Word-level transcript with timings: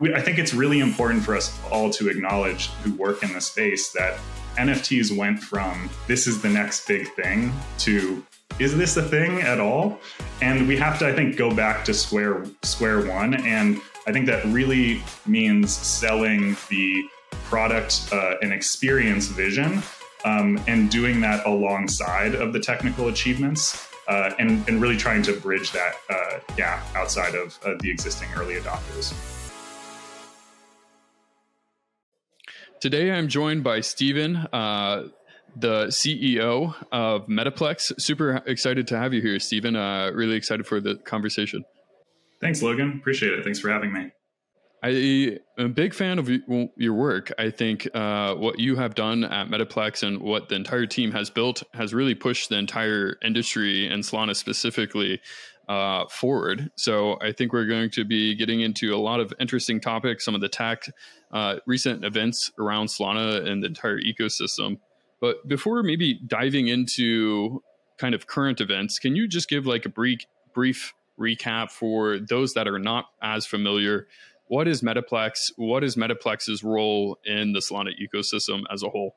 I 0.00 0.20
think 0.20 0.38
it's 0.38 0.52
really 0.52 0.80
important 0.80 1.22
for 1.22 1.36
us 1.36 1.56
all 1.70 1.88
to 1.90 2.08
acknowledge 2.08 2.66
who 2.82 2.94
work 2.94 3.22
in 3.22 3.32
the 3.32 3.40
space 3.40 3.92
that 3.92 4.18
NFTs 4.56 5.16
went 5.16 5.38
from 5.38 5.88
this 6.08 6.26
is 6.26 6.42
the 6.42 6.48
next 6.48 6.88
big 6.88 7.08
thing 7.14 7.52
to 7.78 8.24
is 8.58 8.76
this 8.76 8.96
a 8.96 9.02
thing 9.02 9.40
at 9.40 9.58
all? 9.60 9.98
And 10.40 10.68
we 10.68 10.76
have 10.76 10.98
to, 11.00 11.08
I 11.08 11.12
think, 11.12 11.36
go 11.36 11.52
back 11.54 11.84
to 11.86 11.94
square 11.94 12.44
square 12.62 13.06
one. 13.06 13.34
And 13.34 13.80
I 14.06 14.12
think 14.12 14.26
that 14.26 14.44
really 14.46 15.02
means 15.26 15.72
selling 15.72 16.56
the 16.68 17.04
product 17.44 18.08
uh, 18.12 18.34
and 18.42 18.52
experience 18.52 19.26
vision 19.26 19.82
um, 20.24 20.60
and 20.66 20.90
doing 20.90 21.20
that 21.20 21.46
alongside 21.46 22.34
of 22.34 22.52
the 22.52 22.60
technical 22.60 23.08
achievements 23.08 23.88
uh, 24.08 24.30
and, 24.38 24.68
and 24.68 24.80
really 24.80 24.96
trying 24.96 25.22
to 25.22 25.32
bridge 25.32 25.72
that 25.72 25.94
uh, 26.10 26.38
gap 26.56 26.84
outside 26.94 27.34
of 27.34 27.58
uh, 27.64 27.74
the 27.80 27.90
existing 27.90 28.28
early 28.36 28.54
adopters. 28.54 29.33
Today 32.84 33.10
I'm 33.10 33.28
joined 33.28 33.64
by 33.64 33.80
Stephen, 33.80 34.36
uh, 34.36 35.04
the 35.56 35.86
CEO 35.86 36.74
of 36.92 37.26
Metaplex. 37.28 37.98
Super 37.98 38.42
excited 38.44 38.86
to 38.88 38.98
have 38.98 39.14
you 39.14 39.22
here, 39.22 39.40
Stephen. 39.40 39.74
Uh, 39.74 40.10
really 40.12 40.36
excited 40.36 40.66
for 40.66 40.82
the 40.82 40.96
conversation. 40.96 41.64
Thanks, 42.42 42.60
Logan. 42.60 42.98
Appreciate 43.00 43.32
it. 43.32 43.42
Thanks 43.42 43.58
for 43.58 43.70
having 43.70 43.90
me. 43.90 44.10
I 44.82 45.38
am 45.58 45.64
a 45.64 45.68
big 45.70 45.94
fan 45.94 46.18
of 46.18 46.28
your 46.76 46.92
work. 46.92 47.32
I 47.38 47.48
think 47.48 47.88
uh, 47.94 48.34
what 48.34 48.58
you 48.58 48.76
have 48.76 48.94
done 48.94 49.24
at 49.24 49.48
Metaplex 49.48 50.02
and 50.06 50.20
what 50.20 50.50
the 50.50 50.56
entire 50.56 50.84
team 50.84 51.10
has 51.12 51.30
built 51.30 51.62
has 51.72 51.94
really 51.94 52.14
pushed 52.14 52.50
the 52.50 52.58
entire 52.58 53.16
industry 53.24 53.88
and 53.88 54.02
Solana 54.02 54.36
specifically 54.36 55.22
uh, 55.68 56.06
forward. 56.08 56.70
So 56.76 57.18
I 57.20 57.32
think 57.32 57.52
we're 57.52 57.66
going 57.66 57.90
to 57.90 58.04
be 58.04 58.34
getting 58.34 58.60
into 58.60 58.94
a 58.94 58.98
lot 58.98 59.20
of 59.20 59.32
interesting 59.40 59.80
topics, 59.80 60.24
some 60.24 60.34
of 60.34 60.40
the 60.40 60.48
tech, 60.48 60.84
uh, 61.32 61.56
recent 61.66 62.04
events 62.04 62.50
around 62.58 62.86
Solana 62.86 63.46
and 63.46 63.62
the 63.62 63.68
entire 63.68 63.98
ecosystem. 64.00 64.78
But 65.20 65.46
before 65.48 65.82
maybe 65.82 66.20
diving 66.26 66.68
into 66.68 67.62
kind 67.98 68.14
of 68.14 68.26
current 68.26 68.60
events, 68.60 68.98
can 68.98 69.16
you 69.16 69.26
just 69.26 69.48
give 69.48 69.66
like 69.66 69.86
a 69.86 69.88
brief 69.88 70.20
brief 70.52 70.94
recap 71.18 71.70
for 71.70 72.18
those 72.18 72.54
that 72.54 72.68
are 72.68 72.78
not 72.78 73.06
as 73.22 73.46
familiar 73.46 74.06
what 74.48 74.68
is 74.68 74.82
Metaplex? 74.82 75.52
What 75.56 75.82
is 75.84 75.96
Metaplex's 75.96 76.62
role 76.62 77.18
in 77.24 77.52
the 77.52 77.60
Solana 77.60 77.90
ecosystem 78.00 78.62
as 78.72 78.82
a 78.82 78.88
whole? 78.88 79.16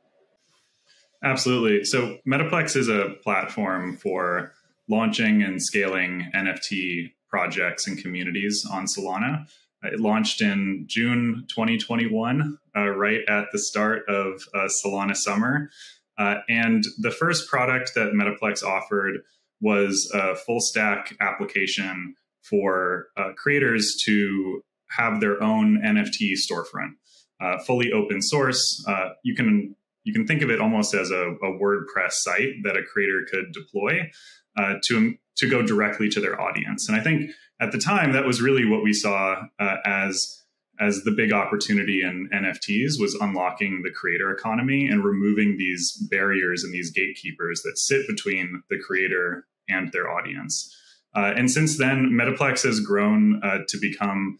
Absolutely. 1.24 1.84
So 1.84 2.18
Metaplex 2.28 2.76
is 2.76 2.90
a 2.90 3.16
platform 3.24 3.98
for 3.98 4.54
launching 4.90 5.42
and 5.42 5.62
scaling 5.62 6.30
NFT 6.34 7.12
projects 7.30 7.88
and 7.88 7.98
communities 7.98 8.66
on 8.72 8.86
Solana. 8.86 9.48
It 9.84 10.00
launched 10.00 10.42
in 10.42 10.86
June 10.88 11.46
2021, 11.50 12.58
uh, 12.76 12.88
right 12.90 13.22
at 13.28 13.46
the 13.52 13.60
start 13.60 14.04
of 14.10 14.42
uh, 14.54 14.68
Solana 14.84 15.16
summer. 15.16 15.70
Uh, 16.18 16.38
and 16.50 16.84
the 17.00 17.12
first 17.12 17.48
product 17.48 17.92
that 17.96 18.14
Metaplex 18.14 18.64
offered 18.64 19.22
was 19.62 20.10
a 20.14 20.36
full 20.36 20.60
stack 20.60 21.16
application 21.20 22.16
for 22.42 23.08
uh, 23.18 23.32
creators 23.36 23.96
to 24.06 24.64
have 24.90 25.20
their 25.20 25.42
own 25.44 25.82
NFT 25.84 26.34
storefront, 26.34 26.94
uh, 27.42 27.60
fully 27.64 27.92
open 27.92 28.22
source. 28.22 28.84
Uh, 28.88 29.10
you 29.24 29.36
can 29.36 29.76
you 30.04 30.14
can 30.14 30.26
think 30.26 30.42
of 30.42 30.50
it 30.50 30.62
almost 30.62 30.94
as 30.94 31.12
a, 31.12 31.32
a 31.32 31.60
WordPress 31.60 32.12
site 32.12 32.64
that 32.64 32.78
a 32.78 32.84
creator 32.84 33.28
could 33.30 33.52
deploy 33.52 34.10
uh, 34.58 34.76
to 34.86 35.16
to 35.38 35.50
go 35.50 35.62
directly 35.62 36.10
to 36.10 36.20
their 36.20 36.40
audience. 36.42 36.90
And 36.90 37.00
I 37.00 37.04
think 37.04 37.32
at 37.62 37.72
the 37.72 37.78
time 37.78 38.14
that 38.14 38.26
was 38.26 38.42
really 38.42 38.66
what 38.66 38.84
we 38.84 38.94
saw 38.94 39.44
uh, 39.60 39.76
as 39.86 40.44
as 40.80 41.04
the 41.04 41.12
big 41.12 41.32
opportunity 41.32 42.04
in 42.04 42.30
NFTs 42.32 43.00
was 43.00 43.18
unlocking 43.20 43.82
the 43.84 43.92
creator 43.92 44.32
economy 44.32 44.88
and 44.88 45.04
removing 45.04 45.58
these 45.58 45.92
barriers 46.12 46.64
and 46.64 46.72
these 46.72 46.92
gatekeepers 46.92 47.64
that 47.64 47.80
sit 47.80 48.08
between 48.08 48.62
the 48.70 48.78
creator 48.78 49.48
and 49.68 49.92
their 49.92 50.10
audience. 50.10 50.74
Uh, 51.16 51.34
and 51.36 51.50
since 51.50 51.78
then, 51.78 52.12
Metaplex 52.12 52.64
has 52.64 52.80
grown 52.80 53.42
uh, 53.44 53.60
to 53.68 53.78
become 53.80 54.38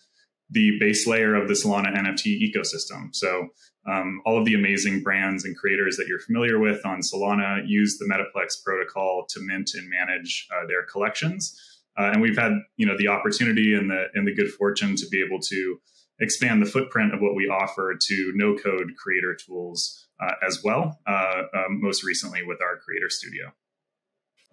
the 0.50 0.78
base 0.80 1.08
layer 1.08 1.36
of 1.36 1.48
the 1.48 1.56
Solana 1.56 1.96
NFT 1.96 2.40
ecosystem. 2.40 3.14
So 3.14 3.50
um, 3.88 4.22
all 4.26 4.38
of 4.38 4.46
the 4.46 4.54
amazing 4.54 5.02
brands 5.02 5.46
and 5.46 5.56
creators 5.56 5.96
that 5.98 6.08
you're 6.08 6.20
familiar 6.20 6.60
with 6.60 6.86
on 6.86 7.00
Solana 7.00 7.68
use 7.68 7.98
the 7.98 8.06
Metaplex 8.06 8.64
protocol 8.64 9.26
to 9.30 9.40
mint 9.42 9.72
and 9.76 9.90
manage 9.90 10.48
uh, 10.54 10.68
their 10.68 10.84
collections. 10.84 11.60
Uh, 11.98 12.12
and 12.14 12.22
we've 12.22 12.38
had 12.38 12.52
you 12.76 12.86
know 12.86 12.98
the 12.98 13.08
opportunity 13.08 13.74
and 13.74 13.90
the 13.90 14.06
and 14.14 14.28
the 14.28 14.34
good 14.34 14.52
fortune 14.52 14.96
to 14.96 15.08
be 15.10 15.24
able 15.24 15.40
to 15.40 15.80
expand 16.20 16.62
the 16.62 16.66
footprint 16.66 17.14
of 17.14 17.22
what 17.22 17.36
we 17.36 17.48
offer 17.48 17.96
to 18.00 18.32
no 18.36 18.56
code 18.56 18.92
creator 18.98 19.36
tools 19.36 20.08
uh, 20.20 20.34
as 20.46 20.64
well. 20.64 21.00
Uh, 21.08 21.44
um, 21.54 21.82
most 21.82 22.04
recently 22.04 22.44
with 22.44 22.60
our 22.62 22.78
Creator 22.78 23.10
Studio. 23.10 23.52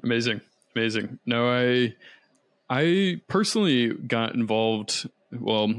Amazing, 0.03 0.41
amazing. 0.77 1.19
No, 1.27 1.49
I 1.49 1.95
I 2.71 3.21
personally 3.29 3.93
got 3.93 4.35
involved 4.35 5.09
well 5.41 5.73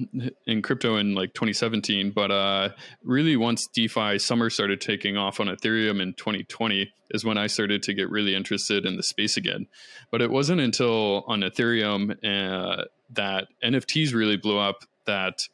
in 0.45 0.61
crypto 0.61 0.97
in 0.97 1.15
like 1.15 1.33
2017 1.33 2.11
but 2.11 2.31
uh 2.31 2.69
really 3.03 3.35
once 3.35 3.67
defi 3.67 4.19
summer 4.19 4.49
started 4.49 4.81
taking 4.81 5.17
off 5.17 5.39
on 5.39 5.47
ethereum 5.47 6.01
in 6.01 6.13
2020 6.13 6.91
is 7.11 7.23
when 7.23 7.37
i 7.37 7.47
started 7.47 7.83
to 7.83 7.93
get 7.93 8.09
really 8.09 8.35
interested 8.35 8.85
in 8.85 8.97
the 8.97 9.03
space 9.03 9.37
again. 9.37 9.67
But 10.11 10.21
it 10.21 10.31
wasn't 10.31 10.61
until 10.61 11.23
on 11.27 11.41
ethereum 11.41 12.11
uh, 12.23 12.85
that 13.13 13.47
nfts 13.63 14.13
really 14.13 14.37
blew 14.37 14.57
up 14.57 14.83
that 15.05 15.47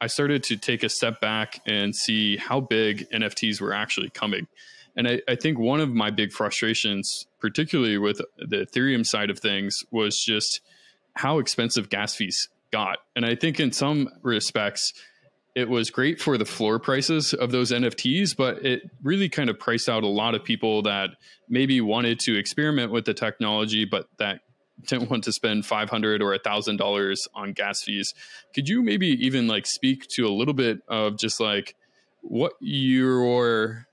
i 0.00 0.06
started 0.06 0.42
to 0.44 0.56
take 0.56 0.82
a 0.82 0.88
step 0.88 1.20
back 1.20 1.60
and 1.66 1.94
see 1.94 2.36
how 2.36 2.60
big 2.60 3.08
nfts 3.10 3.60
were 3.60 3.72
actually 3.72 4.10
coming. 4.10 4.46
And 4.96 5.06
I, 5.06 5.20
I 5.28 5.36
think 5.36 5.58
one 5.58 5.80
of 5.80 5.90
my 5.90 6.10
big 6.10 6.32
frustrations 6.32 7.26
particularly 7.40 7.98
with 7.98 8.20
the 8.38 8.66
ethereum 8.66 9.06
side 9.06 9.30
of 9.30 9.38
things 9.38 9.84
was 9.90 10.18
just 10.18 10.60
how 11.14 11.38
expensive 11.38 11.88
gas 11.88 12.14
fees 12.14 12.48
got. 12.72 12.98
And 13.16 13.24
I 13.24 13.34
think 13.34 13.60
in 13.60 13.72
some 13.72 14.08
respects, 14.22 14.92
it 15.54 15.68
was 15.68 15.90
great 15.90 16.20
for 16.20 16.38
the 16.38 16.44
floor 16.44 16.78
prices 16.78 17.34
of 17.34 17.50
those 17.50 17.72
NFTs, 17.72 18.36
but 18.36 18.64
it 18.64 18.82
really 19.02 19.28
kind 19.28 19.50
of 19.50 19.58
priced 19.58 19.88
out 19.88 20.04
a 20.04 20.08
lot 20.08 20.34
of 20.34 20.44
people 20.44 20.82
that 20.82 21.10
maybe 21.48 21.80
wanted 21.80 22.20
to 22.20 22.38
experiment 22.38 22.92
with 22.92 23.04
the 23.04 23.14
technology, 23.14 23.84
but 23.84 24.06
that 24.18 24.40
didn't 24.86 25.10
want 25.10 25.24
to 25.24 25.32
spend 25.32 25.66
500 25.66 26.22
or 26.22 26.36
$1,000 26.38 27.16
on 27.34 27.52
gas 27.52 27.82
fees. 27.82 28.14
Could 28.54 28.68
you 28.68 28.82
maybe 28.82 29.08
even 29.26 29.48
like 29.48 29.66
speak 29.66 30.06
to 30.10 30.26
a 30.26 30.30
little 30.30 30.54
bit 30.54 30.80
of 30.86 31.18
just 31.18 31.40
like 31.40 31.74
what 32.20 32.52
your 32.60 33.86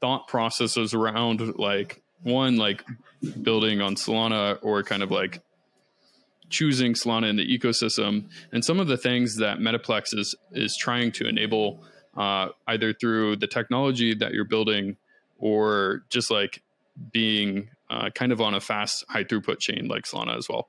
thought 0.00 0.28
process 0.28 0.74
processes 0.74 0.94
around 0.94 1.58
like 1.58 2.02
one, 2.22 2.56
like 2.56 2.84
building 3.42 3.80
on 3.80 3.96
Solana 3.96 4.58
or 4.62 4.82
kind 4.82 5.02
of 5.02 5.10
like 5.10 5.40
choosing 6.48 6.94
Solana 6.94 7.28
in 7.28 7.36
the 7.36 7.58
ecosystem 7.58 8.28
and 8.52 8.64
some 8.64 8.80
of 8.80 8.88
the 8.88 8.96
things 8.96 9.36
that 9.36 9.58
Metaplex 9.58 10.16
is 10.16 10.34
is 10.52 10.76
trying 10.76 11.12
to 11.12 11.28
enable 11.28 11.82
uh, 12.16 12.48
either 12.68 12.92
through 12.92 13.36
the 13.36 13.46
technology 13.46 14.14
that 14.14 14.32
you're 14.32 14.44
building 14.44 14.96
or 15.38 16.04
just 16.08 16.30
like 16.30 16.62
being 17.12 17.68
uh, 17.90 18.10
kind 18.14 18.32
of 18.32 18.40
on 18.40 18.54
a 18.54 18.60
fast 18.60 19.04
high 19.08 19.24
throughput 19.24 19.58
chain 19.58 19.88
like 19.88 20.04
Solana 20.04 20.36
as 20.36 20.48
well. 20.48 20.68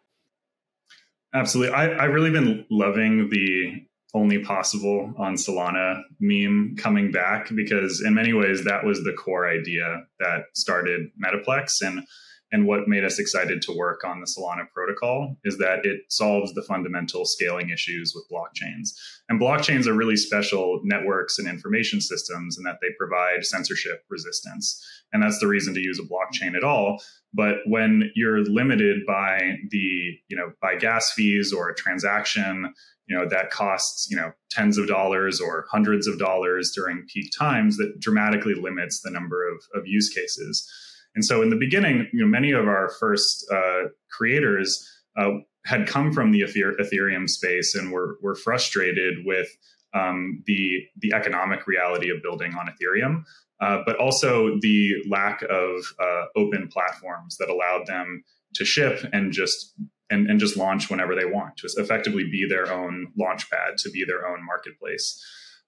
Absolutely. 1.33 1.73
I, 1.73 2.03
I've 2.03 2.13
really 2.13 2.31
been 2.31 2.65
loving 2.69 3.29
the 3.29 3.85
only 4.13 4.39
possible 4.39 5.13
on 5.17 5.35
Solana 5.35 6.01
meme 6.19 6.75
coming 6.77 7.11
back 7.11 7.49
because 7.53 8.01
in 8.05 8.13
many 8.13 8.33
ways 8.33 8.63
that 8.63 8.85
was 8.85 9.03
the 9.03 9.13
core 9.13 9.47
idea 9.47 10.03
that 10.19 10.45
started 10.55 11.09
Metaplex. 11.23 11.81
And 11.81 12.03
and 12.51 12.65
what 12.65 12.87
made 12.87 13.03
us 13.03 13.19
excited 13.19 13.61
to 13.63 13.77
work 13.77 14.03
on 14.05 14.21
the 14.21 14.25
Solana 14.25 14.69
protocol 14.73 15.35
is 15.43 15.57
that 15.57 15.85
it 15.85 16.01
solves 16.09 16.53
the 16.53 16.61
fundamental 16.61 17.25
scaling 17.25 17.69
issues 17.69 18.13
with 18.15 18.25
blockchains. 18.31 18.89
And 19.27 19.39
blockchains 19.39 19.85
are 19.85 19.93
really 19.93 20.15
special 20.15 20.79
networks 20.83 21.39
and 21.39 21.47
information 21.47 21.99
systems 21.99 22.57
in 22.57 22.63
that 22.63 22.77
they 22.81 22.87
provide 22.97 23.45
censorship 23.45 24.03
resistance. 24.09 24.81
And 25.11 25.21
that's 25.21 25.39
the 25.39 25.47
reason 25.47 25.73
to 25.73 25.81
use 25.81 25.99
a 25.99 26.03
blockchain 26.03 26.55
at 26.55 26.63
all. 26.63 27.01
But 27.33 27.57
when 27.65 28.11
you're 28.15 28.43
limited 28.45 29.05
by 29.05 29.57
the, 29.69 30.17
you 30.29 30.37
know, 30.37 30.53
by 30.61 30.75
gas 30.75 31.11
fees 31.11 31.51
or 31.51 31.69
a 31.69 31.75
transaction, 31.75 32.73
you 33.07 33.17
know, 33.17 33.27
that 33.27 33.51
costs, 33.51 34.09
you 34.09 34.17
know, 34.17 34.31
tens 34.51 34.77
of 34.77 34.87
dollars 34.87 35.41
or 35.41 35.65
hundreds 35.69 36.07
of 36.07 36.17
dollars 36.17 36.71
during 36.73 37.05
peak 37.13 37.31
times, 37.37 37.77
that 37.77 37.99
dramatically 37.99 38.53
limits 38.53 39.01
the 39.01 39.11
number 39.11 39.47
of, 39.47 39.57
of 39.75 39.85
use 39.85 40.09
cases. 40.09 40.69
And 41.17 41.25
so 41.25 41.41
in 41.41 41.49
the 41.49 41.55
beginning, 41.55 42.07
you 42.13 42.21
know, 42.21 42.27
many 42.27 42.51
of 42.51 42.67
our 42.67 42.91
first 42.99 43.43
uh, 43.51 43.85
creators 44.11 44.87
uh, 45.17 45.31
had 45.65 45.87
come 45.87 46.13
from 46.13 46.31
the 46.31 46.41
Ethereum 46.41 47.27
space 47.27 47.73
and 47.73 47.91
were, 47.91 48.19
were 48.21 48.35
frustrated 48.35 49.25
with 49.25 49.47
um, 49.95 50.43
the, 50.45 50.83
the 50.99 51.13
economic 51.13 51.65
reality 51.65 52.11
of 52.11 52.21
building 52.21 52.53
on 52.53 52.67
Ethereum, 52.67 53.23
uh, 53.61 53.81
but 53.83 53.95
also 53.95 54.59
the 54.61 54.93
lack 55.09 55.41
of 55.41 55.91
uh, 55.99 56.25
open 56.35 56.69
platforms 56.71 57.35
that 57.37 57.49
allowed 57.49 57.87
them 57.87 58.23
to 58.53 58.63
ship 58.63 59.03
and 59.11 59.33
just 59.33 59.73
and, 60.11 60.29
and 60.29 60.39
just 60.39 60.55
launch 60.55 60.87
whenever 60.91 61.15
they 61.15 61.25
want, 61.25 61.57
to 61.57 61.67
effectively 61.77 62.25
be 62.25 62.45
their 62.47 62.71
own 62.71 63.07
launch 63.17 63.49
pad, 63.49 63.75
to 63.79 63.89
be 63.89 64.05
their 64.05 64.27
own 64.27 64.45
marketplace. 64.45 65.19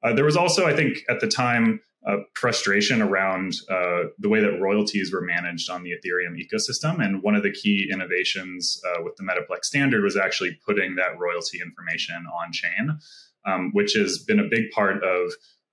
Uh, 0.04 0.14
there 0.14 0.26
was 0.26 0.38
also, 0.38 0.68
I 0.68 0.76
think, 0.76 1.00
at 1.10 1.20
the 1.20 1.28
time, 1.28 1.82
uh, 2.08 2.18
frustration 2.34 3.02
around 3.02 3.54
uh, 3.70 4.04
the 4.20 4.30
way 4.30 4.40
that 4.40 4.60
royalties 4.60 5.12
were 5.12 5.22
managed 5.22 5.70
on 5.70 5.84
the 5.84 5.92
Ethereum 5.92 6.38
ecosystem. 6.38 7.04
And 7.04 7.22
one 7.22 7.36
of 7.36 7.44
the 7.44 7.52
key 7.52 7.90
innovations 7.92 8.82
uh, 8.86 9.04
with 9.04 9.16
the 9.18 9.24
Metaplex 9.24 9.66
standard 9.66 10.04
was 10.04 10.16
actually 10.16 10.58
putting 10.66 10.96
that 10.96 11.20
royalty 11.20 11.60
information 11.62 12.26
on 12.42 12.54
chain, 12.54 13.00
um, 13.46 13.72
which 13.74 13.94
has 13.94 14.20
been 14.20 14.40
a 14.40 14.48
big 14.50 14.72
part 14.72 15.04
of 15.04 15.32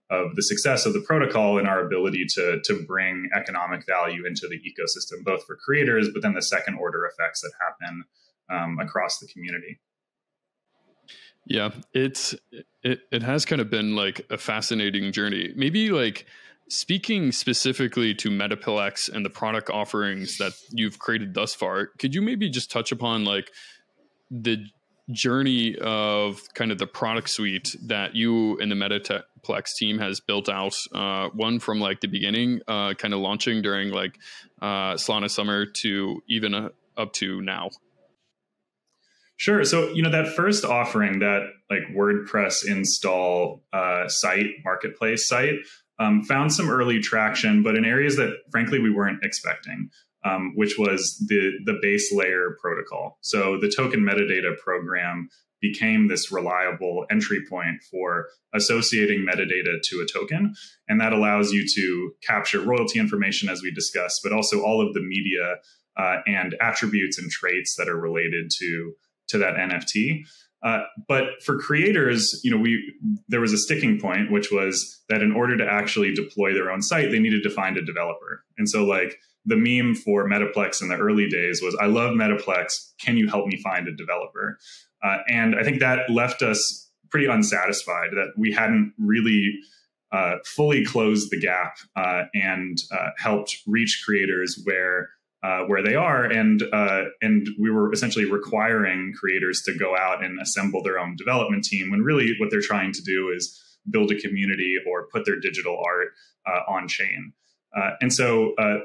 of 0.09 0.37
the 0.37 0.43
success 0.43 0.87
of 0.87 0.93
the 0.93 1.01
protocol 1.01 1.59
and 1.59 1.67
our 1.67 1.85
ability 1.85 2.25
to 2.29 2.61
to 2.65 2.85
bring 2.87 3.29
economic 3.35 3.85
value 3.87 4.27
into 4.27 4.49
the 4.49 4.57
ecosystem, 4.57 5.25
both 5.25 5.45
for 5.45 5.57
creators, 5.57 6.09
but 6.13 6.23
then 6.23 6.35
the 6.35 6.43
second 6.43 6.77
order 6.79 7.05
effects 7.07 7.41
that 7.41 7.53
happen 7.61 8.05
um, 8.51 8.79
across 8.81 9.19
the 9.19 9.27
community. 9.27 9.81
Yeah, 11.47 11.71
it's 11.95 12.35
it 12.83 13.01
it 13.13 13.23
has 13.23 13.45
kind 13.45 13.61
of 13.61 13.71
been 13.71 13.95
like 13.95 14.27
a 14.31 14.37
fascinating 14.37 15.13
journey. 15.13 15.53
Maybe 15.55 15.91
like 15.91 16.27
speaking 16.69 17.31
specifically 17.31 18.15
to 18.15 18.31
Metaplex 18.31 19.09
and 19.13 19.25
the 19.25 19.31
product 19.31 19.71
offerings 19.71 20.39
that 20.39 20.53
you've 20.71 20.99
created 20.99 21.35
thus 21.35 21.55
far, 21.55 21.87
could 21.99 22.15
you 22.15 22.21
maybe 22.23 22.51
just 22.51 22.71
touch 22.71 22.91
upon 22.91 23.25
like 23.25 23.53
the 24.31 24.67
journey 25.13 25.77
of 25.77 26.43
kind 26.55 26.73
of 26.73 26.79
the 26.79 26.87
product 26.87 27.31
suite 27.31 27.77
that 27.85 28.17
you 28.17 28.59
and 28.59 28.73
the 28.73 28.75
Metaplex 28.75 29.77
team 29.77 29.99
has 29.99 30.19
built 30.19 30.49
out? 30.49 30.75
Uh, 30.93 31.29
one 31.29 31.61
from 31.61 31.79
like 31.79 32.01
the 32.01 32.09
beginning, 32.09 32.61
uh, 32.67 32.95
kind 32.95 33.15
of 33.15 33.21
launching 33.21 33.63
during 33.63 33.91
like 33.91 34.19
uh, 34.61 34.95
Solana 34.95 35.31
Summer 35.31 35.65
to 35.65 36.21
even 36.29 36.55
uh, 36.55 36.71
up 36.97 37.13
to 37.13 37.41
now. 37.41 37.71
Sure. 39.37 39.65
So, 39.65 39.91
you 39.91 40.03
know, 40.03 40.11
that 40.11 40.29
first 40.29 40.65
offering, 40.65 41.19
that 41.19 41.51
like 41.71 41.83
WordPress 41.95 42.67
install 42.67 43.63
uh, 43.73 44.09
site, 44.09 44.47
marketplace 44.65 45.29
site, 45.29 45.57
um, 45.99 46.23
found 46.23 46.53
some 46.53 46.71
early 46.71 47.01
traction, 47.01 47.63
but 47.63 47.77
in 47.77 47.85
areas 47.85 48.17
that 48.17 48.35
frankly 48.51 48.79
we 48.79 48.91
weren't 48.91 49.23
expecting, 49.23 49.91
um, 50.25 50.53
which 50.55 50.79
was 50.79 51.23
the, 51.29 51.53
the 51.65 51.79
base 51.83 52.13
layer 52.13 52.57
protocol. 52.61 53.19
So 53.21 53.59
the 53.61 53.73
token 53.75 54.01
metadata 54.01 54.57
program 54.59 55.29
became 55.61 56.09
this 56.09 56.31
reliable 56.31 57.07
entry 57.11 57.41
point 57.49 57.83
for 57.91 58.29
associating 58.55 59.27
metadata 59.27 59.81
to 59.83 60.01
a 60.01 60.07
token. 60.07 60.55
And 60.89 61.01
that 61.01 61.13
allows 61.13 61.53
you 61.53 61.67
to 61.75 62.13
capture 62.27 62.61
royalty 62.61 62.99
information, 62.99 63.49
as 63.49 63.63
we 63.63 63.71
discussed, 63.71 64.21
but 64.23 64.33
also 64.33 64.63
all 64.63 64.87
of 64.87 64.95
the 64.95 65.01
media 65.01 65.57
uh, 65.97 66.17
and 66.27 66.55
attributes 66.61 67.19
and 67.19 67.31
traits 67.31 67.75
that 67.77 67.89
are 67.89 67.99
related 67.99 68.51
to 68.59 68.93
to 69.29 69.39
that 69.39 69.55
NFT. 69.55 70.25
Uh, 70.63 70.83
but 71.07 71.43
for 71.45 71.59
creators, 71.59 72.41
you 72.43 72.51
know, 72.51 72.57
we 72.57 72.95
there 73.29 73.41
was 73.41 73.53
a 73.53 73.59
sticking 73.59 74.01
point, 74.01 74.33
which 74.33 74.51
was 74.51 75.03
that 75.09 75.23
in 75.23 75.33
order 75.33 75.57
to 75.57 75.65
actually 75.65 76.15
deploy 76.15 76.55
their 76.55 76.71
own 76.71 76.83
site, 76.83 77.11
they 77.11 77.19
needed 77.19 77.43
to 77.43 77.51
find 77.51 77.77
a 77.77 77.85
developer. 77.85 78.43
And 78.59 78.69
so, 78.69 78.85
like 78.85 79.19
the 79.45 79.57
meme 79.57 79.95
for 79.95 80.29
Metaplex 80.29 80.83
in 80.83 80.89
the 80.89 80.97
early 80.97 81.29
days 81.29 81.61
was, 81.63 81.77
"I 81.81 81.87
love 81.87 82.15
Metaplex. 82.15 82.95
Can 82.99 83.17
you 83.17 83.29
help 83.29 83.47
me 83.47 83.61
find 83.63 83.87
a 83.87 83.95
developer?" 83.95 84.59
Uh, 85.05 85.19
and 85.29 85.55
I 85.55 85.63
think 85.63 85.79
that 85.81 86.11
left 86.11 86.43
us 86.43 86.91
pretty 87.11 87.27
unsatisfied 87.27 88.11
that 88.13 88.33
we 88.37 88.51
hadn't 88.51 88.93
really 88.99 89.61
uh, 90.11 90.37
fully 90.45 90.85
closed 90.85 91.31
the 91.31 91.39
gap 91.39 91.77
uh, 91.97 92.25
and 92.35 92.79
uh, 92.91 93.11
helped 93.19 93.59
reach 93.67 94.03
creators 94.05 94.61
where 94.65 95.11
uh, 95.47 95.61
where 95.67 95.83
they 95.83 95.95
are, 95.95 96.25
and 96.25 96.65
uh, 96.73 97.05
and 97.23 97.47
we 97.61 97.71
were 97.71 97.93
essentially 97.93 98.25
requiring 98.25 99.13
creators 99.17 99.63
to 99.63 99.73
go 99.79 99.97
out 99.97 100.25
and 100.25 100.41
assemble 100.41 100.83
their 100.83 100.99
own 100.99 101.15
development 101.15 101.63
team. 101.63 101.91
When 101.91 102.03
really 102.03 102.35
what 102.41 102.51
they're 102.51 102.61
trying 102.61 102.93
to 102.95 103.03
do 103.03 103.33
is 103.35 103.45
build 103.89 104.11
a 104.11 104.19
community 104.19 104.75
or 104.89 105.07
put 105.13 105.25
their 105.25 105.39
digital 105.39 105.81
art 105.87 106.09
uh, 106.49 106.73
on 106.73 106.89
chain. 106.89 107.33
Uh, 107.77 107.91
and 108.01 108.13
so 108.13 108.55
uh, 108.57 108.79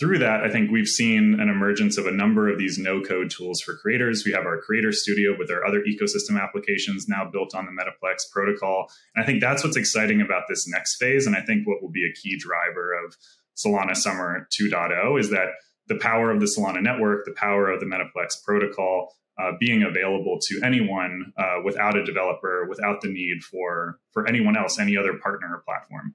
through 0.00 0.18
that, 0.18 0.42
I 0.42 0.50
think 0.50 0.72
we've 0.72 0.88
seen 0.88 1.38
an 1.38 1.48
emergence 1.48 1.98
of 1.98 2.06
a 2.08 2.10
number 2.10 2.48
of 2.48 2.58
these 2.58 2.76
no 2.76 3.00
code 3.00 3.30
tools 3.30 3.60
for 3.60 3.76
creators. 3.76 4.24
We 4.26 4.32
have 4.32 4.46
our 4.46 4.60
Creator 4.60 4.90
Studio 4.90 5.36
with 5.38 5.52
our 5.52 5.64
other 5.64 5.82
ecosystem 5.82 6.42
applications 6.42 7.06
now 7.08 7.30
built 7.30 7.54
on 7.54 7.66
the 7.66 7.70
Metaplex 7.70 8.28
protocol. 8.32 8.88
And 9.14 9.22
I 9.22 9.26
think 9.26 9.40
that's 9.40 9.62
what's 9.62 9.76
exciting 9.76 10.20
about 10.20 10.44
this 10.48 10.66
next 10.66 10.96
phase. 10.96 11.28
And 11.28 11.36
I 11.36 11.42
think 11.42 11.68
what 11.68 11.80
will 11.80 11.92
be 11.92 12.04
a 12.04 12.12
key 12.12 12.36
driver 12.36 12.92
of 13.04 13.16
Solana 13.56 13.96
Summer 13.96 14.48
2.0 14.50 15.20
is 15.20 15.30
that 15.30 15.48
the 15.86 15.96
power 15.96 16.30
of 16.30 16.40
the 16.40 16.46
Solana 16.46 16.82
network, 16.82 17.24
the 17.24 17.34
power 17.36 17.70
of 17.70 17.80
the 17.80 17.86
Metaplex 17.86 18.42
protocol, 18.44 19.14
uh, 19.38 19.52
being 19.58 19.82
available 19.82 20.38
to 20.40 20.60
anyone 20.62 21.32
uh, 21.36 21.56
without 21.64 21.96
a 21.96 22.04
developer, 22.04 22.66
without 22.68 23.00
the 23.00 23.08
need 23.08 23.42
for 23.42 23.98
for 24.12 24.26
anyone 24.28 24.56
else, 24.56 24.78
any 24.78 24.96
other 24.96 25.14
partner 25.14 25.48
or 25.56 25.62
platform. 25.66 26.14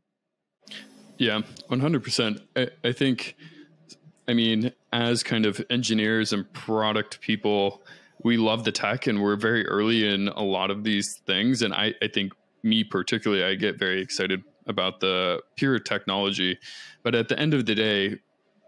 Yeah, 1.18 1.42
one 1.68 1.82
hundred 1.82 2.04
percent. 2.04 2.42
I 2.56 2.94
think, 2.94 3.36
I 4.28 4.34
mean, 4.34 4.72
as 4.94 5.22
kind 5.22 5.46
of 5.46 5.62
engineers 5.70 6.32
and 6.32 6.52
product 6.54 7.20
people, 7.20 7.84
we 8.24 8.38
love 8.38 8.64
the 8.64 8.72
tech, 8.72 9.06
and 9.06 9.22
we're 9.22 9.36
very 9.36 9.68
early 9.68 10.08
in 10.08 10.30
a 10.30 10.44
lot 10.44 10.72
of 10.72 10.86
these 10.86 11.20
things. 11.28 11.62
And 11.62 11.74
I, 11.74 11.94
I 12.02 12.08
think 12.08 12.32
me 12.64 12.86
particularly, 12.86 13.44
I 13.44 13.56
get 13.56 13.78
very 13.78 14.02
excited 14.02 14.44
about 14.68 15.00
the 15.00 15.42
pure 15.56 15.80
technology. 15.80 16.60
But 17.04 17.16
at 17.16 17.28
the 17.28 17.40
end 17.40 17.54
of 17.54 17.66
the 17.66 17.76
day, 17.76 18.20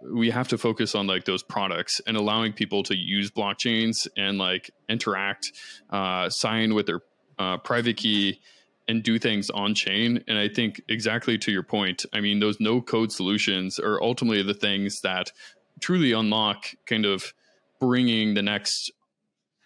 we 0.04 0.32
have 0.32 0.48
to 0.50 0.58
focus 0.58 0.96
on 0.96 1.08
like 1.08 1.26
those 1.26 1.44
products 1.44 2.02
and 2.08 2.18
allowing 2.18 2.54
people 2.54 2.84
to 2.84 2.96
use 2.96 3.30
blockchains 3.30 4.08
and 4.18 4.38
like 4.38 4.72
interact, 4.90 5.52
uh, 5.90 6.30
sign 6.30 6.74
with 6.74 6.88
their 6.88 7.02
uh, 7.38 7.58
private 7.58 7.98
key, 7.98 8.40
and 8.88 9.04
do 9.04 9.20
things 9.20 9.50
on 9.50 9.76
chain. 9.76 10.24
And 10.28 10.38
I 10.38 10.50
think 10.50 10.82
exactly 10.90 11.38
to 11.40 11.52
your 11.52 11.64
point, 11.64 12.06
I 12.14 12.20
mean, 12.20 12.40
those 12.40 12.60
no 12.60 12.82
code 12.82 13.12
solutions 13.12 13.80
are 13.80 14.02
ultimately 14.02 14.44
the 14.44 14.54
things 14.54 15.02
that 15.02 15.32
truly 15.80 16.12
unlock 16.12 16.66
kind 16.86 17.06
of 17.06 17.34
bringing 17.80 18.34
the 18.34 18.42
next 18.42 18.92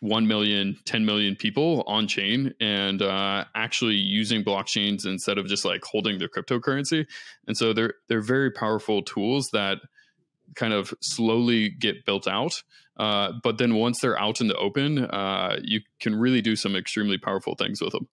1 0.06 0.28
million 0.28 0.78
10 0.86 1.06
million 1.06 1.36
people 1.36 1.84
on 1.88 2.08
chain 2.08 2.54
and 2.60 3.02
uh, 3.02 3.44
actually 3.56 3.96
using 3.96 4.44
blockchains 4.44 5.06
instead 5.06 5.38
of 5.38 5.48
just 5.48 5.66
like 5.66 5.84
holding 5.84 6.20
their 6.20 6.30
cryptocurrency. 6.30 7.06
And 7.48 7.58
so 7.58 7.74
they're 7.74 7.96
they're 8.08 8.22
very 8.22 8.52
powerful 8.52 9.02
tools 9.02 9.50
that 9.52 9.80
kind 10.56 10.74
of 10.74 10.94
slowly 11.02 11.70
get 11.70 12.06
built 12.06 12.28
out 12.28 12.62
uh, 12.98 13.34
but 13.44 13.58
then 13.58 13.76
once 13.76 14.00
they're 14.00 14.20
out 14.20 14.40
in 14.40 14.48
the 14.48 14.56
open 14.56 15.00
uh, 15.00 15.58
you 15.62 15.82
can 16.00 16.16
really 16.16 16.42
do 16.42 16.56
some 16.56 16.76
extremely 16.76 17.18
powerful 17.18 17.56
things 17.56 17.82
with 17.82 17.92
them. 17.92 18.08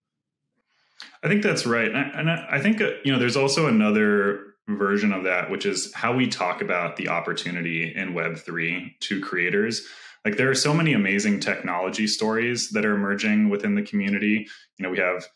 I 1.22 1.28
think 1.28 1.42
that's 1.42 1.66
right. 1.66 1.92
And 1.92 2.30
i, 2.30 2.46
I 2.52 2.60
think 2.60 2.80
uh, 2.80 2.90
you 3.04 3.12
know 3.12 3.18
there's 3.18 3.36
also 3.36 3.66
another 3.66 4.54
version 4.68 5.12
of 5.12 5.24
that 5.24 5.50
which 5.50 5.66
is 5.66 5.92
how 5.92 6.14
we 6.14 6.28
talk 6.28 6.62
about 6.62 6.96
the 6.96 7.08
opportunity 7.08 7.92
in 7.94 8.14
web3 8.14 8.98
to 9.00 9.20
creators 9.20 9.86
like 10.24 10.36
there 10.36 10.50
are 10.50 10.54
so 10.54 10.72
many 10.72 10.92
amazing 10.92 11.40
technology 11.40 12.06
stories 12.06 12.70
that 12.70 12.84
are 12.84 12.94
emerging 12.94 13.48
within 13.48 13.74
the 13.74 13.82
community. 13.82 14.46
You 14.78 14.82
know, 14.82 14.90
we 14.90 14.98
have 14.98 15.26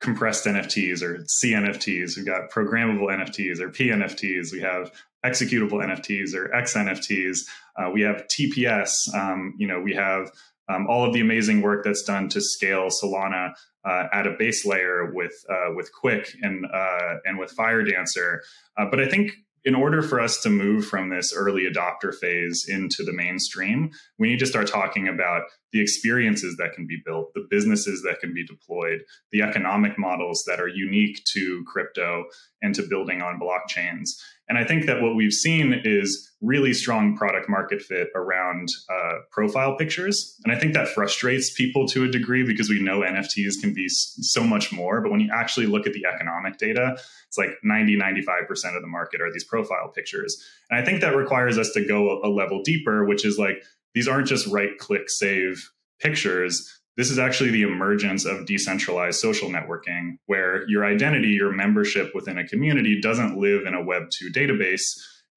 compressed 0.00 0.46
NFTs 0.46 1.02
or 1.02 1.24
CNFTs. 1.42 2.16
We've 2.16 2.26
got 2.26 2.50
programmable 2.50 3.08
NFTs 3.08 3.60
or 3.60 3.70
PNFTs. 3.70 4.52
We 4.52 4.60
have 4.60 4.92
executable 5.24 5.82
NFTs 5.82 6.34
or 6.34 6.48
XNFTs. 6.48 7.38
Uh, 7.76 7.90
we 7.90 8.02
have 8.02 8.26
TPS. 8.28 8.92
Um, 9.14 9.54
you 9.58 9.66
know, 9.66 9.80
we 9.80 9.94
have 9.94 10.30
um, 10.68 10.86
all 10.88 11.04
of 11.04 11.12
the 11.12 11.20
amazing 11.20 11.60
work 11.60 11.84
that's 11.84 12.02
done 12.02 12.28
to 12.30 12.40
scale 12.40 12.88
Solana 12.88 13.52
uh, 13.84 14.04
at 14.12 14.26
a 14.26 14.34
base 14.38 14.64
layer 14.64 15.10
with 15.12 15.34
uh, 15.50 15.74
with 15.74 15.90
QUIC 15.92 16.28
and 16.42 16.64
uh, 16.66 17.16
and 17.24 17.38
with 17.38 17.54
Firedancer. 17.54 18.38
Uh, 18.76 18.86
but 18.90 19.00
I 19.00 19.08
think 19.08 19.32
in 19.64 19.74
order 19.74 20.02
for 20.02 20.20
us 20.20 20.40
to 20.42 20.50
move 20.50 20.86
from 20.86 21.08
this 21.08 21.32
early 21.34 21.62
adopter 21.62 22.14
phase 22.14 22.66
into 22.68 23.02
the 23.02 23.12
mainstream, 23.12 23.90
we 24.18 24.28
need 24.28 24.38
to 24.38 24.46
start 24.46 24.66
talking 24.66 25.08
about 25.08 25.42
the 25.72 25.80
experiences 25.80 26.56
that 26.56 26.74
can 26.74 26.86
be 26.86 27.00
built, 27.04 27.32
the 27.34 27.46
businesses 27.50 28.02
that 28.02 28.20
can 28.20 28.34
be 28.34 28.46
deployed, 28.46 29.02
the 29.32 29.42
economic 29.42 29.98
models 29.98 30.44
that 30.46 30.60
are 30.60 30.68
unique 30.68 31.24
to 31.24 31.64
crypto 31.66 32.24
and 32.62 32.74
to 32.74 32.82
building 32.82 33.22
on 33.22 33.40
blockchains. 33.40 34.10
And 34.48 34.58
I 34.58 34.64
think 34.64 34.86
that 34.86 35.00
what 35.00 35.16
we've 35.16 35.32
seen 35.32 35.80
is 35.84 36.30
really 36.42 36.74
strong 36.74 37.16
product 37.16 37.48
market 37.48 37.80
fit 37.80 38.08
around 38.14 38.68
uh, 38.90 39.20
profile 39.30 39.76
pictures. 39.76 40.38
And 40.44 40.54
I 40.54 40.58
think 40.58 40.74
that 40.74 40.88
frustrates 40.88 41.52
people 41.54 41.88
to 41.88 42.04
a 42.04 42.08
degree 42.08 42.44
because 42.44 42.68
we 42.68 42.82
know 42.82 43.00
NFTs 43.00 43.60
can 43.60 43.72
be 43.72 43.86
so 43.88 44.44
much 44.44 44.70
more. 44.70 45.00
But 45.00 45.10
when 45.10 45.20
you 45.20 45.30
actually 45.32 45.66
look 45.66 45.86
at 45.86 45.94
the 45.94 46.04
economic 46.04 46.58
data, 46.58 46.96
it's 47.26 47.38
like 47.38 47.50
90, 47.62 47.96
95% 47.96 48.76
of 48.76 48.82
the 48.82 48.88
market 48.88 49.22
are 49.22 49.32
these 49.32 49.44
profile 49.44 49.88
pictures. 49.94 50.42
And 50.70 50.78
I 50.78 50.84
think 50.84 51.00
that 51.00 51.16
requires 51.16 51.56
us 51.56 51.70
to 51.72 51.84
go 51.84 52.20
a, 52.22 52.28
a 52.28 52.30
level 52.30 52.62
deeper, 52.62 53.06
which 53.06 53.24
is 53.24 53.38
like 53.38 53.62
these 53.94 54.08
aren't 54.08 54.26
just 54.26 54.46
right 54.48 54.76
click 54.78 55.08
save 55.08 55.70
pictures 56.00 56.82
this 56.96 57.10
is 57.10 57.18
actually 57.18 57.50
the 57.50 57.62
emergence 57.62 58.24
of 58.24 58.46
decentralized 58.46 59.20
social 59.20 59.48
networking, 59.48 60.18
where 60.26 60.68
your 60.68 60.84
identity, 60.84 61.28
your 61.28 61.52
membership 61.52 62.12
within 62.14 62.38
a 62.38 62.46
community 62.46 63.00
doesn't 63.00 63.36
live 63.36 63.66
in 63.66 63.74
a 63.74 63.82
Web2 63.82 64.32
database. 64.32 64.82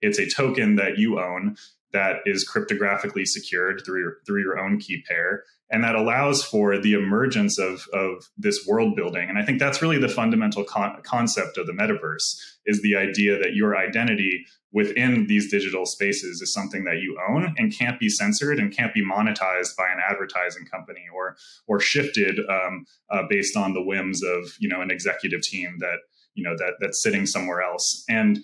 It's 0.02 0.20
a 0.20 0.30
token 0.30 0.76
that 0.76 0.98
you 0.98 1.20
own. 1.20 1.56
That 1.94 2.18
is 2.26 2.48
cryptographically 2.48 3.26
secured 3.26 3.82
through 3.86 4.02
your, 4.02 4.18
through 4.26 4.42
your 4.42 4.60
own 4.60 4.80
key 4.80 5.04
pair. 5.08 5.44
And 5.70 5.84
that 5.84 5.96
allows 5.96 6.44
for 6.44 6.78
the 6.78 6.94
emergence 6.94 7.60
of, 7.60 7.88
of 7.94 8.30
this 8.38 8.66
world 8.68 8.96
building. 8.96 9.30
And 9.30 9.38
i 9.38 9.44
think 9.44 9.60
that's 9.60 9.82
really 9.82 9.98
the 9.98 10.08
fundamental 10.08 10.64
con- 10.64 11.02
concept 11.04 11.58
of 11.58 11.68
the 11.68 11.74
metaverse 11.74 12.40
is 12.66 12.82
the 12.82 12.96
idea 12.96 13.38
that 13.40 13.54
your 13.54 13.76
identity 13.76 14.46
within 14.72 15.28
these 15.28 15.50
digital 15.50 15.86
spaces 15.86 16.42
is 16.42 16.54
something 16.54 16.84
that 16.84 16.98
you 16.98 17.18
own 17.30 17.54
and 17.58 17.76
can't 17.76 18.00
be 18.00 18.10
censored 18.10 18.60
and 18.60 18.76
can't 18.76 18.94
be 18.94 19.04
monetized 19.04 19.76
by 19.78 19.86
an 19.86 20.00
advertising 20.08 20.66
company 20.66 21.06
or 21.14 21.36
or 21.68 21.80
shifted 21.80 22.40
um, 22.50 22.86
uh, 23.10 23.24
based 23.30 23.56
on 23.56 23.74
the 23.74 23.82
whims 23.82 24.22
of 24.24 24.54
you 24.60 24.68
know 24.68 24.82
an 24.82 24.92
executive 24.92 25.42
team 25.42 25.78
that 25.80 26.00
you 26.36 26.44
know 26.44 26.56
that 26.58 26.74
that's 26.80 27.02
sitting 27.02 27.26
somewhere 27.26 27.62
else. 27.62 28.04
And 28.08 28.40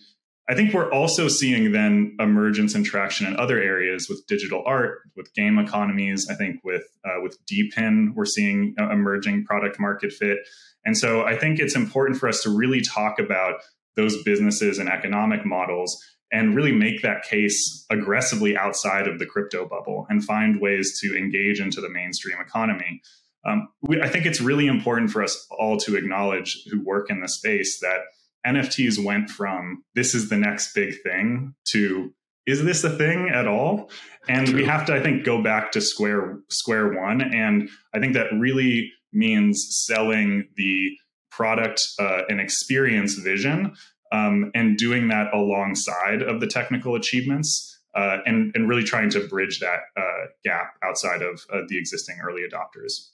I 0.49 0.55
think 0.55 0.73
we're 0.73 0.91
also 0.91 1.29
seeing 1.29 1.71
then 1.71 2.17
emergence 2.19 2.75
and 2.75 2.85
traction 2.85 3.27
in 3.27 3.37
other 3.37 3.61
areas 3.61 4.07
with 4.09 4.25
digital 4.27 4.61
art, 4.65 4.99
with 5.15 5.33
game 5.33 5.57
economies. 5.57 6.27
I 6.29 6.35
think 6.35 6.59
with 6.65 6.83
uh, 7.05 7.21
with 7.21 7.37
DePIN, 7.45 8.13
we're 8.13 8.25
seeing 8.25 8.75
emerging 8.77 9.45
product 9.45 9.79
market 9.79 10.11
fit. 10.11 10.39
And 10.85 10.97
so 10.97 11.23
I 11.23 11.37
think 11.37 11.59
it's 11.59 11.75
important 11.75 12.19
for 12.19 12.27
us 12.27 12.43
to 12.43 12.49
really 12.49 12.81
talk 12.81 13.19
about 13.19 13.61
those 13.95 14.21
businesses 14.23 14.79
and 14.79 14.89
economic 14.89 15.45
models 15.45 15.97
and 16.31 16.55
really 16.55 16.71
make 16.71 17.03
that 17.03 17.23
case 17.23 17.85
aggressively 17.89 18.57
outside 18.57 19.07
of 19.07 19.19
the 19.19 19.25
crypto 19.25 19.65
bubble 19.65 20.07
and 20.09 20.25
find 20.25 20.59
ways 20.59 20.99
to 20.99 21.15
engage 21.15 21.61
into 21.61 21.79
the 21.79 21.89
mainstream 21.89 22.37
economy. 22.41 23.01
Um, 23.45 23.69
we, 23.81 24.01
I 24.01 24.09
think 24.09 24.25
it's 24.25 24.41
really 24.41 24.67
important 24.67 25.11
for 25.11 25.23
us 25.23 25.45
all 25.51 25.77
to 25.77 25.95
acknowledge 25.95 26.63
who 26.69 26.83
work 26.83 27.09
in 27.09 27.21
the 27.21 27.29
space 27.29 27.79
that 27.81 27.99
NFTs 28.45 29.03
went 29.03 29.29
from 29.29 29.83
this 29.95 30.13
is 30.13 30.29
the 30.29 30.37
next 30.37 30.73
big 30.73 31.01
thing 31.03 31.55
to 31.69 32.13
is 32.45 32.63
this 32.63 32.83
a 32.83 32.89
thing 32.89 33.29
at 33.29 33.47
all? 33.47 33.89
And 34.27 34.47
True. 34.47 34.57
we 34.57 34.65
have 34.65 34.85
to, 34.87 34.93
I 34.93 35.01
think, 35.01 35.23
go 35.23 35.41
back 35.41 35.71
to 35.73 35.81
square 35.81 36.39
square 36.49 36.93
one. 36.93 37.21
And 37.21 37.69
I 37.93 37.99
think 37.99 38.13
that 38.13 38.27
really 38.37 38.91
means 39.11 39.65
selling 39.85 40.47
the 40.57 40.91
product 41.31 41.81
uh, 41.99 42.21
and 42.29 42.39
experience 42.39 43.15
vision 43.15 43.75
um, 44.11 44.51
and 44.53 44.77
doing 44.77 45.07
that 45.07 45.33
alongside 45.33 46.21
of 46.21 46.39
the 46.39 46.47
technical 46.47 46.95
achievements 46.95 47.79
uh, 47.95 48.17
and, 48.25 48.51
and 48.55 48.67
really 48.67 48.83
trying 48.83 49.09
to 49.09 49.27
bridge 49.27 49.59
that 49.59 49.79
uh, 49.97 50.27
gap 50.43 50.73
outside 50.83 51.21
of 51.21 51.41
the 51.67 51.77
existing 51.77 52.19
early 52.23 52.41
adopters. 52.41 53.09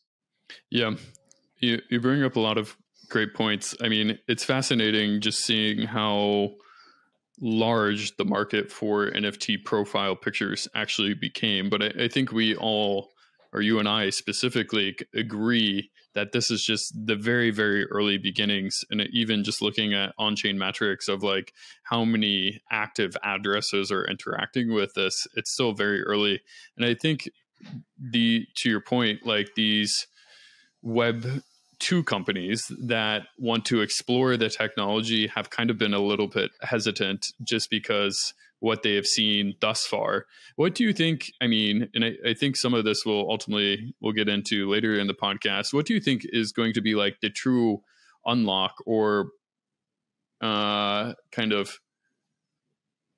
Yeah, 0.69 0.95
you, 1.59 1.81
you 1.89 1.99
bring 1.99 2.23
up 2.23 2.35
a 2.35 2.39
lot 2.39 2.57
of 2.57 2.75
great 3.09 3.33
points. 3.33 3.75
I 3.81 3.89
mean, 3.89 4.19
it's 4.27 4.43
fascinating 4.43 5.21
just 5.21 5.39
seeing 5.43 5.83
how 5.83 6.51
large 7.41 8.15
the 8.17 8.25
market 8.25 8.71
for 8.71 9.09
NFT 9.11 9.63
profile 9.63 10.15
pictures 10.15 10.67
actually 10.75 11.13
became. 11.13 11.69
But 11.69 11.81
I, 11.81 12.03
I, 12.03 12.07
think 12.07 12.31
we 12.31 12.55
all, 12.55 13.11
or 13.53 13.61
you 13.61 13.79
and 13.79 13.87
I 13.87 14.09
specifically, 14.09 14.97
agree 15.13 15.89
that 16.15 16.31
this 16.31 16.51
is 16.51 16.63
just 16.63 16.93
the 17.05 17.15
very, 17.15 17.51
very 17.51 17.85
early 17.85 18.17
beginnings. 18.17 18.83
And 18.89 19.01
even 19.11 19.43
just 19.43 19.61
looking 19.61 19.93
at 19.93 20.13
on 20.17 20.35
chain 20.35 20.57
metrics 20.57 21.07
of 21.07 21.23
like 21.23 21.53
how 21.83 22.03
many 22.03 22.59
active 22.71 23.15
addresses 23.23 23.91
are 23.91 24.05
interacting 24.05 24.73
with 24.73 24.93
this, 24.95 25.27
it's 25.35 25.51
still 25.51 25.73
very 25.73 26.01
early. 26.03 26.41
And 26.75 26.85
I 26.85 26.93
think 26.93 27.29
the, 27.97 28.45
to 28.57 28.69
your 28.69 28.81
point, 28.81 29.25
like 29.25 29.55
these 29.55 30.07
web 30.81 31.41
two 31.79 32.03
companies 32.03 32.71
that 32.79 33.23
want 33.37 33.65
to 33.65 33.81
explore 33.81 34.35
the 34.37 34.49
technology 34.49 35.27
have 35.27 35.49
kind 35.49 35.69
of 35.69 35.77
been 35.77 35.93
a 35.93 35.99
little 35.99 36.27
bit 36.27 36.51
hesitant 36.61 37.33
just 37.43 37.69
because 37.69 38.33
what 38.59 38.83
they 38.83 38.95
have 38.95 39.05
seen 39.05 39.55
thus 39.61 39.85
far. 39.85 40.25
What 40.55 40.75
do 40.75 40.83
you 40.83 40.91
think? 40.91 41.31
I 41.41 41.47
mean, 41.47 41.89
and 41.93 42.03
I, 42.03 42.13
I, 42.27 42.33
think 42.33 42.57
some 42.57 42.73
of 42.73 42.83
this 42.83 43.05
will 43.05 43.29
ultimately 43.29 43.95
we'll 44.01 44.13
get 44.13 44.27
into 44.27 44.69
later 44.69 44.99
in 44.99 45.07
the 45.07 45.13
podcast. 45.13 45.73
What 45.73 45.85
do 45.85 45.93
you 45.93 46.01
think 46.01 46.23
is 46.25 46.51
going 46.51 46.73
to 46.73 46.81
be 46.81 46.95
like 46.95 47.21
the 47.21 47.29
true 47.29 47.81
unlock 48.25 48.75
or 48.85 49.29
uh, 50.41 51.13
kind 51.31 51.53
of 51.53 51.79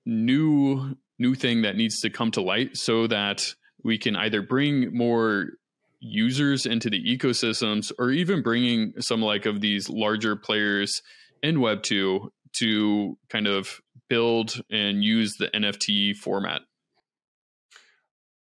new 0.05 0.95
new 1.19 1.35
thing 1.35 1.61
that 1.63 1.75
needs 1.75 1.99
to 2.01 2.09
come 2.09 2.31
to 2.31 2.41
light 2.41 2.75
so 2.77 3.07
that 3.07 3.53
we 3.83 3.97
can 3.97 4.15
either 4.15 4.41
bring 4.41 4.95
more 4.95 5.49
users 6.01 6.65
into 6.65 6.89
the 6.89 7.01
ecosystems 7.01 7.91
or 7.97 8.09
even 8.09 8.41
bringing 8.41 8.93
some 8.99 9.21
like 9.21 9.45
of 9.45 9.61
these 9.61 9.89
larger 9.89 10.35
players 10.35 11.01
in 11.41 11.61
web 11.61 11.83
2 11.83 12.31
to 12.53 13.17
kind 13.29 13.47
of 13.47 13.79
build 14.09 14.61
and 14.69 15.03
use 15.03 15.37
the 15.37 15.47
nft 15.49 16.15
format? 16.17 16.61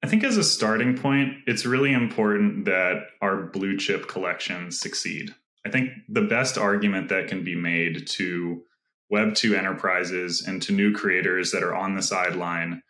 I 0.03 0.07
think 0.07 0.23
as 0.23 0.35
a 0.35 0.43
starting 0.43 0.97
point 0.97 1.35
it's 1.47 1.65
really 1.65 1.93
important 1.93 2.65
that 2.65 3.05
our 3.21 3.43
blue 3.43 3.77
chip 3.77 4.07
collections 4.07 4.79
succeed. 4.79 5.33
I 5.65 5.69
think 5.69 5.91
the 6.09 6.23
best 6.23 6.57
argument 6.57 7.07
that 7.09 7.27
can 7.27 7.43
be 7.43 7.55
made 7.55 8.07
to 8.07 8.63
web 9.09 9.35
2 9.35 9.55
enterprises 9.55 10.43
and 10.45 10.61
to 10.63 10.73
new 10.73 10.91
creators 10.91 11.51
that 11.51 11.63
are 11.63 11.75
on 11.75 11.95
the 11.95 12.01
sideline 12.01 12.81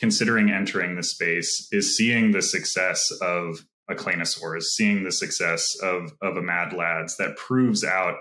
considering 0.00 0.50
entering 0.50 0.96
the 0.96 1.02
space 1.02 1.68
is 1.72 1.96
seeing 1.96 2.30
the 2.30 2.42
success 2.42 3.10
of 3.20 3.64
a 3.88 3.94
Claynosaurus, 3.94 4.64
seeing 4.64 5.04
the 5.04 5.12
success 5.12 5.66
of 5.82 6.12
of 6.22 6.36
a 6.36 6.42
Mad 6.42 6.72
Lads 6.72 7.16
that 7.16 7.36
proves 7.36 7.84
out 7.84 8.16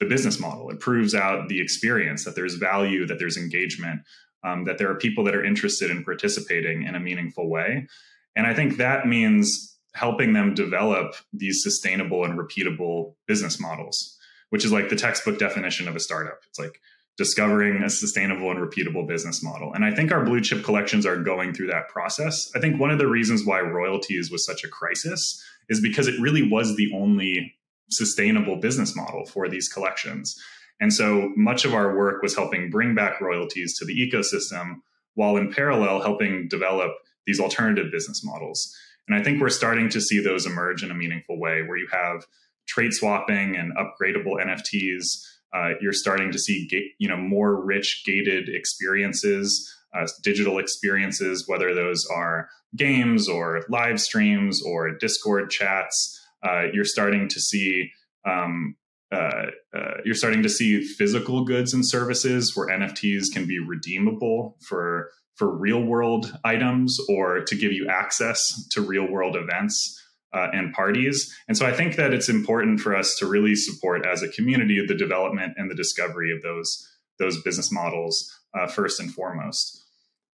the 0.00 0.06
business 0.06 0.38
model. 0.38 0.70
It 0.70 0.80
proves 0.80 1.14
out 1.14 1.48
the 1.48 1.60
experience 1.60 2.24
that 2.24 2.34
there's 2.34 2.54
value, 2.54 3.06
that 3.06 3.18
there's 3.18 3.36
engagement, 3.36 4.02
um, 4.44 4.64
that 4.64 4.78
there 4.78 4.90
are 4.90 4.96
people 4.96 5.24
that 5.24 5.34
are 5.34 5.44
interested 5.44 5.90
in 5.90 6.04
participating 6.04 6.82
in 6.82 6.94
a 6.94 7.00
meaningful 7.00 7.48
way. 7.48 7.86
And 8.34 8.46
I 8.46 8.54
think 8.54 8.76
that 8.76 9.06
means 9.06 9.74
helping 9.94 10.34
them 10.34 10.54
develop 10.54 11.14
these 11.32 11.62
sustainable 11.62 12.24
and 12.24 12.38
repeatable 12.38 13.14
business 13.26 13.58
models, 13.58 14.18
which 14.50 14.64
is 14.64 14.72
like 14.72 14.90
the 14.90 14.96
textbook 14.96 15.38
definition 15.38 15.88
of 15.88 15.96
a 15.96 16.00
startup. 16.00 16.40
It's 16.46 16.58
like 16.58 16.78
discovering 17.16 17.82
a 17.82 17.88
sustainable 17.88 18.50
and 18.50 18.60
repeatable 18.60 19.06
business 19.06 19.42
model. 19.42 19.72
And 19.72 19.84
I 19.84 19.94
think 19.94 20.12
our 20.12 20.24
blue 20.24 20.40
chip 20.40 20.62
collections 20.64 21.06
are 21.06 21.16
going 21.16 21.54
through 21.54 21.68
that 21.68 21.88
process. 21.88 22.50
I 22.54 22.60
think 22.60 22.78
one 22.78 22.90
of 22.90 22.98
the 22.98 23.06
reasons 23.06 23.44
why 23.44 23.60
royalties 23.60 24.30
was 24.30 24.44
such 24.44 24.64
a 24.64 24.68
crisis 24.68 25.42
is 25.68 25.80
because 25.80 26.08
it 26.08 26.20
really 26.20 26.48
was 26.48 26.76
the 26.76 26.92
only 26.94 27.54
sustainable 27.90 28.56
business 28.56 28.94
model 28.94 29.24
for 29.24 29.48
these 29.48 29.68
collections. 29.68 30.36
And 30.80 30.92
so 30.92 31.32
much 31.36 31.64
of 31.64 31.72
our 31.72 31.96
work 31.96 32.22
was 32.22 32.34
helping 32.34 32.70
bring 32.70 32.94
back 32.94 33.20
royalties 33.20 33.78
to 33.78 33.86
the 33.86 33.94
ecosystem 33.94 34.80
while 35.14 35.36
in 35.36 35.52
parallel 35.52 36.02
helping 36.02 36.48
develop 36.48 36.92
these 37.26 37.40
alternative 37.40 37.90
business 37.90 38.22
models. 38.22 38.76
And 39.08 39.18
I 39.18 39.22
think 39.22 39.40
we're 39.40 39.48
starting 39.48 39.88
to 39.90 40.00
see 40.00 40.20
those 40.20 40.46
emerge 40.46 40.82
in 40.82 40.90
a 40.90 40.94
meaningful 40.94 41.40
way 41.40 41.62
where 41.62 41.78
you 41.78 41.88
have 41.90 42.26
trade 42.66 42.92
swapping 42.92 43.56
and 43.56 43.72
upgradable 43.76 44.44
NFTs 44.44 45.35
uh, 45.54 45.70
you're 45.80 45.92
starting 45.92 46.32
to 46.32 46.38
see 46.38 46.68
you 46.98 47.08
know 47.08 47.16
more 47.16 47.64
rich 47.64 48.02
gated 48.04 48.48
experiences 48.48 49.72
uh, 49.94 50.06
digital 50.22 50.58
experiences 50.58 51.44
whether 51.46 51.74
those 51.74 52.06
are 52.06 52.48
games 52.76 53.28
or 53.28 53.64
live 53.68 54.00
streams 54.00 54.62
or 54.62 54.90
discord 54.90 55.50
chats. 55.50 56.20
Uh, 56.42 56.64
you're 56.72 56.84
starting 56.84 57.28
to 57.28 57.40
see 57.40 57.90
um, 58.26 58.76
uh, 59.12 59.46
uh, 59.74 59.94
you're 60.04 60.14
starting 60.14 60.42
to 60.42 60.48
see 60.48 60.82
physical 60.82 61.44
goods 61.44 61.72
and 61.72 61.86
services 61.86 62.56
where 62.56 62.66
nfts 62.66 63.26
can 63.32 63.46
be 63.46 63.60
redeemable 63.60 64.56
for 64.66 65.10
for 65.36 65.56
real 65.56 65.80
world 65.80 66.36
items 66.44 66.98
or 67.08 67.44
to 67.44 67.54
give 67.54 67.70
you 67.70 67.86
access 67.88 68.40
to 68.72 68.80
real 68.80 69.08
world 69.08 69.36
events 69.36 70.02
uh, 70.32 70.48
and 70.52 70.72
parties. 70.72 71.34
And 71.48 71.56
so 71.56 71.66
I 71.66 71.72
think 71.72 71.96
that 71.96 72.12
it's 72.12 72.28
important 72.28 72.80
for 72.80 72.94
us 72.94 73.16
to 73.18 73.26
really 73.26 73.54
support 73.54 74.06
as 74.06 74.22
a 74.22 74.28
community 74.28 74.84
the 74.86 74.94
development 74.94 75.54
and 75.56 75.70
the 75.70 75.74
discovery 75.74 76.32
of 76.32 76.42
those 76.42 76.92
those 77.18 77.40
business 77.42 77.72
models 77.72 78.30
uh, 78.54 78.66
first 78.66 79.00
and 79.00 79.12
foremost. 79.12 79.82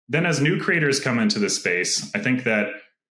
Then, 0.09 0.25
as 0.25 0.41
new 0.41 0.59
creators 0.59 0.99
come 0.99 1.19
into 1.19 1.39
the 1.39 1.49
space, 1.49 2.09
I 2.15 2.19
think 2.19 2.43
that 2.43 2.67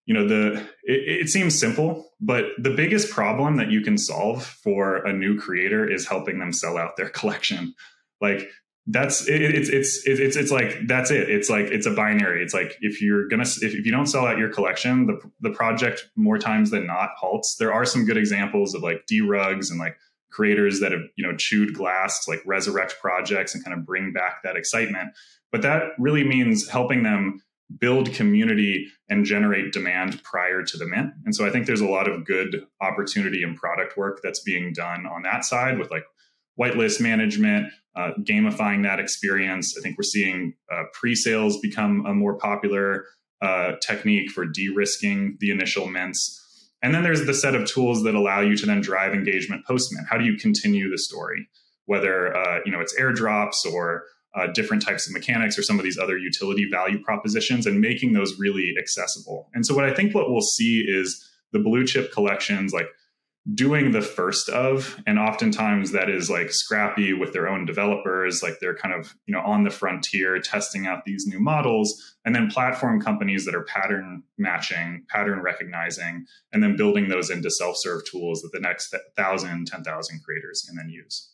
you 0.06 0.13
know 0.13 0.28
the 0.28 0.62
it, 0.84 1.22
it 1.22 1.30
seems 1.30 1.58
simple, 1.58 2.12
but 2.20 2.46
the 2.58 2.72
biggest 2.72 3.12
problem 3.12 3.58
that 3.58 3.72
you 3.72 3.82
can 3.82 3.98
solve 3.98 4.44
for 4.44 4.98
a 5.06 5.13
new 5.13 5.40
creator 5.40 5.90
is 5.90 6.08
helping 6.08 6.40
them 6.40 6.51
sell 6.51 6.78
out 6.78 6.98
their 6.98 7.10
collection. 7.20 7.75
Like 8.20 8.50
that's 8.88 9.28
it, 9.28 9.42
it's 9.42 9.70
it's 9.70 10.02
it's 10.08 10.36
it's 10.36 10.52
like 10.52 10.88
that's 10.88 11.12
it. 11.12 11.30
It's 11.30 11.50
like 11.50 11.66
it's 11.66 11.86
a 11.86 11.92
binary. 11.92 12.44
It's 12.44 12.54
like 12.54 12.78
if 12.82 13.02
you're 13.02 13.28
gonna 13.28 13.44
if, 13.44 13.64
if 13.76 13.86
you 13.86 13.92
don't 13.92 14.08
sell 14.08 14.26
out 14.26 14.40
your 14.40 14.50
collection 14.50 15.06
the 15.06 15.20
the 15.40 15.52
project 15.52 16.10
more 16.16 16.40
times 16.40 16.72
than 16.72 16.88
not 16.88 17.12
halts. 17.18 17.56
There 17.60 17.72
are 17.72 17.86
some 17.86 18.06
good 18.06 18.18
examples 18.18 18.74
of 18.74 18.82
like 18.82 19.06
drugs 19.06 19.70
and 19.70 19.80
like 19.80 19.98
creators 20.32 20.80
that 20.80 20.92
have 20.92 21.02
you 21.16 21.26
know 21.26 21.36
chewed 21.38 21.76
glass 21.76 22.26
to 22.26 22.32
like 22.32 22.42
resurrect 22.46 22.96
projects 23.00 23.54
and 23.54 23.64
kind 23.64 23.78
of 23.78 23.86
bring 23.86 24.14
back 24.14 24.42
that 24.44 24.56
excitement. 24.56 25.10
But 25.52 25.62
that 25.62 25.92
really 26.00 26.24
means 26.24 26.68
helping 26.68 27.04
them 27.04 27.44
build 27.80 28.14
community 28.14 28.88
and 29.10 29.26
generate 29.26 29.72
demand 29.72 30.22
prior 30.24 30.64
to 30.64 30.78
the 30.78 30.86
mint. 30.86 31.14
And 31.24 31.34
so 31.34 31.46
i 31.46 31.50
think 31.50 31.68
there's 31.68 31.82
a 31.82 31.88
lot 31.88 32.10
of 32.10 32.26
good 32.26 32.66
opportunity 32.82 33.44
and 33.44 33.56
product 33.56 33.96
work 33.96 34.20
that's 34.24 34.42
being 34.42 34.74
done 34.74 35.06
on 35.06 35.22
that 35.22 35.46
side 35.46 35.80
with 35.80 35.90
like 35.92 36.04
whitelist 36.60 37.01
management, 37.01 37.72
uh, 37.96 38.12
gamifying 38.22 38.84
that 38.84 39.00
experience. 39.00 39.75
I 39.77 39.81
think 39.81 39.98
we're 39.98 40.03
seeing 40.03 40.53
uh, 40.72 40.84
pre-sales 40.93 41.60
become 41.60 42.05
a 42.05 42.13
more 42.13 42.38
popular 42.38 43.05
uh, 43.41 43.74
technique 43.81 44.29
for 44.31 44.46
de-risking 44.46 45.38
the 45.39 45.51
initial 45.51 45.88
mints. 45.88 46.38
And 46.84 46.96
then 46.96 47.03
there's 47.03 47.25
the 47.25 47.34
set 47.34 47.55
of 47.55 47.67
tools 47.67 48.03
that 48.03 48.15
allow 48.15 48.41
you 48.41 48.55
to 48.58 48.65
then 48.65 48.81
drive 48.81 49.13
engagement 49.13 49.65
post 49.65 49.93
mint. 49.93 50.08
How 50.10 50.17
do 50.17 50.25
you 50.25 50.38
continue 50.38 50.89
the 50.89 50.98
story? 50.98 51.48
Whether 51.86 52.36
uh, 52.36 52.60
you 52.65 52.72
know 52.72 52.79
it's 52.79 52.98
airdrops 53.00 53.65
or 53.72 54.03
uh, 54.36 54.48
different 54.48 54.84
types 54.84 55.08
of 55.08 55.13
mechanics 55.13 55.58
or 55.58 55.63
some 55.63 55.77
of 55.77 55.84
these 55.84 55.98
other 55.98 56.17
utility 56.17 56.67
value 56.70 57.01
propositions, 57.03 57.65
and 57.67 57.81
making 57.81 58.13
those 58.13 58.39
really 58.39 58.74
accessible. 58.79 59.50
And 59.53 59.65
so, 59.65 59.75
what 59.75 59.86
I 59.86 59.93
think 59.93 60.15
what 60.15 60.29
we'll 60.29 60.41
see 60.41 60.86
is 60.88 61.27
the 61.51 61.60
blue 61.60 61.86
chip 61.86 62.12
collections 62.12 62.74
like 62.74 62.88
doing 63.55 63.91
the 63.91 64.01
first 64.01 64.50
of 64.50 65.01
and 65.07 65.17
oftentimes 65.17 65.91
that 65.91 66.10
is 66.10 66.29
like 66.29 66.51
scrappy 66.51 67.12
with 67.12 67.33
their 67.33 67.48
own 67.48 67.65
developers 67.65 68.43
like 68.43 68.53
they're 68.62 68.75
kind 68.75 68.93
of 68.93 69.15
you 69.25 69.33
know 69.33 69.41
on 69.41 69.63
the 69.63 69.69
frontier 69.71 70.39
testing 70.39 70.86
out 70.86 71.05
these 71.05 71.25
new 71.25 71.39
models 71.39 72.15
and 72.24 72.36
then 72.36 72.51
platform 72.51 73.01
companies 73.01 73.45
that 73.45 73.55
are 73.55 73.63
pattern 73.63 74.21
matching 74.38 75.03
pattern 75.10 75.41
recognizing 75.41 76.25
and 76.53 76.62
then 76.62 76.75
building 76.75 77.10
those 77.10 77.31
into 77.31 77.50
self-serve 77.50 78.05
tools 78.05 78.41
that 78.41 78.51
the 78.51 78.60
next 78.60 78.93
1000 79.15 79.65
10000 79.65 80.24
creators 80.24 80.63
can 80.67 80.75
then 80.75 80.89
use. 80.89 81.31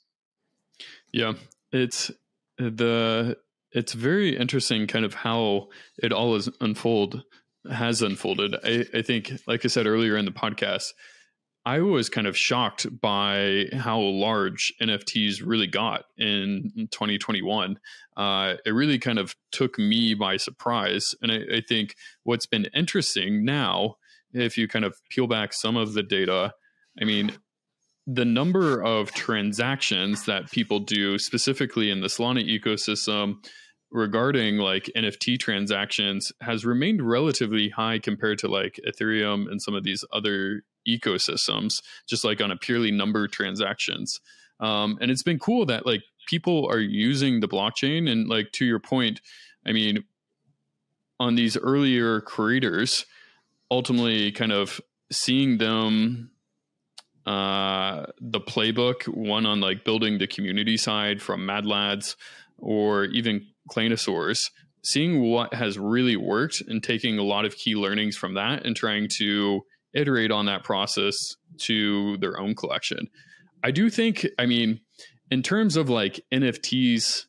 Yeah. 1.12 1.34
It's 1.72 2.12
the 2.58 3.38
it's 3.72 3.94
very 3.94 4.36
interesting 4.38 4.88
kind 4.88 5.06
of 5.06 5.14
how 5.14 5.68
it 6.02 6.14
all 6.14 6.36
is 6.36 6.50
unfold 6.62 7.24
has 7.70 8.02
unfolded. 8.02 8.56
I, 8.64 8.86
I 8.94 9.02
think 9.02 9.34
like 9.46 9.66
i 9.66 9.68
said 9.68 9.88
earlier 9.88 10.16
in 10.16 10.26
the 10.26 10.32
podcast 10.32 10.94
I 11.68 11.82
was 11.82 12.08
kind 12.08 12.28
of 12.28 12.38
shocked 12.38 12.88
by 13.02 13.66
how 13.74 14.00
large 14.00 14.72
NFTs 14.82 15.46
really 15.46 15.68
got 15.68 16.06
in 16.18 16.88
2021. 16.92 17.78
Uh, 18.16 18.54
it 18.66 18.70
really 18.70 18.98
kind 18.98 19.20
of 19.20 19.36
took 19.52 19.78
me 19.78 20.14
by 20.14 20.38
surprise. 20.38 21.14
And 21.22 21.30
I, 21.30 21.58
I, 21.58 21.62
think 21.68 21.96
what's 22.24 22.46
been 22.46 22.68
interesting 22.74 23.44
now, 23.44 23.96
if 24.32 24.58
you 24.58 24.70
kind 24.70 24.86
of 24.86 24.96
peel 25.10 25.28
back 25.28 25.52
some 25.52 25.76
of 25.76 25.92
the 25.92 26.04
data, 26.04 26.54
I 27.02 27.04
mean, 27.04 27.34
the 28.06 28.24
number 28.24 28.82
of 28.82 29.12
transactions 29.12 30.24
that 30.24 30.50
people 30.50 30.80
do 30.80 31.20
specifically 31.20 31.92
in 31.92 32.00
the 32.00 32.08
Solana 32.08 32.48
ecosystem 32.48 33.46
regarding 33.92 34.56
like 34.56 34.90
NFT 34.96 35.38
transactions 35.38 36.32
has 36.40 36.66
remained 36.66 37.02
relatively 37.02 37.68
high 37.68 38.00
compared 38.00 38.38
to 38.40 38.48
like 38.48 38.80
Ethereum 38.88 39.52
and 39.52 39.62
some 39.62 39.76
of 39.76 39.84
these 39.84 40.06
other 40.14 40.64
ecosystems, 40.88 41.82
just 42.08 42.24
like 42.24 42.42
on 42.42 42.52
a 42.52 42.58
purely 42.58 42.92
number 42.92 43.28
transactions. 43.28 44.20
Um, 44.60 44.98
and 45.02 45.12
it's 45.12 45.24
been 45.24 45.40
cool 45.40 45.66
that 45.68 45.86
like 45.86 46.02
people 46.28 46.68
are 46.70 46.80
using 46.80 47.40
the 47.40 47.48
blockchain. 47.48 48.10
And 48.10 48.28
like 48.28 48.52
to 48.54 48.66
your 48.66 48.80
point, 48.80 49.22
I 49.66 49.72
mean, 49.72 50.04
on 51.20 51.36
these 51.36 51.58
earlier 51.58 52.22
creators, 52.22 53.06
ultimately 53.72 54.32
kind 54.32 54.52
of 54.52 54.80
seeing 55.12 55.58
them 55.58 56.32
uh, 57.26 58.06
the 58.22 58.40
playbook, 58.40 59.08
one 59.08 59.46
on 59.46 59.60
like 59.60 59.84
building 59.84 60.18
the 60.18 60.28
community 60.28 60.78
side 60.78 61.22
from 61.22 61.46
Mad 61.46 61.66
Lads 61.66 62.16
or 62.58 63.06
even 63.06 63.46
Claynosaurz, 63.72 64.50
seeing 64.84 65.22
what 65.22 65.54
has 65.54 65.78
really 65.78 66.16
worked 66.16 66.62
and 66.68 66.82
taking 66.82 67.18
a 67.18 67.24
lot 67.24 67.46
of 67.46 67.56
key 67.56 67.76
learnings 67.76 68.16
from 68.16 68.36
that 68.36 68.66
and 68.66 68.76
trying 68.76 69.10
to 69.18 69.62
iterate 69.98 70.32
on 70.32 70.46
that 70.46 70.64
process 70.64 71.36
to 71.58 72.18
their 72.18 72.40
own 72.40 72.56
collection. 72.56 73.10
I 73.64 73.72
do 73.72 73.90
think, 73.90 74.26
I 74.38 74.46
mean, 74.46 74.80
in 75.32 75.42
terms 75.42 75.76
of 75.76 75.90
like 75.90 76.22
NFTs 76.32 77.26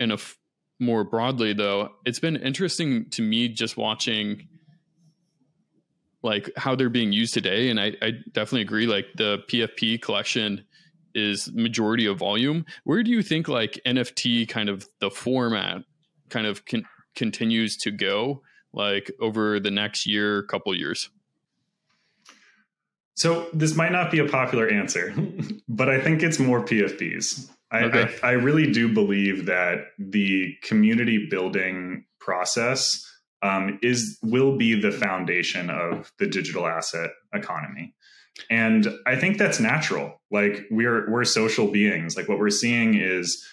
and 0.00 0.12
more 0.78 1.04
broadly 1.04 1.52
though, 1.52 1.90
it's 2.04 2.20
been 2.20 2.36
interesting 2.36 3.10
to 3.10 3.22
me 3.22 3.48
just 3.48 3.76
watching 3.76 4.48
like 6.22 6.50
how 6.56 6.74
they're 6.74 6.88
being 6.88 7.12
used 7.12 7.34
today. 7.34 7.68
And 7.68 7.80
I, 7.80 7.92
I 8.00 8.12
definitely 8.32 8.62
agree. 8.62 8.86
Like 8.86 9.06
the 9.16 9.38
PFP 9.48 10.00
collection 10.00 10.64
is 11.14 11.50
majority 11.52 12.06
of 12.06 12.18
volume. 12.18 12.64
Where 12.84 13.02
do 13.02 13.10
you 13.10 13.22
think 13.22 13.48
like 13.48 13.80
NFT 13.86 14.48
kind 14.48 14.68
of 14.68 14.86
the 15.00 15.10
format 15.10 15.82
kind 16.28 16.46
of 16.46 16.64
con- 16.66 16.84
continues 17.14 17.76
to 17.78 17.90
go 17.90 18.42
like 18.72 19.10
over 19.20 19.58
the 19.60 19.70
next 19.70 20.06
year, 20.06 20.42
couple 20.44 20.74
years? 20.74 21.10
So 23.16 23.48
this 23.52 23.74
might 23.74 23.92
not 23.92 24.10
be 24.10 24.18
a 24.18 24.28
popular 24.28 24.68
answer, 24.68 25.14
but 25.68 25.88
I 25.88 26.00
think 26.00 26.22
it's 26.22 26.38
more 26.38 26.64
PFPs. 26.64 27.50
I, 27.72 27.84
okay. 27.84 28.14
I, 28.22 28.28
I, 28.28 28.32
really 28.32 28.70
do 28.70 28.92
believe 28.92 29.46
that 29.46 29.86
the 29.98 30.54
community 30.62 31.26
building 31.28 32.04
process 32.20 33.04
um, 33.42 33.80
is 33.82 34.18
will 34.22 34.56
be 34.56 34.80
the 34.80 34.92
foundation 34.92 35.68
of 35.68 36.12
the 36.20 36.28
digital 36.28 36.68
asset 36.68 37.10
economy, 37.34 37.92
and 38.50 38.86
I 39.04 39.16
think 39.16 39.38
that's 39.38 39.58
natural. 39.58 40.20
Like 40.30 40.64
we're 40.70 41.10
we're 41.10 41.24
social 41.24 41.66
beings. 41.72 42.16
Like 42.16 42.28
what 42.28 42.38
we're 42.38 42.50
seeing 42.50 42.94
is 42.94 43.44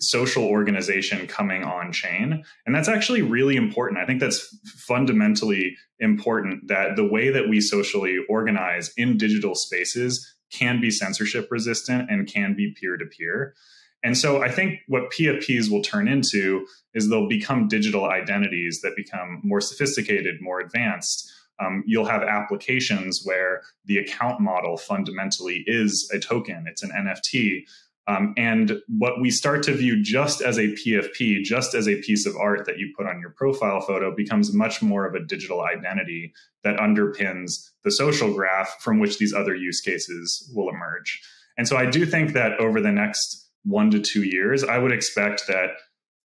social 0.00 0.44
organization 0.44 1.26
coming 1.26 1.62
on 1.62 1.92
chain. 1.92 2.42
And 2.66 2.74
that's 2.74 2.88
actually 2.88 3.22
really 3.22 3.56
important. 3.56 4.00
I 4.00 4.06
think 4.06 4.20
that's 4.20 4.56
fundamentally 4.86 5.76
important 5.98 6.68
that 6.68 6.96
the 6.96 7.06
way 7.06 7.30
that 7.30 7.48
we 7.48 7.60
socially 7.60 8.18
organize 8.28 8.92
in 8.96 9.16
digital 9.16 9.54
spaces 9.54 10.34
can 10.52 10.80
be 10.80 10.90
censorship 10.90 11.48
resistant 11.50 12.10
and 12.10 12.26
can 12.26 12.54
be 12.54 12.74
peer 12.78 12.96
to 12.96 13.06
peer. 13.06 13.54
And 14.02 14.16
so 14.16 14.42
I 14.42 14.50
think 14.50 14.80
what 14.88 15.10
PFPs 15.12 15.70
will 15.70 15.82
turn 15.82 16.08
into 16.08 16.66
is 16.94 17.08
they'll 17.08 17.28
become 17.28 17.68
digital 17.68 18.06
identities 18.06 18.80
that 18.82 18.96
become 18.96 19.40
more 19.44 19.60
sophisticated, 19.60 20.40
more 20.40 20.60
advanced. 20.60 21.30
Um, 21.60 21.84
you'll 21.86 22.06
have 22.06 22.22
applications 22.22 23.20
where 23.24 23.60
the 23.84 23.98
account 23.98 24.40
model 24.40 24.78
fundamentally 24.78 25.64
is 25.66 26.10
a 26.14 26.18
token, 26.18 26.64
it's 26.66 26.82
an 26.82 26.90
NFT 26.90 27.64
um, 28.06 28.34
and 28.36 28.80
what 28.88 29.20
we 29.20 29.30
start 29.30 29.62
to 29.64 29.74
view 29.74 30.02
just 30.02 30.40
as 30.40 30.58
a 30.58 30.74
PFP, 30.74 31.42
just 31.42 31.74
as 31.74 31.88
a 31.88 32.00
piece 32.00 32.26
of 32.26 32.36
art 32.36 32.66
that 32.66 32.78
you 32.78 32.92
put 32.96 33.06
on 33.06 33.20
your 33.20 33.30
profile 33.30 33.80
photo, 33.80 34.14
becomes 34.14 34.54
much 34.54 34.82
more 34.82 35.06
of 35.06 35.14
a 35.14 35.24
digital 35.24 35.62
identity 35.62 36.32
that 36.64 36.78
underpins 36.78 37.70
the 37.84 37.90
social 37.90 38.32
graph 38.32 38.80
from 38.80 38.98
which 38.98 39.18
these 39.18 39.34
other 39.34 39.54
use 39.54 39.80
cases 39.80 40.50
will 40.54 40.68
emerge. 40.68 41.20
And 41.56 41.68
so 41.68 41.76
I 41.76 41.86
do 41.86 42.06
think 42.06 42.32
that 42.32 42.58
over 42.58 42.80
the 42.80 42.92
next 42.92 43.48
one 43.64 43.90
to 43.90 44.00
two 44.00 44.24
years, 44.24 44.64
I 44.64 44.78
would 44.78 44.92
expect 44.92 45.46
that 45.48 45.70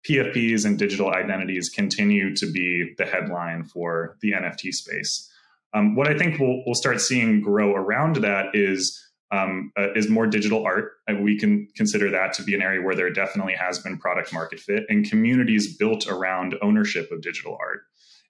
PFPs 0.09 0.65
and 0.65 0.79
digital 0.79 1.11
identities 1.11 1.69
continue 1.69 2.35
to 2.37 2.51
be 2.51 2.95
the 2.97 3.05
headline 3.05 3.65
for 3.65 4.17
the 4.23 4.33
NFT 4.33 4.73
space. 4.73 5.31
Um, 5.75 5.95
what 5.95 6.09
I 6.09 6.17
think 6.17 6.41
we'll, 6.41 6.63
we'll 6.65 6.75
start 6.75 7.01
seeing 7.01 7.43
grow 7.43 7.75
around 7.75 8.17
that 8.17 8.47
is 8.55 9.08
um, 9.31 9.73
uh, 9.79 9.93
is 9.95 10.09
more 10.09 10.27
digital 10.27 10.65
art. 10.65 10.93
And 11.07 11.23
we 11.23 11.39
can 11.39 11.69
consider 11.77 12.11
that 12.11 12.33
to 12.35 12.43
be 12.43 12.55
an 12.55 12.63
area 12.63 12.83
where 12.83 12.95
there 12.95 13.11
definitely 13.11 13.55
has 13.55 13.79
been 13.79 13.99
product 13.99 14.33
market 14.33 14.61
fit 14.61 14.85
and 14.89 15.09
communities 15.09 15.77
built 15.77 16.07
around 16.07 16.55
ownership 16.63 17.11
of 17.13 17.21
digital 17.21 17.57
art. 17.61 17.81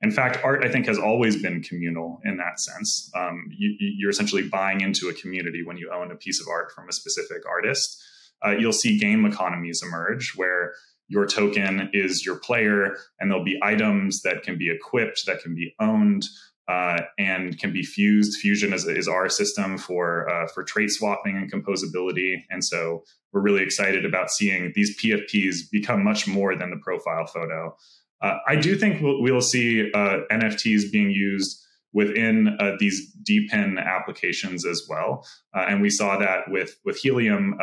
In 0.00 0.12
fact, 0.12 0.38
art, 0.44 0.64
I 0.64 0.68
think, 0.70 0.86
has 0.86 0.98
always 0.98 1.42
been 1.42 1.62
communal 1.62 2.20
in 2.24 2.36
that 2.36 2.60
sense. 2.60 3.10
Um, 3.16 3.46
you, 3.50 4.06
are 4.06 4.10
essentially 4.10 4.48
buying 4.48 4.80
into 4.80 5.08
a 5.08 5.14
community 5.14 5.64
when 5.64 5.76
you 5.76 5.90
own 5.92 6.12
a 6.12 6.16
piece 6.16 6.40
of 6.40 6.46
art 6.48 6.70
from 6.72 6.88
a 6.88 6.92
specific 6.92 7.42
artist. 7.48 8.00
Uh, 8.44 8.50
you'll 8.50 8.72
see 8.72 8.96
game 8.96 9.26
economies 9.26 9.82
emerge 9.82 10.34
where 10.36 10.74
your 11.08 11.26
token 11.26 11.90
is 11.92 12.24
your 12.24 12.36
player, 12.36 12.96
and 13.18 13.30
there'll 13.30 13.44
be 13.44 13.58
items 13.62 14.22
that 14.22 14.44
can 14.44 14.56
be 14.56 14.70
equipped, 14.70 15.24
that 15.26 15.42
can 15.42 15.54
be 15.54 15.74
owned, 15.80 16.24
uh, 16.68 17.00
and 17.18 17.58
can 17.58 17.72
be 17.72 17.82
fused. 17.82 18.38
Fusion 18.40 18.72
is, 18.72 18.84
is 18.84 19.08
our 19.08 19.28
system 19.28 19.78
for 19.78 20.28
uh, 20.28 20.46
for 20.48 20.62
trait 20.62 20.90
swapping 20.90 21.36
and 21.36 21.50
composability, 21.50 22.42
and 22.50 22.62
so 22.64 23.02
we're 23.32 23.40
really 23.40 23.62
excited 23.62 24.04
about 24.04 24.30
seeing 24.30 24.72
these 24.74 24.96
PFPs 25.00 25.70
become 25.70 26.04
much 26.04 26.28
more 26.28 26.54
than 26.54 26.70
the 26.70 26.76
profile 26.76 27.26
photo. 27.26 27.74
Uh, 28.20 28.38
I 28.46 28.56
do 28.56 28.76
think 28.76 29.00
we'll, 29.00 29.22
we'll 29.22 29.40
see 29.40 29.90
uh, 29.92 30.18
NFTs 30.30 30.90
being 30.90 31.10
used 31.10 31.64
within 31.92 32.56
uh, 32.60 32.72
these 32.78 33.14
DePIN 33.22 33.78
applications 33.78 34.66
as 34.66 34.86
well, 34.90 35.26
uh, 35.56 35.64
and 35.68 35.80
we 35.80 35.88
saw 35.88 36.18
that 36.18 36.50
with 36.50 36.78
with 36.84 36.98
Helium 36.98 37.56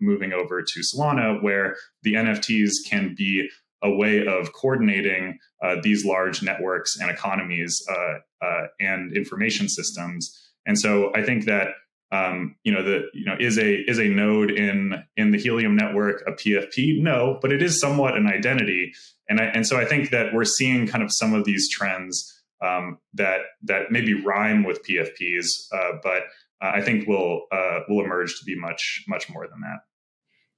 moving 0.00 0.32
over 0.32 0.62
to 0.62 0.80
Solana, 0.80 1.42
where 1.42 1.74
the 2.02 2.14
NFTs 2.14 2.70
can 2.88 3.14
be 3.16 3.48
a 3.82 3.90
way 3.90 4.26
of 4.26 4.52
coordinating 4.52 5.38
uh, 5.62 5.76
these 5.82 6.04
large 6.04 6.42
networks 6.42 6.96
and 6.98 7.10
economies 7.10 7.84
uh, 7.90 8.44
uh, 8.44 8.66
and 8.80 9.16
information 9.16 9.68
systems. 9.68 10.38
And 10.66 10.78
so 10.78 11.12
I 11.14 11.22
think 11.22 11.44
that 11.46 11.68
um, 12.12 12.56
you 12.62 12.72
know 12.72 12.82
the 12.82 13.06
you 13.14 13.24
know 13.24 13.36
is 13.40 13.58
a 13.58 13.74
is 13.88 13.98
a 13.98 14.04
node 14.04 14.50
in 14.50 15.02
in 15.16 15.30
the 15.30 15.38
Helium 15.38 15.74
network 15.74 16.22
a 16.26 16.32
PFP? 16.32 17.00
No, 17.00 17.38
but 17.40 17.52
it 17.52 17.62
is 17.62 17.80
somewhat 17.80 18.16
an 18.16 18.26
identity. 18.26 18.92
And 19.28 19.40
I, 19.40 19.44
and 19.44 19.66
so 19.66 19.78
I 19.78 19.86
think 19.86 20.10
that 20.10 20.34
we're 20.34 20.44
seeing 20.44 20.86
kind 20.86 21.02
of 21.02 21.10
some 21.10 21.32
of 21.32 21.44
these 21.44 21.70
trends 21.70 22.42
um, 22.62 22.98
that 23.14 23.40
that 23.62 23.90
maybe 23.90 24.14
rhyme 24.14 24.62
with 24.62 24.86
PFPs, 24.86 25.46
uh, 25.72 25.98
but 26.02 26.24
uh, 26.62 26.72
I 26.74 26.82
think 26.82 27.08
will 27.08 27.46
uh, 27.50 27.80
will 27.88 28.04
emerge 28.04 28.38
to 28.38 28.44
be 28.44 28.56
much 28.58 29.04
much 29.08 29.30
more 29.30 29.48
than 29.48 29.60
that. 29.62 29.80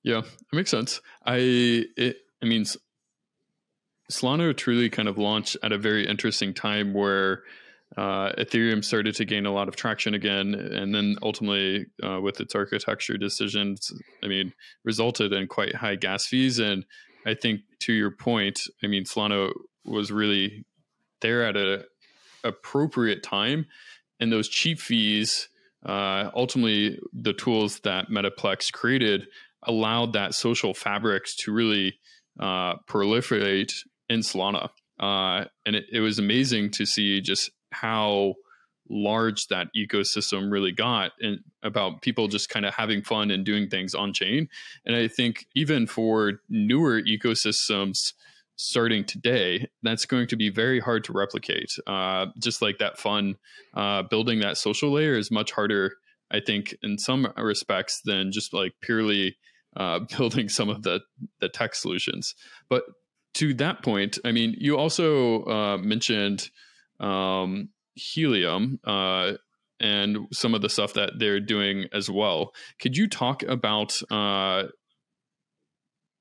Yeah, 0.02 0.18
it 0.18 0.56
makes 0.56 0.70
sense. 0.70 1.00
I 1.24 1.36
it, 1.96 2.16
I 2.42 2.46
mean, 2.46 2.66
Solana 4.10 4.56
truly 4.56 4.90
kind 4.90 5.08
of 5.08 5.18
launched 5.18 5.56
at 5.62 5.72
a 5.72 5.78
very 5.78 6.06
interesting 6.06 6.52
time 6.52 6.92
where 6.92 7.42
uh, 7.96 8.32
Ethereum 8.32 8.84
started 8.84 9.14
to 9.16 9.24
gain 9.24 9.46
a 9.46 9.52
lot 9.52 9.68
of 9.68 9.76
traction 9.76 10.14
again, 10.14 10.54
and 10.54 10.94
then 10.94 11.16
ultimately, 11.22 11.86
uh, 12.02 12.20
with 12.20 12.40
its 12.40 12.54
architecture 12.54 13.16
decisions, 13.16 13.92
I 14.22 14.26
mean, 14.26 14.52
resulted 14.84 15.32
in 15.32 15.46
quite 15.46 15.76
high 15.76 15.94
gas 15.94 16.26
fees. 16.26 16.58
And 16.58 16.84
I 17.24 17.34
think 17.34 17.60
to 17.80 17.92
your 17.92 18.10
point, 18.10 18.60
I 18.82 18.88
mean, 18.88 19.04
Solana 19.04 19.52
was 19.84 20.10
really 20.10 20.64
there 21.20 21.46
at 21.46 21.56
a 21.56 21.84
appropriate 22.42 23.22
time, 23.22 23.66
and 24.20 24.30
those 24.30 24.48
cheap 24.48 24.80
fees, 24.80 25.48
uh, 25.86 26.30
ultimately, 26.34 26.98
the 27.12 27.32
tools 27.32 27.80
that 27.80 28.08
Metaplex 28.10 28.72
created 28.72 29.28
allowed 29.62 30.12
that 30.12 30.34
social 30.34 30.74
fabrics 30.74 31.36
to 31.36 31.52
really 31.52 31.98
uh, 32.40 32.74
proliferate 32.88 33.72
in 34.08 34.20
Solana. 34.20 34.70
Uh, 34.98 35.46
and 35.66 35.76
it, 35.76 35.86
it 35.92 36.00
was 36.00 36.18
amazing 36.18 36.70
to 36.70 36.86
see 36.86 37.20
just 37.20 37.50
how 37.70 38.34
large 38.88 39.46
that 39.46 39.68
ecosystem 39.76 40.52
really 40.52 40.72
got 40.72 41.12
and 41.20 41.40
about 41.62 42.02
people 42.02 42.28
just 42.28 42.50
kind 42.50 42.66
of 42.66 42.74
having 42.74 43.02
fun 43.02 43.30
and 43.30 43.44
doing 43.44 43.68
things 43.68 43.94
on 43.94 44.12
chain. 44.12 44.48
And 44.84 44.94
I 44.94 45.08
think 45.08 45.46
even 45.54 45.86
for 45.86 46.34
newer 46.48 47.00
ecosystems 47.00 48.12
starting 48.56 49.04
today, 49.04 49.68
that's 49.82 50.06
going 50.06 50.28
to 50.28 50.36
be 50.36 50.50
very 50.50 50.80
hard 50.80 51.04
to 51.04 51.12
replicate. 51.12 51.70
Uh, 51.86 52.26
just 52.38 52.62
like 52.62 52.78
that 52.78 52.98
fun, 52.98 53.36
uh, 53.74 54.02
building 54.02 54.40
that 54.40 54.58
social 54.58 54.92
layer 54.92 55.16
is 55.16 55.30
much 55.30 55.52
harder, 55.52 55.94
I 56.30 56.40
think, 56.40 56.76
in 56.82 56.98
some 56.98 57.32
respects 57.36 58.00
than 58.04 58.32
just 58.32 58.52
like 58.52 58.74
purely 58.80 59.36
uh, 59.76 60.00
building 60.16 60.48
some 60.48 60.68
of 60.68 60.82
the 60.82 61.00
the 61.40 61.48
tech 61.48 61.74
solutions. 61.74 62.34
But 62.68 62.84
to 63.34 63.54
that 63.54 63.82
point, 63.82 64.18
I 64.24 64.32
mean, 64.32 64.54
you 64.58 64.76
also 64.76 65.44
uh, 65.44 65.78
mentioned 65.78 66.50
um, 67.00 67.70
Helium 67.94 68.80
uh, 68.84 69.32
and 69.80 70.18
some 70.32 70.54
of 70.54 70.62
the 70.62 70.68
stuff 70.68 70.94
that 70.94 71.18
they're 71.18 71.40
doing 71.40 71.86
as 71.92 72.08
well. 72.08 72.52
Could 72.80 72.96
you 72.96 73.08
talk 73.08 73.42
about? 73.42 74.00
Uh, 74.10 74.64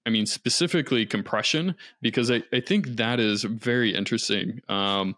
I 0.05 0.09
mean, 0.09 0.25
specifically 0.25 1.05
compression, 1.05 1.75
because 2.01 2.29
I, 2.29 2.43
I 2.51 2.59
think 2.59 2.97
that 2.97 3.21
is 3.21 3.43
very 3.43 3.95
interesting. 3.95 4.59
Um, 4.67 5.15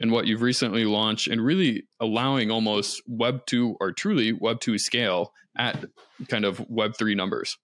and 0.00 0.10
what 0.10 0.26
you've 0.26 0.42
recently 0.42 0.84
launched 0.84 1.28
and 1.28 1.44
really 1.44 1.84
allowing 2.00 2.50
almost 2.50 3.00
web 3.06 3.46
2 3.46 3.76
or 3.80 3.92
truly 3.92 4.32
web 4.32 4.60
2 4.60 4.78
scale 4.78 5.32
at 5.56 5.84
kind 6.28 6.44
of 6.44 6.68
web 6.68 6.96
3 6.96 7.14
numbers 7.14 7.58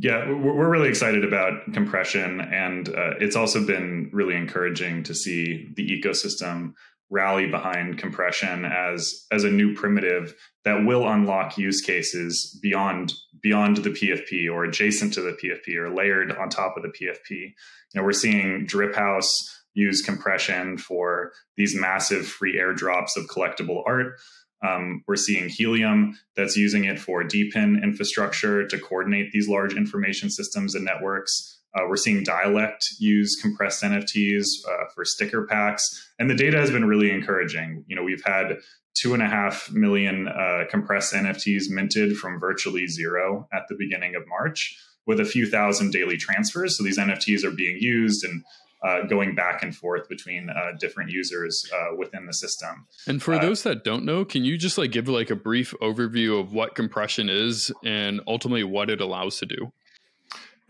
yeah, 0.00 0.30
we're 0.30 0.70
really 0.70 0.88
excited 0.88 1.24
about 1.24 1.72
compression, 1.72 2.40
and 2.40 2.88
uh, 2.88 3.14
it's 3.20 3.34
also 3.34 3.66
been 3.66 4.10
really 4.12 4.36
encouraging 4.36 5.02
to 5.02 5.14
see 5.14 5.68
the 5.74 5.88
ecosystem 5.88 6.74
rally 7.10 7.46
behind 7.46 7.98
compression 7.98 8.64
as 8.64 9.26
as 9.32 9.42
a 9.42 9.50
new 9.50 9.74
primitive 9.74 10.34
that 10.64 10.84
will 10.84 11.08
unlock 11.08 11.58
use 11.58 11.80
cases 11.80 12.58
beyond 12.62 13.12
beyond 13.42 13.78
the 13.78 13.90
PFP 13.90 14.52
or 14.52 14.64
adjacent 14.64 15.14
to 15.14 15.20
the 15.20 15.32
PFP 15.42 15.74
or 15.76 15.92
layered 15.92 16.30
on 16.32 16.48
top 16.48 16.76
of 16.76 16.82
the 16.82 16.90
PFP. 16.90 17.30
You 17.30 17.52
know, 17.96 18.02
we're 18.04 18.12
seeing 18.12 18.66
DRiP 18.66 18.94
Haus 18.94 19.28
use 19.74 20.02
compression 20.02 20.76
for 20.76 21.32
these 21.56 21.74
massive 21.74 22.26
free 22.26 22.56
airdrops 22.56 23.16
of 23.16 23.26
collectible 23.26 23.82
art. 23.86 24.18
Um, 24.62 25.04
we're 25.06 25.16
seeing 25.16 25.48
Helium 25.48 26.18
that's 26.36 26.56
using 26.56 26.84
it 26.84 26.98
for 26.98 27.22
DePIN 27.22 27.82
infrastructure 27.82 28.66
to 28.66 28.78
coordinate 28.78 29.30
these 29.32 29.48
large 29.48 29.74
information 29.74 30.30
systems 30.30 30.74
and 30.74 30.84
networks. 30.84 31.60
Uh, 31.74 31.82
we're 31.88 31.96
seeing 31.96 32.24
Dialect 32.24 32.88
use 32.98 33.36
compressed 33.40 33.82
NFTs 33.82 34.46
uh, 34.66 34.84
for 34.94 35.04
sticker 35.04 35.46
packs, 35.46 36.12
and 36.18 36.28
the 36.28 36.34
data 36.34 36.58
has 36.58 36.70
been 36.70 36.86
really 36.86 37.10
encouraging. 37.10 37.84
You 37.86 37.94
know, 37.94 38.02
we've 38.02 38.24
had 38.24 38.58
two 38.94 39.14
and 39.14 39.22
a 39.22 39.28
half 39.28 39.70
million 39.70 40.28
uh, 40.28 40.64
compressed 40.70 41.14
NFTs 41.14 41.64
minted 41.68 42.16
from 42.16 42.40
virtually 42.40 42.86
zero 42.86 43.48
at 43.52 43.62
the 43.68 43.76
beginning 43.78 44.16
of 44.16 44.26
March, 44.26 44.76
with 45.06 45.20
a 45.20 45.24
few 45.24 45.46
thousand 45.46 45.92
daily 45.92 46.16
transfers. 46.16 46.76
So 46.76 46.84
these 46.84 46.98
NFTs 46.98 47.44
are 47.44 47.50
being 47.50 47.78
used 47.78 48.24
and 48.24 48.44
uh, 48.86 49.02
going 49.06 49.34
back 49.34 49.62
and 49.62 49.74
forth 49.74 50.08
between 50.08 50.50
uh, 50.50 50.72
different 50.78 51.10
users 51.10 51.68
uh, 51.74 51.96
within 51.96 52.26
the 52.26 52.32
system. 52.32 52.86
And 53.06 53.22
for 53.22 53.34
uh, 53.34 53.38
those 53.38 53.62
that 53.64 53.84
don't 53.84 54.04
know, 54.04 54.24
can 54.24 54.44
you 54.44 54.56
just 54.56 54.78
like 54.78 54.92
give 54.92 55.08
like 55.08 55.30
a 55.30 55.36
brief 55.36 55.74
overview 55.82 56.40
of 56.40 56.52
what 56.52 56.74
compression 56.74 57.28
is 57.28 57.72
and 57.84 58.20
ultimately 58.26 58.64
what 58.64 58.90
it 58.90 59.00
allows 59.00 59.38
to 59.38 59.46
do? 59.46 59.72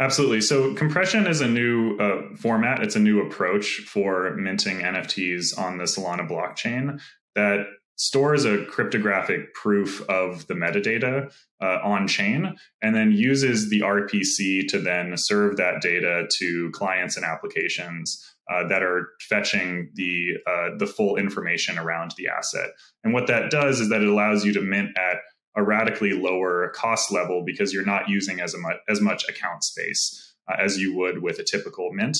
Absolutely. 0.01 0.40
So 0.40 0.75
compression 0.75 1.27
is 1.27 1.40
a 1.40 1.49
new 1.49 1.97
uh, 1.97 2.37
format. 2.37 2.83
It's 2.83 2.94
a 2.94 3.01
new 3.01 3.21
approach 3.21 3.81
for 3.87 4.35
minting 4.37 4.79
NFTs 4.79 5.59
on 5.59 5.79
the 5.79 5.85
Solana 5.85 6.29
blockchain 6.29 7.01
that 7.35 7.66
stores 7.98 8.44
a 8.44 8.64
cryptographic 8.66 9.52
proof 9.54 10.00
of 10.08 10.46
the 10.46 10.54
metadata 10.54 11.32
uh, 11.61 11.78
on 11.82 12.06
chain 12.06 12.54
and 12.80 12.94
then 12.94 13.11
uses 13.11 13.70
the 13.70 13.80
RPC 13.80 14.68
to 14.68 14.78
then 14.78 15.16
serve 15.16 15.56
that 15.56 15.82
data 15.82 16.26
to 16.38 16.70
clients 16.70 17.16
and 17.16 17.26
applications 17.26 18.24
uh, 18.50 18.66
that 18.68 18.82
are 18.82 19.11
fetching 19.20 19.90
the 19.94 20.34
uh, 20.46 20.70
the 20.78 20.87
full 20.87 21.16
information 21.16 21.76
around 21.76 22.12
the 22.16 22.28
asset. 22.28 22.70
And 23.02 23.12
what 23.12 23.26
that 23.26 23.50
does 23.50 23.80
is 23.80 23.88
that 23.90 24.00
it 24.00 24.08
allows 24.08 24.44
you 24.44 24.52
to 24.54 24.62
mint 24.62 24.96
at 24.96 25.16
a 25.56 25.62
radically 25.62 26.12
lower 26.12 26.70
cost 26.74 27.11
level 27.11 27.42
because 27.44 27.74
you're 27.74 27.84
not 27.84 28.08
using 28.08 28.40
as 28.40 28.56
much 28.56 28.76
as 28.88 29.00
much 29.00 29.28
account 29.28 29.64
space 29.64 30.34
uh, 30.48 30.54
as 30.58 30.78
you 30.78 30.94
would 30.96 31.20
with 31.20 31.40
a 31.40 31.44
typical 31.44 31.92
mint. 31.92 32.16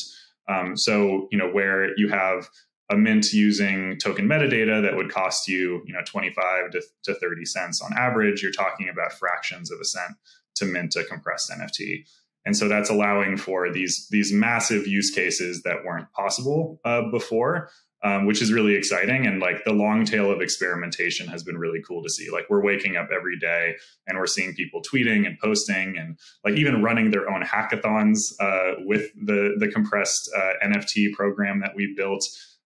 Um, 0.49 0.77
so 0.77 1.29
you 1.31 1.39
know 1.39 1.51
where 1.51 1.97
you 1.97 2.09
have 2.09 2.49
a 2.91 2.97
mint 2.97 3.33
using 3.33 3.99
token 3.99 4.27
metadata 4.27 4.83
that 4.83 4.97
would 4.97 5.11
cost 5.11 5.47
you, 5.47 5.83
you 5.87 5.93
know, 5.93 6.01
25 6.07 6.71
to, 6.71 6.83
to 7.05 7.15
30 7.15 7.45
cents 7.45 7.83
on 7.83 7.93
average, 7.97 8.43
you're 8.43 8.51
talking 8.53 8.89
about 8.89 9.13
fractions 9.13 9.71
of 9.71 9.79
a 9.81 9.85
cent 9.85 10.13
to 10.57 10.65
mint 10.65 10.97
a 10.97 11.05
compressed 11.05 11.51
NFT. 11.51 12.05
And 12.45 12.57
so 12.57 12.67
that's 12.67 12.89
allowing 12.89 13.37
for 13.37 13.71
these 13.71 14.09
these 14.11 14.33
massive 14.33 14.87
use 14.87 15.11
cases 15.11 15.63
that 15.65 15.85
weren't 15.85 16.11
possible 16.13 16.81
uh, 16.83 17.03
before, 17.11 17.69
um, 18.03 18.27
which 18.27 18.41
is 18.41 18.53
really 18.53 18.75
exciting. 18.75 19.27
And 19.27 19.39
like 19.39 19.65
the 19.65 19.75
long 19.75 20.07
tail 20.07 20.31
of 20.31 20.41
experimentation 20.41 21.27
has 21.29 21.43
been 21.43 21.59
really 21.59 21.83
cool 21.87 22.03
to 22.03 22.09
see. 22.09 22.31
Like 22.31 22.47
we're 22.49 22.65
waking 22.65 22.97
up 22.97 23.11
every 23.15 23.39
day 23.39 23.75
and 24.07 24.17
we're 24.17 24.27
seeing 24.27 24.55
people 24.55 24.81
tweeting 24.81 25.27
and 25.27 25.39
posting 25.39 25.99
and 25.99 26.19
like 26.43 26.55
even 26.55 26.83
running 26.83 27.11
their 27.11 27.29
own 27.29 27.43
hackathons 27.43 28.19
uh, 28.41 28.77
with 28.79 29.11
the 29.15 29.57
the 29.59 29.69
compressed 29.69 30.31
uh, 30.35 30.53
NFT 30.65 31.13
program 31.13 31.61
that 31.61 31.75
we 31.77 31.93
built. 31.95 32.25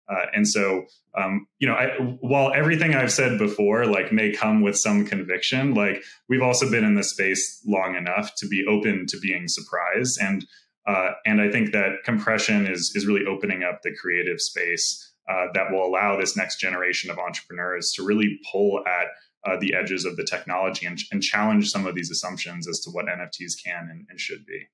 Uh, 0.08 0.26
and 0.34 0.46
so, 0.46 0.84
um, 1.16 1.46
you 1.58 1.66
know, 1.66 1.74
I, 1.74 1.88
while 2.20 2.52
everything 2.54 2.94
I've 2.94 3.12
said 3.12 3.38
before, 3.38 3.86
like, 3.86 4.12
may 4.12 4.32
come 4.32 4.60
with 4.60 4.76
some 4.76 5.06
conviction, 5.06 5.74
like, 5.74 6.02
we've 6.28 6.42
also 6.42 6.70
been 6.70 6.84
in 6.84 6.96
this 6.96 7.10
space 7.10 7.62
long 7.66 7.94
enough 7.94 8.34
to 8.38 8.48
be 8.48 8.64
open 8.68 9.06
to 9.08 9.18
being 9.20 9.44
surprised. 9.46 10.18
And, 10.20 10.44
uh, 10.86 11.12
and 11.24 11.40
I 11.40 11.50
think 11.50 11.72
that 11.72 12.02
compression 12.04 12.66
is, 12.66 12.92
is 12.94 13.06
really 13.06 13.26
opening 13.26 13.62
up 13.62 13.82
the 13.82 13.94
creative 13.94 14.40
space 14.40 15.12
uh, 15.28 15.46
that 15.54 15.70
will 15.70 15.84
allow 15.84 16.18
this 16.18 16.36
next 16.36 16.58
generation 16.58 17.10
of 17.10 17.18
entrepreneurs 17.18 17.92
to 17.94 18.04
really 18.04 18.40
pull 18.50 18.82
at 18.86 19.06
uh, 19.44 19.56
the 19.60 19.74
edges 19.74 20.04
of 20.04 20.16
the 20.16 20.24
technology 20.24 20.86
and, 20.86 20.98
and, 21.10 21.22
challenge 21.22 21.68
some 21.68 21.86
of 21.86 21.94
these 21.94 22.10
assumptions 22.10 22.68
as 22.68 22.78
to 22.80 22.90
what 22.90 23.06
NFTs 23.06 23.54
can 23.64 23.88
and, 23.90 24.06
and 24.08 24.20
should 24.20 24.46
be. 24.46 24.68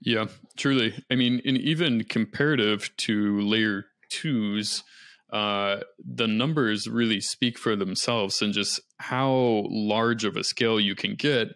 Yeah, 0.00 0.26
truly. 0.56 0.94
I 1.10 1.16
mean, 1.16 1.40
and 1.44 1.56
even 1.58 2.04
comparative 2.04 2.94
to 2.98 3.40
layer 3.40 3.86
twos, 4.14 4.82
uh, 5.32 5.80
the 5.98 6.28
numbers 6.28 6.86
really 6.86 7.20
speak 7.20 7.58
for 7.58 7.74
themselves 7.74 8.40
and 8.40 8.52
just 8.52 8.80
how 8.98 9.64
large 9.68 10.24
of 10.24 10.36
a 10.36 10.44
scale 10.44 10.78
you 10.78 10.94
can 10.94 11.16
get 11.16 11.48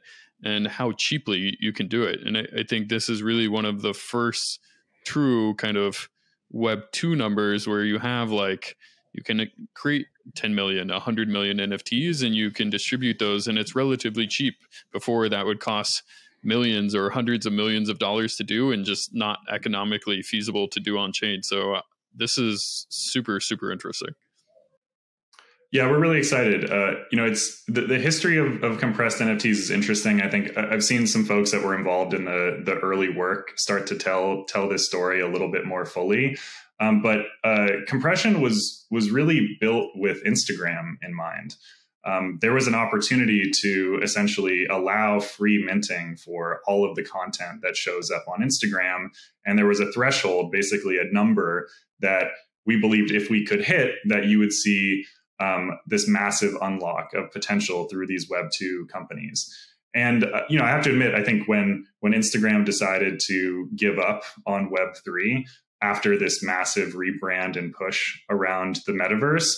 and 0.42 0.66
how 0.66 0.92
cheaply 0.92 1.56
you 1.60 1.72
can 1.72 1.86
do 1.86 2.02
it. 2.02 2.20
And 2.24 2.38
I, 2.38 2.46
I 2.58 2.62
think 2.68 2.88
this 2.88 3.08
is 3.08 3.22
really 3.22 3.46
one 3.46 3.64
of 3.64 3.82
the 3.82 3.94
first 3.94 4.58
true 5.04 5.54
kind 5.54 5.76
of 5.76 6.08
Web 6.50 6.80
2 6.92 7.14
numbers 7.14 7.68
where 7.68 7.84
you 7.84 7.98
have 7.98 8.30
like, 8.30 8.76
you 9.12 9.22
can 9.22 9.48
create 9.74 10.06
10 10.34 10.54
million, 10.54 10.88
100 10.88 11.28
million 11.28 11.58
NFTs 11.58 12.24
and 12.24 12.34
you 12.34 12.50
can 12.50 12.70
distribute 12.70 13.18
those 13.18 13.46
and 13.46 13.58
it's 13.58 13.76
relatively 13.76 14.26
cheap. 14.26 14.54
Before 14.92 15.28
that 15.28 15.46
would 15.46 15.60
cost 15.60 16.02
millions 16.42 16.94
or 16.94 17.10
hundreds 17.10 17.46
of 17.46 17.52
millions 17.52 17.88
of 17.88 17.98
dollars 17.98 18.36
to 18.36 18.44
do 18.44 18.72
and 18.72 18.84
just 18.84 19.14
not 19.14 19.38
economically 19.50 20.22
feasible 20.22 20.68
to 20.68 20.80
do 20.80 20.98
on 20.98 21.12
chain. 21.12 21.42
So 21.42 21.74
uh, 21.74 21.82
this 22.18 22.38
is 22.38 22.86
super 22.90 23.40
super 23.40 23.72
interesting. 23.72 24.10
Yeah, 25.70 25.90
we're 25.90 26.00
really 26.00 26.16
excited. 26.16 26.70
Uh, 26.70 26.94
you 27.12 27.18
know, 27.18 27.26
it's 27.26 27.62
the, 27.64 27.82
the 27.82 27.98
history 27.98 28.38
of, 28.38 28.64
of, 28.64 28.78
compressed 28.78 29.18
NFTs 29.18 29.50
is 29.50 29.70
interesting. 29.70 30.22
I 30.22 30.30
think 30.30 30.56
I've 30.56 30.82
seen 30.82 31.06
some 31.06 31.26
folks 31.26 31.50
that 31.50 31.62
were 31.62 31.76
involved 31.76 32.14
in 32.14 32.24
the 32.24 32.62
the 32.64 32.76
early 32.78 33.10
work 33.10 33.52
start 33.58 33.86
to 33.88 33.94
tell 33.94 34.44
tell 34.48 34.66
this 34.66 34.86
story 34.86 35.20
a 35.20 35.28
little 35.28 35.52
bit 35.52 35.66
more 35.66 35.84
fully. 35.84 36.38
Um, 36.80 37.02
but 37.02 37.26
uh, 37.44 37.68
compression 37.86 38.40
was 38.40 38.86
was 38.90 39.10
really 39.10 39.58
built 39.60 39.90
with 39.94 40.24
Instagram 40.24 40.96
in 41.02 41.14
mind. 41.14 41.54
um, 42.04 42.38
there 42.40 42.52
was 42.52 42.66
an 42.66 42.74
opportunity 42.74 43.50
to 43.60 44.00
essentially 44.02 44.66
allow 44.66 45.20
free 45.20 45.62
minting 45.62 46.16
for 46.16 46.60
all 46.66 46.88
of 46.88 46.96
the 46.96 47.04
content 47.04 47.60
that 47.62 47.76
shows 47.76 48.10
up 48.10 48.24
on 48.28 48.40
Instagram. 48.40 49.08
And 49.44 49.58
there 49.58 49.66
was 49.66 49.80
a 49.80 49.92
threshold, 49.92 50.50
basically 50.50 50.96
a 50.96 51.12
number 51.12 51.68
that 52.00 52.28
we 52.66 52.80
believed 52.80 53.10
if 53.10 53.30
we 53.30 53.44
could 53.44 53.64
hit, 53.64 53.94
that 54.06 54.26
you 54.26 54.38
would 54.38 54.52
see 54.52 55.04
um, 55.40 55.78
this 55.86 56.08
massive 56.08 56.54
unlock 56.60 57.14
of 57.14 57.30
potential 57.30 57.84
through 57.88 58.06
these 58.06 58.28
Web 58.28 58.50
two 58.56 58.86
companies. 58.92 59.48
And 59.94 60.24
uh, 60.24 60.42
you 60.48 60.58
know, 60.58 60.64
I 60.64 60.68
have 60.68 60.84
to 60.84 60.90
admit, 60.90 61.14
I 61.14 61.24
think 61.24 61.48
when 61.48 61.86
when 62.00 62.12
Instagram 62.12 62.64
decided 62.64 63.20
to 63.26 63.68
give 63.74 63.98
up 63.98 64.22
on 64.46 64.70
Web 64.70 64.96
three 65.04 65.46
after 65.80 66.18
this 66.18 66.42
massive 66.42 66.94
rebrand 66.94 67.56
and 67.56 67.72
push 67.72 68.20
around 68.28 68.80
the 68.86 68.92
metaverse, 68.92 69.48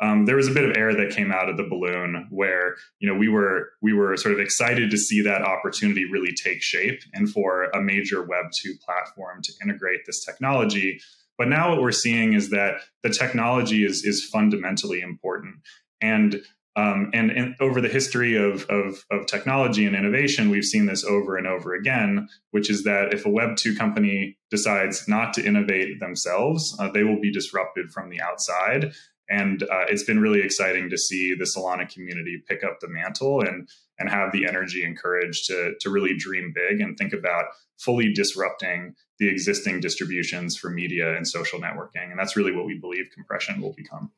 um, 0.00 0.26
there 0.26 0.36
was 0.36 0.48
a 0.48 0.52
bit 0.52 0.64
of 0.64 0.76
air 0.76 0.94
that 0.94 1.10
came 1.10 1.32
out 1.32 1.48
of 1.48 1.56
the 1.56 1.64
balloon 1.64 2.26
where 2.30 2.76
you 3.00 3.08
know 3.08 3.18
we 3.18 3.28
were 3.28 3.70
we 3.80 3.92
were 3.92 4.16
sort 4.16 4.34
of 4.34 4.40
excited 4.40 4.90
to 4.90 4.98
see 4.98 5.22
that 5.22 5.42
opportunity 5.42 6.04
really 6.04 6.32
take 6.32 6.62
shape 6.62 7.00
and 7.14 7.30
for 7.30 7.64
a 7.70 7.80
major 7.80 8.22
Web 8.22 8.46
two 8.52 8.74
platform 8.84 9.40
to 9.42 9.52
integrate 9.62 10.00
this 10.06 10.24
technology. 10.24 11.00
But 11.38 11.48
now 11.48 11.70
what 11.70 11.80
we're 11.80 11.92
seeing 11.92 12.34
is 12.34 12.50
that 12.50 12.80
the 13.02 13.10
technology 13.10 13.84
is 13.84 14.04
is 14.04 14.24
fundamentally 14.24 15.00
important 15.00 15.56
and 16.00 16.42
um, 16.76 17.10
and, 17.12 17.32
and, 17.32 17.56
over 17.58 17.80
the 17.80 17.88
history 17.88 18.36
of, 18.36 18.64
of, 18.66 19.04
of, 19.10 19.26
technology 19.26 19.84
and 19.84 19.96
innovation, 19.96 20.48
we've 20.48 20.64
seen 20.64 20.86
this 20.86 21.04
over 21.04 21.36
and 21.36 21.44
over 21.44 21.74
again, 21.74 22.28
which 22.52 22.70
is 22.70 22.84
that 22.84 23.12
if 23.12 23.26
a 23.26 23.28
Web 23.28 23.56
2 23.56 23.74
company 23.74 24.38
decides 24.48 25.08
not 25.08 25.34
to 25.34 25.44
innovate 25.44 25.98
themselves, 25.98 26.76
uh, 26.78 26.88
they 26.88 27.02
will 27.02 27.20
be 27.20 27.32
disrupted 27.32 27.90
from 27.90 28.10
the 28.10 28.20
outside. 28.20 28.92
And 29.28 29.64
uh, 29.64 29.86
it's 29.88 30.04
been 30.04 30.20
really 30.20 30.40
exciting 30.40 30.88
to 30.90 30.96
see 30.96 31.34
the 31.34 31.46
Solana 31.46 31.92
community 31.92 32.40
pick 32.46 32.62
up 32.62 32.78
the 32.80 32.88
mantle 32.88 33.40
and, 33.40 33.68
and 33.98 34.08
have 34.08 34.30
the 34.30 34.46
energy 34.46 34.84
and 34.84 34.96
courage 34.96 35.48
to, 35.48 35.72
to 35.80 35.90
really 35.90 36.16
dream 36.16 36.54
big 36.54 36.80
and 36.80 36.96
think 36.96 37.12
about 37.12 37.46
fully 37.76 38.12
disrupting 38.12 38.94
the 39.18 39.28
existing 39.28 39.80
distributions 39.80 40.56
for 40.56 40.70
media 40.70 41.16
and 41.16 41.26
social 41.26 41.60
networking. 41.60 42.10
And 42.10 42.18
that's 42.18 42.36
really 42.36 42.52
what 42.52 42.66
we 42.66 42.78
believe 42.78 43.06
compression 43.12 43.60
will 43.60 43.72
become. 43.72 44.12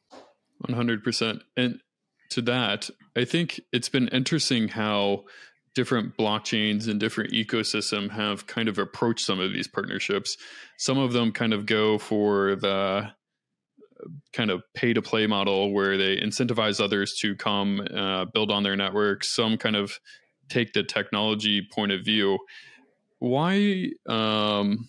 100%. 0.68 1.40
And 1.56 1.80
to 2.30 2.42
that, 2.42 2.90
I 3.16 3.24
think 3.24 3.60
it's 3.72 3.88
been 3.88 4.08
interesting 4.08 4.68
how 4.68 5.24
different 5.74 6.16
blockchains 6.16 6.88
and 6.88 6.98
different 6.98 7.32
ecosystem 7.32 8.10
have 8.10 8.46
kind 8.46 8.68
of 8.68 8.78
approached 8.78 9.24
some 9.24 9.40
of 9.40 9.52
these 9.52 9.68
partnerships. 9.68 10.36
Some 10.76 10.98
of 10.98 11.12
them 11.12 11.32
kind 11.32 11.52
of 11.52 11.66
go 11.66 11.98
for 11.98 12.56
the 12.56 13.10
kind 14.32 14.50
of 14.50 14.62
pay 14.74 14.92
to 14.92 15.02
play 15.02 15.26
model 15.26 15.72
where 15.72 15.96
they 15.96 16.16
incentivize 16.16 16.80
others 16.82 17.16
to 17.20 17.36
come 17.36 17.86
uh, 17.94 18.24
build 18.26 18.50
on 18.50 18.62
their 18.62 18.76
network. 18.76 19.24
Some 19.24 19.56
kind 19.58 19.76
of 19.76 19.98
take 20.48 20.72
the 20.72 20.82
technology 20.82 21.66
point 21.72 21.92
of 21.92 22.04
view. 22.04 22.38
Why? 23.20 23.90
Um, 24.09 24.88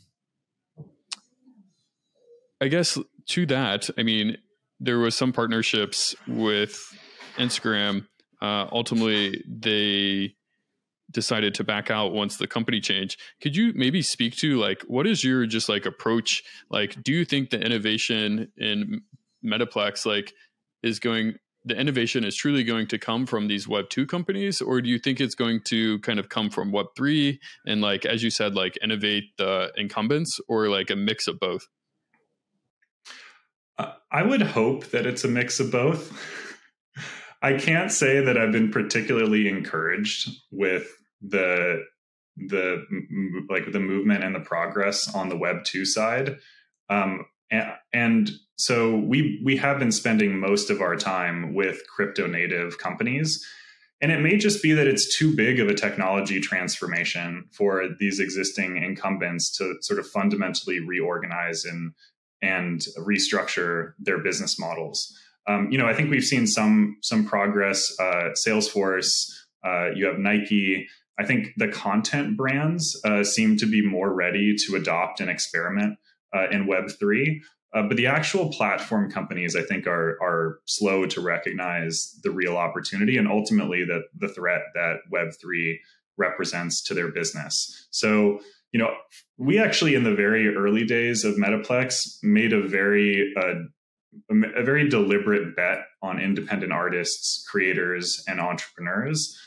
I 2.60 2.68
guess 2.68 2.98
to 3.30 3.46
that, 3.48 3.90
I 3.98 4.04
mean, 4.04 4.38
there 4.80 5.00
was 5.00 5.16
some 5.16 5.32
partnerships 5.32 6.16
with 6.28 6.80
Instagram, 7.38 8.08
uh, 8.42 8.68
ultimately 8.72 9.44
they 9.48 10.36
decided 11.12 11.54
to 11.56 11.64
back 11.64 11.92
out 11.92 12.14
once 12.14 12.38
the 12.38 12.48
company 12.48 12.80
changed. 12.80 13.20
Could 13.42 13.56
you 13.56 13.74
maybe 13.76 14.02
speak 14.02 14.36
to 14.38 14.58
like 14.58 14.82
what 14.84 15.06
is 15.06 15.24
your 15.24 15.46
just 15.46 15.70
like 15.70 15.86
approach? 15.86 16.42
Like, 16.70 17.02
do 17.04 17.12
you 17.12 17.26
think 17.26 17.50
the 17.50 17.60
innovation 17.60 18.52
in 18.58 19.02
Metaplex 19.46 20.06
like 20.06 20.34
is 20.82 21.00
going 21.00 21.36
the 21.64 21.80
innovation 21.80 22.24
is 22.24 22.36
truly 22.36 22.64
going 22.64 22.88
to 22.88 22.98
come 22.98 23.26
from 23.26 23.48
these 23.48 23.68
web 23.68 23.90
2 23.90 24.06
companies 24.08 24.62
or 24.62 24.82
do 24.82 24.90
you 24.90 24.98
think 24.98 25.22
it's 25.22 25.36
going 25.36 25.62
to 25.66 26.00
kind 26.00 26.20
of 26.20 26.30
come 26.30 26.50
from 26.50 26.72
web 26.72 26.88
3 26.96 27.40
and 27.68 27.82
like 27.82 28.06
as 28.06 28.24
you 28.24 28.30
said 28.30 28.56
like 28.56 28.78
innovate 28.84 29.26
the 29.38 29.72
incumbents 29.78 30.40
or 30.48 30.70
like 30.70 30.90
a 30.90 30.96
mix 30.96 31.28
of 31.28 31.40
both? 31.40 31.68
I 34.12 34.24
would 34.24 34.42
hope 34.42 34.88
that 34.88 35.06
it's 35.06 35.24
a 35.24 35.30
mix 35.30 35.60
of 35.60 35.72
both. 35.72 36.12
I 37.42 37.54
can't 37.54 37.92
say 37.92 38.24
that 38.24 38.38
I've 38.38 38.52
been 38.52 38.72
particularly 38.72 39.48
encouraged 39.48 40.30
with 40.52 40.88
the 41.22 41.84
the 42.38 42.86
like 43.50 43.72
the 43.72 43.80
movement 43.80 44.24
and 44.24 44.36
the 44.36 44.40
progress 44.40 45.14
on 45.14 45.30
the 45.30 45.38
Web 45.38 45.64
two 45.64 45.86
side, 45.86 46.38
um, 46.90 47.26
and, 47.50 47.74
and 47.94 48.32
so 48.62 48.96
we 48.96 49.42
we 49.44 49.58
have 49.58 49.80
been 49.80 49.92
spending 49.92 50.40
most 50.40 50.70
of 50.70 50.82
our 50.82 50.96
time 50.96 51.54
with 51.54 51.82
crypto 51.88 52.28
native 52.28 52.78
companies. 52.78 53.46
And 54.04 54.12
it 54.12 54.20
may 54.20 54.36
just 54.36 54.64
be 54.64 54.74
that 54.74 54.88
it's 54.88 55.16
too 55.16 55.36
big 55.36 55.60
of 55.60 55.68
a 55.68 55.76
technology 55.76 56.40
transformation 56.40 57.46
for 57.52 57.88
these 58.00 58.20
existing 58.20 58.78
incumbents 58.84 59.56
to 59.58 59.76
sort 59.82 60.00
of 60.00 60.08
fundamentally 60.08 60.80
reorganize 60.80 61.66
and 61.66 61.94
and 62.42 62.82
restructure 62.98 63.94
their 64.00 64.18
business 64.18 64.58
models. 64.58 65.16
Um, 65.48 65.70
you 65.72 65.78
know, 65.78 65.86
I 65.86 65.94
think 65.94 66.10
we've 66.10 66.24
seen 66.24 66.48
some 66.48 66.98
some 67.02 67.26
progress. 67.26 67.96
Uh, 68.00 68.30
Salesforce, 68.48 69.30
uh, 69.64 69.92
you 69.94 70.08
have 70.08 70.18
Nike. 70.18 70.88
I 71.20 71.26
think 71.26 71.50
the 71.58 71.68
content 71.68 72.36
brands 72.36 73.00
uh, 73.06 73.24
seem 73.24 73.58
to 73.58 73.68
be 73.68 73.86
more 73.86 74.12
ready 74.12 74.56
to 74.66 74.76
adopt 74.76 75.20
and 75.22 75.30
experiment 75.30 76.00
uh, 76.36 76.48
in 76.50 76.66
Web 76.66 76.90
three. 77.00 77.44
Uh, 77.74 77.84
but 77.84 77.96
the 77.96 78.08
actual 78.08 78.52
platform 78.52 79.10
companies, 79.10 79.56
I 79.56 79.64
think, 79.64 79.88
are 79.88 80.18
are 80.22 80.60
slow 80.66 81.06
to 81.06 81.22
recognize 81.22 82.20
the 82.24 82.32
real 82.32 82.58
opportunity 82.58 83.18
and 83.18 83.28
ultimately 83.28 83.86
the 83.86 84.04
the 84.18 84.28
threat 84.28 84.62
that 84.74 84.98
Web 85.10 85.30
three 85.40 85.80
represents 86.18 86.84
to 86.84 86.94
their 86.94 87.12
business. 87.12 87.88
So, 87.92 88.40
you 88.72 88.80
know, 88.80 88.94
we 89.38 89.58
actually 89.58 89.96
in 89.96 90.04
the 90.04 90.14
very 90.14 90.54
early 90.54 90.86
days 90.86 91.24
of 91.24 91.36
Metaplex 91.36 91.96
made 92.22 92.54
a 92.54 92.62
very 92.62 93.34
uh, 93.38 93.54
a 94.30 94.64
very 94.64 94.90
deliberate 94.90 95.56
bet 95.56 95.86
on 96.02 96.20
independent 96.20 96.74
artists, 96.74 97.46
creators, 97.50 98.22
and 98.28 98.42
entrepreneurs 98.42 99.38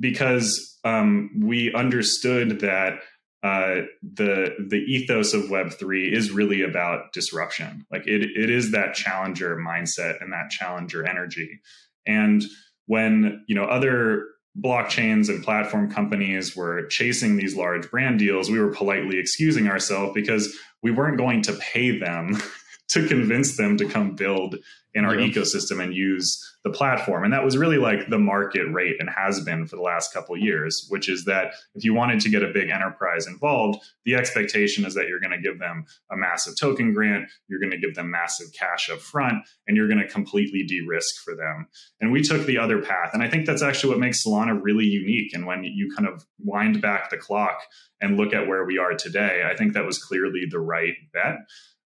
because 0.00 0.78
um, 0.84 1.30
we 1.40 1.72
understood 1.74 2.60
that 2.60 2.94
uh, 3.42 3.82
the 4.02 4.54
the 4.68 4.84
ethos 4.86 5.34
of 5.34 5.50
Web 5.50 5.72
three 5.72 6.12
is 6.12 6.30
really 6.30 6.62
about 6.62 7.12
disruption. 7.12 7.84
Like 7.90 8.06
it 8.06 8.22
it 8.22 8.50
is 8.50 8.70
that 8.70 8.94
challenger 8.94 9.56
mindset 9.56 10.22
and 10.22 10.32
that 10.32 10.50
challenger 10.50 11.04
energy. 11.04 11.60
And 12.06 12.42
when 12.86 13.44
you 13.48 13.54
know 13.54 13.64
other 13.64 14.26
blockchains 14.62 15.28
and 15.28 15.42
platform 15.42 15.90
companies 15.90 16.54
were 16.54 16.86
chasing 16.86 17.36
these 17.36 17.56
large 17.56 17.90
brand 17.90 18.18
deals, 18.18 18.50
we 18.50 18.60
were 18.60 18.72
politely 18.72 19.18
excusing 19.18 19.66
ourselves 19.66 20.12
because 20.14 20.56
we 20.82 20.90
weren't 20.90 21.18
going 21.18 21.42
to 21.42 21.52
pay 21.54 21.98
them 21.98 22.36
to 22.90 23.08
convince 23.08 23.56
them 23.56 23.76
to 23.78 23.86
come 23.86 24.14
build 24.14 24.56
in 24.94 25.04
our 25.04 25.18
yeah. 25.18 25.26
ecosystem 25.26 25.82
and 25.82 25.94
use 25.94 26.38
the 26.64 26.70
platform. 26.70 27.24
And 27.24 27.32
that 27.32 27.44
was 27.44 27.56
really 27.56 27.78
like 27.78 28.08
the 28.08 28.18
market 28.18 28.70
rate 28.72 28.96
and 29.00 29.08
has 29.10 29.40
been 29.40 29.66
for 29.66 29.76
the 29.76 29.82
last 29.82 30.12
couple 30.12 30.36
years, 30.36 30.86
which 30.90 31.08
is 31.08 31.24
that 31.24 31.54
if 31.74 31.84
you 31.84 31.94
wanted 31.94 32.20
to 32.20 32.28
get 32.28 32.42
a 32.42 32.52
big 32.52 32.68
enterprise 32.68 33.26
involved, 33.26 33.82
the 34.04 34.14
expectation 34.14 34.84
is 34.84 34.94
that 34.94 35.08
you're 35.08 35.20
going 35.20 35.32
to 35.32 35.40
give 35.40 35.58
them 35.58 35.86
a 36.10 36.16
massive 36.16 36.54
token 36.58 36.92
grant, 36.92 37.28
you're 37.48 37.58
going 37.58 37.72
to 37.72 37.78
give 37.78 37.94
them 37.94 38.10
massive 38.10 38.46
cash 38.52 38.90
up 38.90 39.00
front, 39.00 39.42
and 39.66 39.76
you're 39.76 39.88
going 39.88 39.98
to 39.98 40.08
completely 40.08 40.62
de-risk 40.62 41.22
for 41.24 41.34
them. 41.34 41.66
And 42.00 42.12
we 42.12 42.22
took 42.22 42.46
the 42.46 42.58
other 42.58 42.80
path. 42.80 43.10
And 43.12 43.22
I 43.22 43.28
think 43.28 43.46
that's 43.46 43.62
actually 43.62 43.90
what 43.90 44.00
makes 44.00 44.24
Solana 44.24 44.58
really 44.60 44.84
unique. 44.84 45.34
And 45.34 45.46
when 45.46 45.64
you 45.64 45.92
kind 45.96 46.08
of 46.08 46.24
wind 46.38 46.80
back 46.80 47.10
the 47.10 47.16
clock 47.16 47.62
and 48.00 48.16
look 48.16 48.32
at 48.34 48.46
where 48.46 48.64
we 48.64 48.78
are 48.78 48.94
today, 48.94 49.42
I 49.50 49.56
think 49.56 49.72
that 49.72 49.86
was 49.86 49.98
clearly 49.98 50.44
the 50.48 50.60
right 50.60 50.94
bet. 51.12 51.38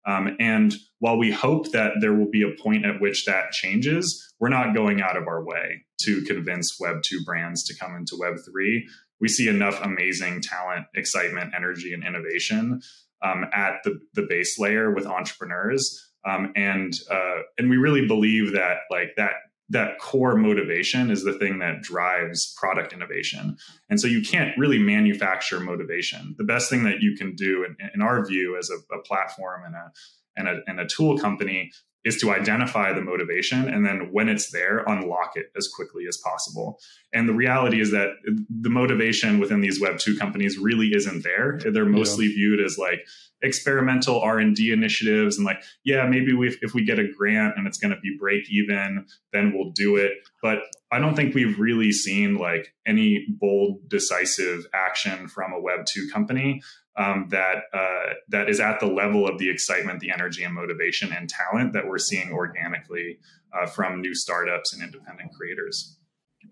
Um, 0.07 0.37
and 0.39 0.75
while 1.01 1.19
we 1.19 1.33
hope 1.33 1.73
that 1.73 1.95
there 2.01 2.15
will 2.15 2.31
be 2.31 2.43
a 2.43 2.63
point 2.63 2.87
at 2.87 3.01
which 3.01 3.25
that 3.27 3.51
changes, 3.51 4.23
we're 4.39 4.49
not 4.49 4.75
going 4.75 5.01
out 5.01 5.17
of 5.17 5.27
our 5.27 5.45
way 5.45 5.85
to 6.03 6.23
convince 6.23 6.79
Web 6.81 7.03
2 7.03 7.25
brands 7.25 7.65
to 7.65 7.77
come 7.77 7.97
into 7.97 8.17
Web 8.19 8.37
3. 8.45 8.89
We 9.21 9.29
see 9.29 9.49
enough 9.49 9.81
amazing 9.83 10.43
talent, 10.43 10.87
excitement, 10.95 11.55
energy, 11.57 11.93
and 11.93 12.05
innovation 12.05 12.81
um, 13.23 13.47
at 13.53 13.83
the, 13.85 13.99
the 14.15 14.27
base 14.29 14.59
layer 14.59 14.95
with 14.95 15.07
entrepreneurs. 15.07 16.03
Um, 16.27 16.53
and 16.57 16.93
uh, 17.11 17.43
and 17.57 17.71
we 17.71 17.77
really 17.77 18.07
believe 18.07 18.53
that 18.53 18.79
like 18.91 19.15
that 19.17 19.35
that 19.69 19.99
core 19.99 20.37
motivation 20.37 21.11
is 21.11 21.25
the 21.25 21.37
thing 21.39 21.59
that 21.59 21.83
drives 21.83 22.55
product 22.59 22.93
innovation. 22.93 23.57
And 23.91 24.01
so 24.01 24.07
you 24.07 24.23
can't 24.23 24.57
really 24.57 24.79
manufacture 24.79 25.59
motivation. 25.59 26.35
The 26.39 26.45
best 26.45 26.71
thing 26.71 26.85
that 26.85 27.01
you 27.01 27.17
can 27.17 27.35
do, 27.35 27.65
in, 27.65 27.77
in 27.95 28.03
our 28.03 28.25
view, 28.25 28.57
as 28.57 28.71
a, 28.71 28.95
a 28.95 29.03
platform 29.03 29.65
and 29.65 29.75
a, 29.75 29.93
and 30.37 30.49
a, 30.49 30.61
and 30.69 30.81
a 30.81 30.87
tool 30.87 31.19
company, 31.19 31.73
is 32.07 32.21
to 32.21 32.31
identify 32.31 32.93
the 32.93 33.01
motivation 33.01 33.69
and 33.69 33.85
then 33.85 34.13
when 34.13 34.29
it's 34.29 34.53
there 34.53 34.85
unlock 34.87 35.33
it 35.35 35.51
as 35.57 35.67
quickly 35.67 36.05
as 36.09 36.17
possible 36.19 36.79
and 37.13 37.29
the 37.29 37.35
reality 37.35 37.81
is 37.81 37.91
that 37.91 38.11
the 38.49 38.71
motivation 38.71 39.41
within 39.41 39.61
these 39.61 39.81
web 39.81 39.99
2 39.99 40.17
companies 40.17 40.57
really 40.57 40.95
isn't 40.95 41.25
there 41.25 41.59
they're 41.73 41.85
mostly 41.85 42.27
yeah. 42.27 42.35
viewed 42.37 42.61
as 42.61 42.79
like 42.79 43.05
experimental 43.47 44.21
r&d 44.21 44.73
initiatives 44.73 45.39
and 45.39 45.47
like 45.47 45.63
yeah 45.85 46.07
maybe 46.07 46.33
we, 46.35 46.49
if 46.61 46.75
we 46.75 46.85
get 46.85 46.99
a 46.99 47.09
grant 47.17 47.55
and 47.57 47.67
it's 47.67 47.79
going 47.79 47.95
to 47.95 48.01
be 48.01 48.17
break 48.19 48.51
even 48.51 49.07
then 49.33 49.53
we'll 49.55 49.71
do 49.71 49.97
it 49.97 50.13
but 50.43 50.59
I 50.93 50.99
don't 50.99 51.17
think 51.17 51.35
we've 51.35 51.59
really 51.59 51.91
seen 51.91 52.37
like 52.37 52.73
any 52.87 53.27
bold, 53.29 53.89
decisive 53.89 54.67
action 54.73 55.29
from 55.29 55.53
a 55.53 55.61
Web 55.61 55.85
two 55.85 56.09
company 56.13 56.63
um, 56.97 57.27
that 57.31 57.65
uh, 57.73 58.15
that 58.29 58.49
is 58.49 58.61
at 58.61 58.81
the 58.81 58.87
level 58.87 59.29
of 59.29 59.39
the 59.39 59.51
excitement, 59.51 60.01
the 60.01 60.11
energy, 60.11 60.45
and 60.45 60.55
motivation 60.55 61.13
and 61.13 61.29
talent 61.29 61.73
that 61.73 61.87
we're 61.87 61.99
seeing 61.99 62.33
organically 62.33 63.19
uh, 63.53 63.67
from 63.67 64.01
new 64.01 64.15
startups 64.15 64.73
and 64.73 64.83
independent 64.83 65.33
creators. 65.35 65.99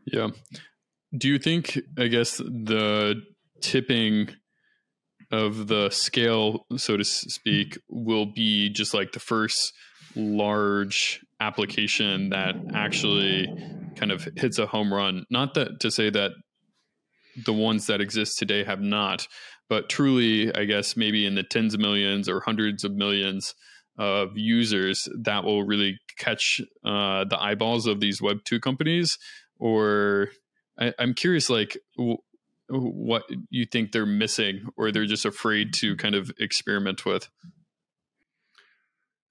Yeah. 0.04 0.30
Do 1.16 1.28
you 1.28 1.38
think? 1.38 1.80
I 1.96 2.09
guess 2.09 2.38
the 2.38 3.22
tipping 3.61 4.35
of 5.30 5.66
the 5.66 5.90
scale, 5.90 6.66
so 6.76 6.96
to 6.96 7.04
speak, 7.04 7.78
will 7.88 8.26
be 8.26 8.68
just 8.70 8.94
like 8.94 9.12
the 9.12 9.20
first 9.20 9.72
large 10.16 11.20
application 11.40 12.30
that 12.30 12.54
actually 12.74 13.48
kind 13.96 14.12
of 14.12 14.28
hits 14.37 14.58
a 14.58 14.66
home 14.66 14.92
run. 14.92 15.24
Not 15.30 15.54
that 15.54 15.80
to 15.80 15.90
say 15.90 16.10
that 16.10 16.32
the 17.44 17.52
ones 17.52 17.87
that 17.87 18.00
exist 18.00 18.38
today 18.38 18.64
have 18.64 18.80
not, 18.80 19.26
but 19.68 19.88
truly, 19.88 20.54
I 20.54 20.64
guess 20.64 20.96
maybe 20.96 21.26
in 21.26 21.34
the 21.34 21.42
tens 21.42 21.74
of 21.74 21.80
millions 21.80 22.28
or 22.28 22.40
hundreds 22.40 22.84
of 22.84 22.92
millions 22.92 23.54
of 23.98 24.30
users 24.37 25.08
that 25.22 25.44
will 25.44 25.64
really 25.64 25.98
catch 26.16 26.60
uh, 26.84 27.24
the 27.24 27.38
eyeballs 27.40 27.87
of 27.87 28.00
these 28.00 28.20
Web 28.22 28.38
two 28.44 28.60
companies. 28.60 29.18
Or 29.58 30.28
I, 30.78 30.92
am 30.98 31.14
curious, 31.14 31.50
like. 31.50 31.76
W- 31.96 32.18
what 32.68 33.24
you 33.50 33.66
think 33.66 33.92
they're 33.92 34.07
missing 34.07 34.68
or 34.77 34.90
they're 34.90 35.07
just 35.07 35.24
afraid 35.24 35.72
to 35.74 35.92
mm-hmm. 35.92 35.98
kind 35.98 36.14
of 36.14 36.31
experiment 36.38 37.05
with? 37.05 37.29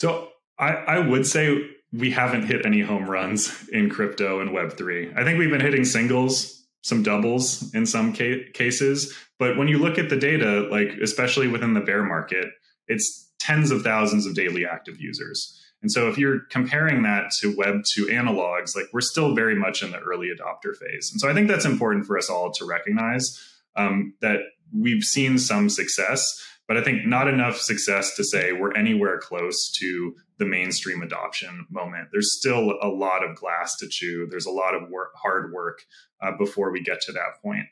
So 0.01 0.29
I, 0.59 0.73
I 0.73 0.99
would 0.99 1.25
say 1.25 1.69
we 1.91 2.11
haven't 2.11 2.45
hit 2.45 2.65
any 2.65 2.81
home 2.81 3.09
runs 3.09 3.67
in 3.69 3.89
crypto 3.89 4.41
and 4.41 4.49
Web3. 4.49 5.17
I 5.17 5.23
think 5.23 5.39
we've 5.39 5.49
been 5.49 5.61
hitting 5.61 5.85
singles, 5.85 6.65
some 6.81 7.03
doubles 7.03 7.73
in 7.73 7.85
some 7.85 8.13
ca- 8.13 8.51
cases. 8.53 9.15
But 9.39 9.57
when 9.57 9.67
you 9.67 9.77
look 9.77 9.97
at 9.97 10.09
the 10.09 10.17
data, 10.17 10.67
like 10.71 10.89
especially 11.01 11.47
within 11.47 11.73
the 11.73 11.81
bear 11.81 12.03
market, 12.03 12.49
it's 12.87 13.31
tens 13.39 13.71
of 13.71 13.81
thousands 13.81 14.25
of 14.25 14.35
daily 14.35 14.65
active 14.65 14.99
users. 14.99 15.59
And 15.81 15.91
so 15.91 16.07
if 16.07 16.17
you're 16.17 16.39
comparing 16.49 17.03
that 17.03 17.31
to 17.41 17.55
Web 17.57 17.83
2 17.93 18.05
analogs, 18.05 18.75
like 18.75 18.85
we're 18.93 19.01
still 19.01 19.35
very 19.35 19.55
much 19.55 19.83
in 19.83 19.91
the 19.91 19.99
early 19.99 20.29
adopter 20.29 20.75
phase. 20.75 21.11
And 21.11 21.19
so 21.19 21.29
I 21.29 21.33
think 21.33 21.49
that's 21.49 21.65
important 21.65 22.05
for 22.05 22.17
us 22.17 22.29
all 22.29 22.51
to 22.53 22.65
recognize 22.65 23.37
um, 23.75 24.13
that 24.21 24.39
we've 24.73 25.03
seen 25.03 25.37
some 25.37 25.69
success, 25.69 26.25
but 26.69 26.77
I 26.77 26.83
think 26.83 27.05
not 27.05 27.27
enough 27.27 27.57
success 27.57 28.15
to 28.15 28.23
say 28.23 28.53
we're 28.53 28.73
anywhere 28.73 29.19
close 29.19 29.71
to 29.79 30.15
the 30.39 30.45
mainstream 30.45 31.01
adoption 31.01 31.67
moment. 31.69 32.09
There's 32.11 32.37
still 32.39 32.75
a 32.81 32.87
lot 32.87 33.23
of 33.23 33.35
glass 33.35 33.75
to 33.77 33.87
chew. 33.89 34.27
There's 34.29 34.45
a 34.45 34.51
lot 34.51 34.73
of 34.73 34.89
work, 34.89 35.11
hard 35.15 35.51
work 35.51 35.83
uh, 36.21 36.31
before 36.37 36.71
we 36.71 36.81
get 36.81 37.01
to 37.01 37.11
that 37.11 37.41
point. 37.41 37.65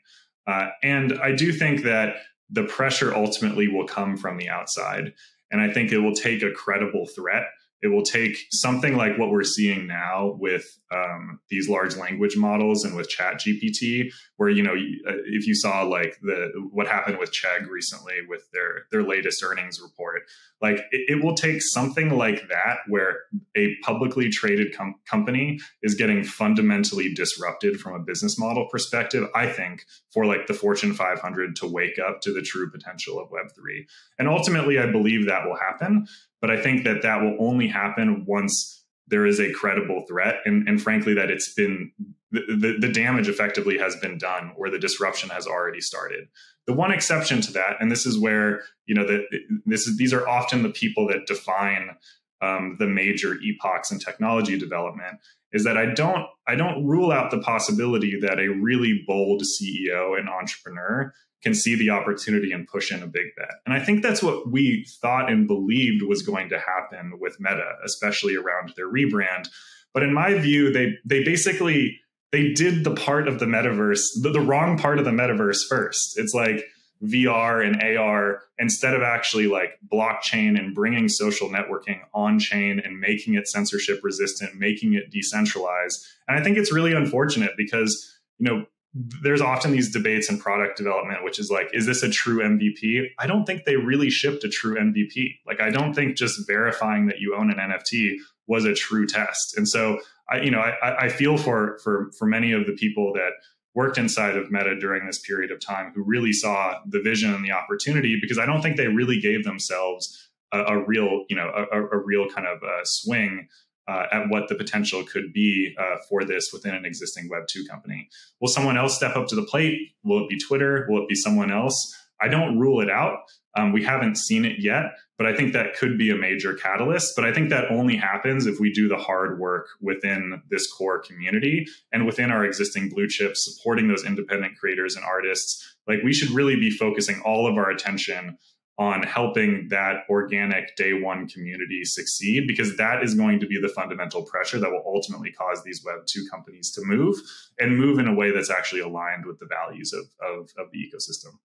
Uh, 0.46 0.68
and 0.82 1.18
I 1.20 1.32
do 1.32 1.52
think 1.52 1.82
that 1.82 2.16
the 2.52 2.64
pressure 2.64 3.14
ultimately 3.14 3.66
will 3.66 3.86
come 3.86 4.16
from 4.16 4.36
the 4.36 4.48
outside. 4.48 5.12
And 5.50 5.60
I 5.60 5.72
think 5.72 5.90
it 5.90 5.98
will 5.98 6.14
take 6.14 6.42
a 6.42 6.52
credible 6.52 7.06
threat 7.06 7.44
it 7.82 7.88
will 7.88 8.02
take 8.02 8.38
something 8.52 8.96
like 8.96 9.18
what 9.18 9.30
we're 9.30 9.42
seeing 9.42 9.86
now 9.86 10.36
with 10.38 10.78
um, 10.92 11.40
these 11.50 11.68
large 11.68 11.96
language 11.96 12.36
models 12.36 12.84
and 12.84 12.96
with 12.96 13.08
chat 13.08 13.40
gpt 13.40 14.12
where 14.36 14.48
you 14.48 14.62
know 14.62 14.72
uh, 14.72 15.16
if 15.26 15.46
you 15.46 15.54
saw 15.54 15.82
like 15.82 16.16
the 16.22 16.50
what 16.70 16.86
happened 16.86 17.18
with 17.18 17.32
chegg 17.32 17.68
recently 17.68 18.14
with 18.28 18.48
their 18.52 18.86
their 18.90 19.02
latest 19.02 19.42
earnings 19.42 19.80
report 19.80 20.22
like 20.60 20.78
it, 20.92 21.16
it 21.16 21.24
will 21.24 21.34
take 21.34 21.60
something 21.60 22.16
like 22.16 22.48
that 22.48 22.78
where 22.88 23.20
a 23.56 23.74
publicly 23.82 24.28
traded 24.28 24.74
com- 24.74 24.94
company 25.06 25.58
is 25.82 25.94
getting 25.94 26.22
fundamentally 26.22 27.12
disrupted 27.12 27.80
from 27.80 27.94
a 27.94 28.04
business 28.04 28.38
model 28.38 28.68
perspective 28.70 29.28
i 29.34 29.46
think 29.46 29.84
for 30.12 30.24
like 30.24 30.46
the 30.46 30.54
fortune 30.54 30.94
500 30.94 31.56
to 31.56 31.66
wake 31.66 31.98
up 31.98 32.20
to 32.20 32.32
the 32.32 32.42
true 32.42 32.70
potential 32.70 33.18
of 33.18 33.30
web3 33.30 33.86
and 34.18 34.28
ultimately 34.28 34.78
i 34.78 34.90
believe 34.90 35.26
that 35.26 35.46
will 35.46 35.56
happen 35.56 36.06
but 36.42 36.50
I 36.50 36.60
think 36.60 36.84
that 36.84 37.00
that 37.02 37.22
will 37.22 37.36
only 37.38 37.68
happen 37.68 38.26
once 38.26 38.84
there 39.06 39.24
is 39.24 39.40
a 39.40 39.52
credible 39.52 40.04
threat. 40.08 40.40
And, 40.44 40.68
and 40.68 40.82
frankly, 40.82 41.14
that 41.14 41.30
it's 41.30 41.54
been 41.54 41.92
the, 42.32 42.40
the, 42.48 42.86
the 42.86 42.92
damage 42.92 43.28
effectively 43.28 43.78
has 43.78 43.94
been 43.96 44.18
done 44.18 44.52
or 44.56 44.68
the 44.68 44.78
disruption 44.78 45.30
has 45.30 45.46
already 45.46 45.80
started. 45.80 46.28
The 46.66 46.72
one 46.72 46.92
exception 46.92 47.40
to 47.42 47.52
that, 47.52 47.76
and 47.80 47.90
this 47.90 48.06
is 48.06 48.18
where, 48.18 48.62
you 48.86 48.94
know, 48.94 49.06
that 49.06 49.26
this 49.66 49.86
is, 49.86 49.96
these 49.96 50.12
are 50.12 50.28
often 50.28 50.62
the 50.62 50.70
people 50.70 51.06
that 51.08 51.26
define 51.26 51.96
um, 52.40 52.76
the 52.78 52.86
major 52.86 53.36
epochs 53.42 53.92
in 53.92 53.98
technology 53.98 54.58
development 54.58 55.18
is 55.52 55.64
that 55.64 55.76
I 55.76 55.86
don't 55.86 56.26
I 56.48 56.56
don't 56.56 56.84
rule 56.84 57.12
out 57.12 57.30
the 57.30 57.38
possibility 57.38 58.18
that 58.20 58.40
a 58.40 58.48
really 58.48 59.04
bold 59.06 59.42
CEO 59.42 60.18
and 60.18 60.28
entrepreneur 60.28 61.12
can 61.42 61.54
see 61.54 61.74
the 61.74 61.90
opportunity 61.90 62.52
and 62.52 62.66
push 62.66 62.92
in 62.92 63.02
a 63.02 63.06
big 63.06 63.26
bet. 63.36 63.54
And 63.66 63.74
I 63.74 63.80
think 63.80 64.02
that's 64.02 64.22
what 64.22 64.50
we 64.50 64.86
thought 65.00 65.30
and 65.30 65.46
believed 65.46 66.02
was 66.02 66.22
going 66.22 66.48
to 66.50 66.58
happen 66.58 67.18
with 67.20 67.40
Meta, 67.40 67.74
especially 67.84 68.36
around 68.36 68.72
their 68.76 68.90
rebrand. 68.90 69.48
But 69.92 70.02
in 70.02 70.14
my 70.14 70.34
view, 70.38 70.72
they 70.72 70.94
they 71.04 71.22
basically 71.24 71.98
they 72.30 72.52
did 72.52 72.84
the 72.84 72.94
part 72.94 73.28
of 73.28 73.38
the 73.38 73.46
metaverse, 73.46 74.06
the, 74.22 74.30
the 74.30 74.40
wrong 74.40 74.78
part 74.78 74.98
of 74.98 75.04
the 75.04 75.10
metaverse 75.10 75.68
first. 75.68 76.18
It's 76.18 76.32
like 76.32 76.64
VR 77.04 77.66
and 77.66 77.82
AR 77.98 78.42
instead 78.58 78.94
of 78.94 79.02
actually 79.02 79.48
like 79.48 79.78
blockchain 79.92 80.58
and 80.58 80.74
bringing 80.74 81.08
social 81.08 81.48
networking 81.48 81.98
on 82.14 82.38
chain 82.38 82.80
and 82.82 83.00
making 83.00 83.34
it 83.34 83.48
censorship 83.48 84.00
resistant, 84.02 84.54
making 84.54 84.94
it 84.94 85.10
decentralized. 85.10 86.06
And 86.28 86.38
I 86.38 86.42
think 86.42 86.56
it's 86.56 86.72
really 86.72 86.92
unfortunate 86.92 87.52
because, 87.56 88.18
you 88.38 88.48
know, 88.48 88.66
there's 88.94 89.40
often 89.40 89.72
these 89.72 89.90
debates 89.90 90.28
in 90.28 90.38
product 90.38 90.76
development, 90.76 91.24
which 91.24 91.38
is 91.38 91.50
like, 91.50 91.68
is 91.72 91.86
this 91.86 92.02
a 92.02 92.10
true 92.10 92.40
MVP? 92.40 93.06
I 93.18 93.26
don't 93.26 93.46
think 93.46 93.64
they 93.64 93.76
really 93.76 94.10
shipped 94.10 94.44
a 94.44 94.48
true 94.48 94.76
MVP. 94.76 95.38
Like, 95.46 95.60
I 95.60 95.70
don't 95.70 95.94
think 95.94 96.16
just 96.16 96.46
verifying 96.46 97.06
that 97.06 97.18
you 97.18 97.34
own 97.34 97.50
an 97.50 97.56
NFT 97.56 98.16
was 98.46 98.64
a 98.64 98.74
true 98.74 99.06
test. 99.06 99.56
And 99.56 99.66
so, 99.66 99.98
I, 100.28 100.40
you 100.40 100.50
know, 100.50 100.58
I, 100.58 101.04
I 101.04 101.08
feel 101.08 101.38
for 101.38 101.78
for 101.82 102.10
for 102.18 102.26
many 102.26 102.52
of 102.52 102.66
the 102.66 102.72
people 102.72 103.12
that 103.14 103.30
worked 103.74 103.96
inside 103.96 104.36
of 104.36 104.50
Meta 104.50 104.78
during 104.78 105.06
this 105.06 105.18
period 105.18 105.50
of 105.50 105.58
time 105.58 105.92
who 105.94 106.02
really 106.02 106.32
saw 106.32 106.78
the 106.86 107.00
vision 107.00 107.32
and 107.32 107.42
the 107.42 107.52
opportunity, 107.52 108.18
because 108.20 108.38
I 108.38 108.44
don't 108.44 108.60
think 108.60 108.76
they 108.76 108.88
really 108.88 109.18
gave 109.18 109.44
themselves 109.44 110.28
a, 110.52 110.60
a 110.64 110.84
real, 110.84 111.24
you 111.30 111.36
know, 111.36 111.50
a, 111.72 111.80
a 111.80 111.98
real 111.98 112.28
kind 112.28 112.46
of 112.46 112.62
uh, 112.62 112.84
swing 112.84 113.48
uh, 113.88 114.06
at 114.12 114.28
what 114.28 114.48
the 114.48 114.54
potential 114.54 115.04
could 115.04 115.32
be 115.32 115.74
uh, 115.78 115.96
for 116.08 116.24
this 116.24 116.50
within 116.52 116.74
an 116.74 116.84
existing 116.84 117.28
Web 117.28 117.44
2 117.48 117.64
company. 117.66 118.08
Will 118.40 118.48
someone 118.48 118.76
else 118.76 118.96
step 118.96 119.16
up 119.16 119.28
to 119.28 119.34
the 119.34 119.42
plate? 119.42 119.92
Will 120.04 120.24
it 120.24 120.28
be 120.28 120.38
Twitter? 120.38 120.86
Will 120.88 121.02
it 121.02 121.08
be 121.08 121.14
someone 121.14 121.50
else? 121.50 121.96
I 122.20 122.28
don't 122.28 122.58
rule 122.58 122.80
it 122.80 122.90
out. 122.90 123.18
Um, 123.54 123.72
we 123.72 123.84
haven't 123.84 124.16
seen 124.16 124.44
it 124.44 124.60
yet, 124.60 124.84
but 125.18 125.26
I 125.26 125.36
think 125.36 125.52
that 125.52 125.76
could 125.76 125.98
be 125.98 126.10
a 126.10 126.16
major 126.16 126.54
catalyst. 126.54 127.14
But 127.14 127.24
I 127.26 127.32
think 127.32 127.50
that 127.50 127.70
only 127.70 127.96
happens 127.96 128.46
if 128.46 128.60
we 128.60 128.72
do 128.72 128.88
the 128.88 128.96
hard 128.96 129.38
work 129.38 129.66
within 129.80 130.40
this 130.48 130.70
core 130.72 131.00
community 131.00 131.66
and 131.92 132.06
within 132.06 132.30
our 132.30 132.44
existing 132.44 132.88
blue 132.88 133.08
chips, 133.08 133.44
supporting 133.44 133.88
those 133.88 134.06
independent 134.06 134.56
creators 134.56 134.96
and 134.96 135.04
artists. 135.04 135.76
Like 135.86 135.98
we 136.02 136.14
should 136.14 136.30
really 136.30 136.56
be 136.56 136.70
focusing 136.70 137.20
all 137.22 137.46
of 137.46 137.56
our 137.58 137.68
attention 137.68 138.38
on 138.78 139.02
helping 139.02 139.68
that 139.68 140.04
organic 140.08 140.74
day 140.76 140.92
one 140.94 141.28
community 141.28 141.84
succeed 141.84 142.46
because 142.46 142.76
that 142.78 143.02
is 143.02 143.14
going 143.14 143.38
to 143.38 143.46
be 143.46 143.60
the 143.60 143.68
fundamental 143.68 144.24
pressure 144.24 144.58
that 144.58 144.70
will 144.70 144.82
ultimately 144.86 145.30
cause 145.30 145.62
these 145.62 145.84
web 145.84 146.06
2 146.06 146.26
companies 146.30 146.72
to 146.72 146.80
move 146.84 147.16
and 147.60 147.76
move 147.76 147.98
in 147.98 148.08
a 148.08 148.14
way 148.14 148.30
that's 148.30 148.50
actually 148.50 148.80
aligned 148.80 149.26
with 149.26 149.38
the 149.38 149.46
values 149.46 149.92
of, 149.92 150.04
of, 150.26 150.50
of 150.58 150.70
the 150.72 150.78
ecosystem. 150.78 151.38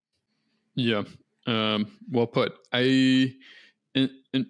Yeah 0.75 1.03
um, 1.47 1.87
well 2.11 2.27
put. 2.27 2.53
I 2.71 3.33
and, 3.95 4.11
and 4.33 4.45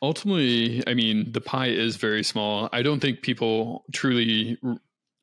ultimately 0.00 0.82
i 0.86 0.94
mean 0.94 1.32
the 1.32 1.40
pie 1.40 1.68
is 1.68 1.96
very 1.96 2.22
small. 2.22 2.68
I 2.72 2.82
don't 2.82 3.00
think 3.00 3.22
people 3.22 3.84
truly 3.92 4.58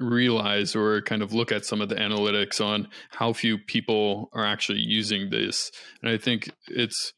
realize 0.02 0.76
or 0.76 1.02
kind 1.02 1.22
of 1.22 1.34
look 1.34 1.52
at 1.52 1.66
some 1.66 1.82
of 1.82 1.90
the 1.90 1.96
analytics 1.96 2.64
on 2.64 2.88
how 3.12 3.34
few 3.34 3.58
people 3.58 4.30
are 4.34 4.46
actually 4.46 4.80
using 4.80 5.30
this. 5.30 5.72
And 6.02 6.12
I 6.12 6.18
think 6.18 6.52
it's 6.68 7.14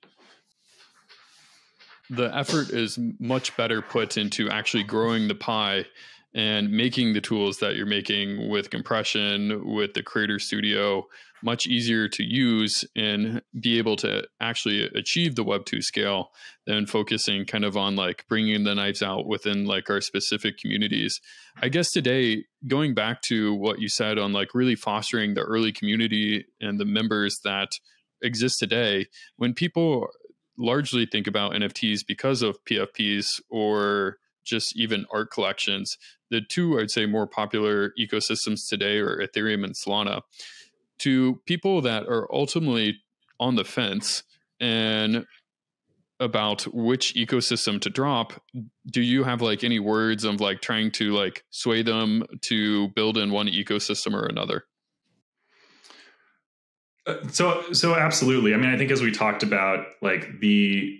the 2.09 2.35
effort 2.35 2.69
is 2.69 2.99
much 3.19 3.55
better 3.57 3.81
put 3.81 4.17
into 4.17 4.49
actually 4.49 4.83
growing 4.83 5.27
the 5.27 5.35
pie 5.35 5.85
and 6.35 6.71
making 6.71 7.13
the 7.13 7.21
tools 7.21 7.59
that 7.59 7.75
you're 7.75 7.85
making 7.85 8.49
with 8.49 8.69
compression, 8.69 9.61
with 9.65 9.93
the 9.93 10.01
Creator 10.01 10.39
Studio, 10.39 11.05
much 11.43 11.67
easier 11.67 12.07
to 12.07 12.23
use 12.23 12.85
and 12.95 13.41
be 13.59 13.77
able 13.77 13.95
to 13.97 14.23
actually 14.39 14.83
achieve 14.95 15.35
the 15.35 15.43
web 15.43 15.65
2 15.65 15.81
scale 15.81 16.29
than 16.65 16.87
focusing 16.87 17.45
kind 17.45 17.65
of 17.65 17.75
on 17.75 17.95
like 17.95 18.25
bringing 18.29 18.63
the 18.63 18.73
knives 18.73 19.03
out 19.03 19.27
within 19.27 19.65
like 19.65 19.89
our 19.89 20.01
specific 20.01 20.57
communities. 20.57 21.19
I 21.61 21.69
guess 21.69 21.91
today 21.91 22.45
going 22.65 22.93
back 22.93 23.21
to 23.23 23.53
what 23.53 23.79
you 23.79 23.89
said 23.89 24.17
on 24.17 24.31
like 24.31 24.55
really 24.55 24.75
fostering 24.75 25.33
the 25.33 25.41
early 25.41 25.71
community 25.71 26.45
and 26.61 26.79
the 26.79 26.85
members 26.85 27.39
that 27.43 27.73
exist 28.21 28.57
today 28.57 29.07
when 29.35 29.53
people 29.53 30.07
largely 30.57 31.05
think 31.05 31.27
about 31.27 31.51
nfts 31.53 32.05
because 32.07 32.41
of 32.41 32.63
pfps 32.63 33.41
or 33.49 34.17
just 34.43 34.77
even 34.77 35.05
art 35.11 35.31
collections. 35.31 35.97
The 36.29 36.41
two 36.41 36.79
I'd 36.79 36.91
say 36.91 37.05
more 37.05 37.27
popular 37.27 37.93
ecosystems 37.99 38.67
today 38.67 38.97
are 38.97 39.25
Ethereum 39.25 39.63
and 39.63 39.75
Solana. 39.75 40.21
To 40.99 41.41
people 41.45 41.81
that 41.81 42.03
are 42.03 42.33
ultimately 42.33 42.99
on 43.39 43.55
the 43.55 43.63
fence 43.63 44.23
and 44.59 45.25
about 46.19 46.63
which 46.73 47.13
ecosystem 47.15 47.81
to 47.81 47.89
drop 47.89 48.33
do 48.87 49.01
you 49.01 49.23
have 49.23 49.41
like 49.41 49.63
any 49.63 49.79
words 49.79 50.23
of 50.23 50.39
like 50.39 50.61
trying 50.61 50.91
to 50.91 51.11
like 51.11 51.43
sway 51.49 51.81
them 51.81 52.23
to 52.41 52.87
build 52.89 53.17
in 53.17 53.31
one 53.31 53.47
ecosystem 53.47 54.13
or 54.13 54.25
another 54.25 54.63
uh, 57.07 57.15
so 57.27 57.63
so 57.73 57.95
absolutely 57.95 58.53
i 58.53 58.57
mean 58.57 58.69
i 58.69 58.77
think 58.77 58.91
as 58.91 59.01
we 59.01 59.11
talked 59.11 59.43
about 59.43 59.85
like 60.01 60.39
the 60.39 60.97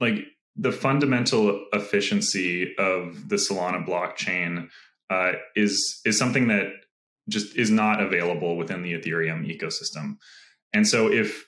like 0.00 0.26
the 0.56 0.72
fundamental 0.72 1.66
efficiency 1.72 2.74
of 2.76 3.28
the 3.28 3.36
solana 3.36 3.86
blockchain 3.86 4.68
uh, 5.10 5.32
is 5.56 6.00
is 6.04 6.18
something 6.18 6.48
that 6.48 6.72
just 7.28 7.56
is 7.56 7.70
not 7.70 8.02
available 8.02 8.56
within 8.56 8.82
the 8.82 8.92
ethereum 8.92 9.46
ecosystem 9.46 10.16
and 10.72 10.86
so 10.86 11.10
if 11.10 11.46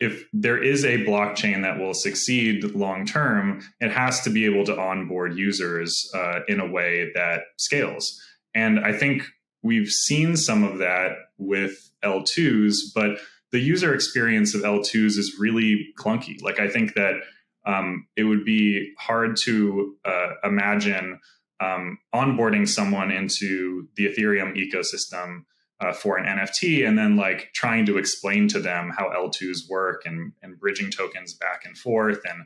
if 0.00 0.26
there 0.32 0.62
is 0.62 0.84
a 0.84 1.04
blockchain 1.04 1.62
that 1.62 1.78
will 1.78 1.94
succeed 1.94 2.64
long 2.74 3.06
term, 3.06 3.62
it 3.80 3.90
has 3.90 4.20
to 4.22 4.30
be 4.30 4.44
able 4.44 4.64
to 4.64 4.78
onboard 4.78 5.36
users 5.36 6.10
uh, 6.14 6.40
in 6.48 6.60
a 6.60 6.66
way 6.66 7.10
that 7.14 7.42
scales. 7.58 8.20
And 8.54 8.80
I 8.80 8.92
think 8.92 9.22
we've 9.62 9.88
seen 9.88 10.36
some 10.36 10.64
of 10.64 10.78
that 10.78 11.12
with 11.38 11.90
L2s, 12.04 12.74
but 12.94 13.18
the 13.52 13.60
user 13.60 13.94
experience 13.94 14.54
of 14.54 14.62
L2s 14.62 15.16
is 15.16 15.36
really 15.38 15.86
clunky. 15.98 16.42
Like, 16.42 16.58
I 16.58 16.68
think 16.68 16.94
that 16.94 17.14
um, 17.66 18.06
it 18.16 18.24
would 18.24 18.44
be 18.44 18.92
hard 18.98 19.36
to 19.44 19.96
uh, 20.04 20.30
imagine 20.42 21.20
um, 21.60 21.98
onboarding 22.14 22.68
someone 22.68 23.10
into 23.10 23.88
the 23.96 24.06
Ethereum 24.06 24.54
ecosystem 24.56 25.44
uh, 25.80 25.92
for 25.92 26.16
an 26.16 26.38
NFT 26.38 26.86
and 26.86 26.98
then 26.98 27.16
like 27.16 27.50
trying 27.54 27.86
to 27.86 27.98
explain 27.98 28.48
to 28.48 28.60
them 28.60 28.92
how 28.96 29.10
L2s 29.10 29.68
work 29.68 30.02
and, 30.04 30.32
and 30.42 30.58
bridging 30.58 30.90
tokens 30.90 31.34
back 31.34 31.62
and 31.64 31.76
forth 31.76 32.20
and 32.28 32.42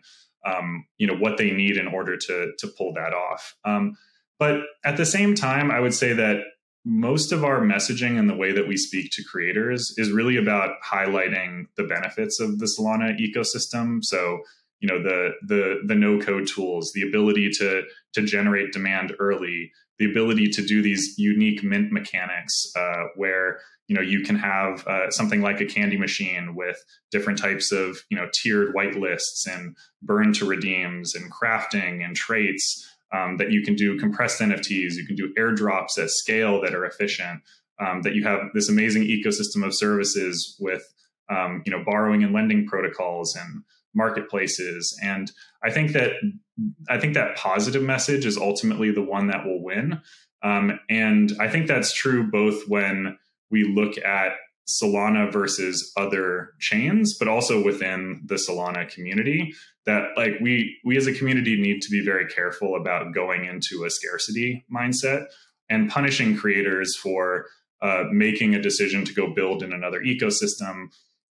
um, 0.46 0.86
you 0.98 1.06
know 1.06 1.16
what 1.16 1.36
they 1.36 1.50
need 1.50 1.76
in 1.76 1.88
order 1.88 2.16
to 2.16 2.52
to 2.58 2.68
pull 2.68 2.92
that 2.94 3.12
off. 3.12 3.56
Um, 3.64 3.96
but 4.38 4.60
at 4.84 4.96
the 4.96 5.04
same 5.04 5.34
time, 5.34 5.70
I 5.70 5.80
would 5.80 5.94
say 5.94 6.12
that 6.12 6.44
most 6.84 7.32
of 7.32 7.44
our 7.44 7.60
messaging 7.60 8.18
and 8.18 8.30
the 8.30 8.36
way 8.36 8.52
that 8.52 8.68
we 8.68 8.76
speak 8.76 9.10
to 9.12 9.24
creators 9.24 9.92
is 9.98 10.12
really 10.12 10.36
about 10.36 10.76
highlighting 10.82 11.64
the 11.76 11.82
benefits 11.82 12.40
of 12.40 12.58
the 12.58 12.66
Solana 12.66 13.18
ecosystem. 13.18 13.98
So 14.02 14.40
you 14.80 14.88
know 14.88 15.02
the 15.02 15.30
the 15.46 15.80
the 15.86 15.94
no 15.94 16.18
code 16.20 16.46
tools, 16.46 16.92
the 16.94 17.02
ability 17.02 17.50
to 17.58 17.82
to 18.14 18.22
generate 18.22 18.72
demand 18.72 19.14
early, 19.18 19.72
the 19.98 20.10
ability 20.10 20.48
to 20.48 20.62
do 20.62 20.82
these 20.82 21.14
unique 21.18 21.62
mint 21.62 21.92
mechanics 21.92 22.72
uh, 22.76 23.04
where 23.16 23.60
you 23.88 23.96
know 23.96 24.02
you 24.02 24.20
can 24.20 24.36
have 24.36 24.86
uh, 24.86 25.10
something 25.10 25.40
like 25.40 25.60
a 25.60 25.66
candy 25.66 25.96
machine 25.96 26.54
with 26.54 26.82
different 27.10 27.38
types 27.38 27.72
of 27.72 27.98
you 28.10 28.16
know 28.16 28.28
tiered 28.32 28.74
white 28.74 28.94
lists 28.94 29.46
and 29.46 29.76
burn 30.02 30.32
to 30.34 30.46
redeems 30.46 31.14
and 31.14 31.32
crafting 31.32 32.04
and 32.04 32.14
traits 32.14 32.86
um, 33.12 33.38
that 33.38 33.50
you 33.50 33.62
can 33.62 33.74
do 33.74 33.98
compressed 33.98 34.40
nfts 34.40 34.94
you 34.94 35.06
can 35.06 35.16
do 35.16 35.32
airdrops 35.38 35.98
at 35.98 36.10
scale 36.10 36.60
that 36.60 36.74
are 36.74 36.84
efficient 36.84 37.40
um, 37.80 38.02
that 38.02 38.14
you 38.14 38.24
have 38.24 38.40
this 38.54 38.68
amazing 38.68 39.02
ecosystem 39.02 39.64
of 39.64 39.74
services 39.74 40.56
with 40.60 40.82
um, 41.30 41.62
you 41.64 41.72
know 41.72 41.82
borrowing 41.84 42.22
and 42.22 42.32
lending 42.32 42.66
protocols 42.66 43.34
and 43.34 43.62
marketplaces. 43.94 44.96
And 45.02 45.30
i 45.64 45.70
think 45.70 45.92
that 45.92 46.12
i 46.88 46.98
think 46.98 47.14
that 47.14 47.36
positive 47.36 47.82
message 47.82 48.26
is 48.26 48.36
ultimately 48.36 48.90
the 48.90 49.02
one 49.02 49.28
that 49.28 49.44
will 49.44 49.62
win. 49.62 50.00
Um, 50.42 50.78
and 50.88 51.32
i 51.40 51.48
think 51.48 51.66
that's 51.66 51.92
true 51.92 52.30
both 52.30 52.68
when 52.68 53.18
we 53.50 53.64
look 53.64 53.98
at 53.98 54.32
solana 54.68 55.32
versus 55.32 55.92
other 55.96 56.50
chains 56.60 57.16
but 57.18 57.26
also 57.26 57.64
within 57.64 58.22
the 58.26 58.34
solana 58.34 58.86
community 58.88 59.52
that 59.86 60.10
like 60.16 60.34
we 60.42 60.76
we 60.84 60.96
as 60.96 61.06
a 61.06 61.14
community 61.14 61.58
need 61.58 61.80
to 61.80 61.90
be 61.90 62.04
very 62.04 62.26
careful 62.26 62.76
about 62.76 63.14
going 63.14 63.46
into 63.46 63.84
a 63.84 63.90
scarcity 63.90 64.64
mindset 64.70 65.24
and 65.70 65.90
punishing 65.90 66.36
creators 66.36 66.94
for 66.94 67.46
uh, 67.80 68.04
making 68.10 68.54
a 68.54 68.62
decision 68.62 69.04
to 69.04 69.14
go 69.14 69.32
build 69.32 69.62
in 69.62 69.72
another 69.72 70.00
ecosystem 70.00 70.88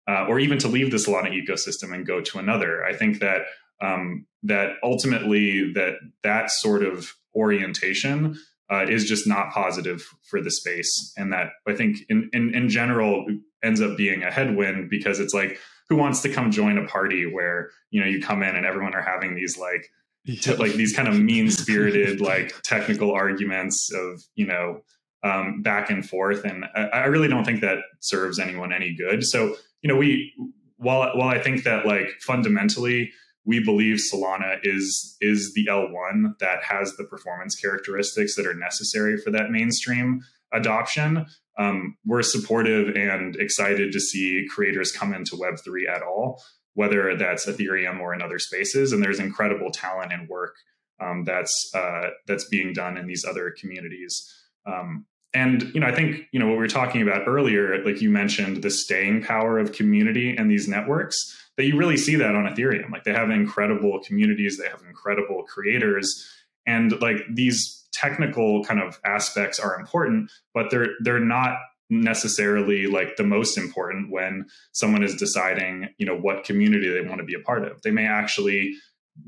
uh, 0.07 0.25
or 0.27 0.39
even 0.39 0.57
to 0.59 0.67
leave 0.67 0.91
the 0.91 0.97
Solana 0.97 1.31
ecosystem 1.31 1.93
and 1.93 2.05
go 2.05 2.21
to 2.21 2.39
another. 2.39 2.83
I 2.85 2.93
think 2.93 3.19
that 3.19 3.41
um, 3.81 4.25
that 4.43 4.73
ultimately 4.83 5.71
that 5.73 5.95
that 6.23 6.49
sort 6.49 6.83
of 6.83 7.13
orientation 7.35 8.37
uh, 8.71 8.85
is 8.87 9.05
just 9.05 9.27
not 9.27 9.51
positive 9.51 10.03
for 10.29 10.41
the 10.41 10.51
space, 10.51 11.13
and 11.17 11.31
that 11.33 11.51
I 11.67 11.73
think 11.73 11.97
in, 12.09 12.29
in 12.33 12.53
in 12.55 12.69
general 12.69 13.25
ends 13.63 13.81
up 13.81 13.97
being 13.97 14.23
a 14.23 14.31
headwind 14.31 14.89
because 14.89 15.19
it's 15.19 15.33
like 15.33 15.59
who 15.89 15.95
wants 15.95 16.21
to 16.21 16.29
come 16.29 16.51
join 16.51 16.77
a 16.77 16.87
party 16.87 17.25
where 17.25 17.69
you 17.91 18.01
know 18.01 18.07
you 18.07 18.21
come 18.21 18.43
in 18.43 18.55
and 18.55 18.65
everyone 18.65 18.93
are 18.93 19.01
having 19.01 19.35
these 19.35 19.57
like 19.57 19.89
yeah. 20.25 20.53
like 20.53 20.73
these 20.73 20.95
kind 20.95 21.07
of 21.07 21.19
mean 21.19 21.49
spirited 21.49 22.21
like 22.21 22.61
technical 22.63 23.11
arguments 23.11 23.91
of 23.93 24.23
you 24.35 24.45
know 24.45 24.81
um, 25.23 25.61
back 25.61 25.89
and 25.89 26.07
forth 26.07 26.45
and 26.45 26.65
I, 26.75 26.81
I, 26.87 27.05
really 27.05 27.27
don't 27.27 27.43
think 27.43 27.61
that 27.61 27.79
serves 28.01 28.37
anyone 28.37 28.71
any 28.71 28.95
good 28.95 29.23
so 29.23 29.55
you 29.81 29.87
know, 29.87 29.95
we 29.95 30.33
while 30.77 31.15
while 31.17 31.29
I 31.29 31.39
think 31.39 31.63
that 31.63 31.85
like 31.85 32.09
fundamentally 32.21 33.11
we 33.45 33.63
believe 33.63 33.97
Solana 33.97 34.59
is 34.63 35.17
is 35.21 35.53
the 35.53 35.67
L1 35.67 36.37
that 36.39 36.63
has 36.63 36.95
the 36.97 37.05
performance 37.05 37.55
characteristics 37.55 38.35
that 38.35 38.45
are 38.45 38.53
necessary 38.53 39.17
for 39.17 39.31
that 39.31 39.49
mainstream 39.49 40.21
adoption. 40.53 41.25
Um, 41.57 41.97
we're 42.05 42.21
supportive 42.21 42.95
and 42.95 43.35
excited 43.37 43.91
to 43.91 43.99
see 43.99 44.45
creators 44.53 44.91
come 44.91 45.13
into 45.13 45.35
Web3 45.35 45.89
at 45.89 46.03
all, 46.03 46.43
whether 46.75 47.17
that's 47.17 47.47
Ethereum 47.47 47.99
or 47.99 48.13
in 48.13 48.21
other 48.21 48.37
spaces. 48.37 48.91
And 48.91 49.01
there's 49.01 49.19
incredible 49.19 49.71
talent 49.71 50.13
and 50.13 50.29
work 50.29 50.53
um, 50.99 51.23
that's 51.23 51.71
uh, 51.73 52.09
that's 52.27 52.47
being 52.49 52.73
done 52.73 52.97
in 52.97 53.07
these 53.07 53.25
other 53.25 53.53
communities. 53.59 54.31
Um, 54.65 55.05
and 55.33 55.63
you 55.73 55.79
know 55.79 55.87
i 55.87 55.93
think 55.93 56.27
you 56.31 56.39
know 56.39 56.47
what 56.47 56.53
we 56.53 56.59
were 56.59 56.67
talking 56.67 57.01
about 57.01 57.27
earlier 57.27 57.83
like 57.83 58.01
you 58.01 58.09
mentioned 58.09 58.63
the 58.63 58.69
staying 58.69 59.21
power 59.21 59.59
of 59.59 59.71
community 59.71 60.35
and 60.35 60.49
these 60.49 60.67
networks 60.67 61.35
that 61.57 61.65
you 61.65 61.75
really 61.75 61.97
see 61.97 62.15
that 62.15 62.35
on 62.35 62.45
ethereum. 62.45 62.91
Like 62.91 63.03
they 63.03 63.13
have 63.13 63.31
incredible 63.31 63.99
communities 64.03 64.57
they 64.57 64.69
have 64.69 64.83
incredible 64.87 65.43
creators 65.43 66.29
and 66.65 66.99
like 67.01 67.17
these 67.33 67.87
technical 67.93 68.63
kind 68.63 68.79
of 68.79 68.99
aspects 69.05 69.59
are 69.59 69.79
important 69.79 70.29
but 70.53 70.69
they're 70.69 70.89
they're 71.01 71.19
not 71.19 71.57
necessarily 71.89 72.87
like 72.87 73.15
the 73.15 73.23
most 73.23 73.57
important 73.57 74.11
when 74.11 74.45
someone 74.71 75.03
is 75.03 75.15
deciding 75.15 75.89
you 75.97 76.05
know 76.05 76.17
what 76.17 76.43
community 76.43 76.89
they 76.89 77.01
want 77.01 77.19
to 77.19 77.25
be 77.25 77.33
a 77.33 77.39
part 77.39 77.63
of. 77.63 77.81
They 77.81 77.91
may 77.91 78.05
actually 78.05 78.75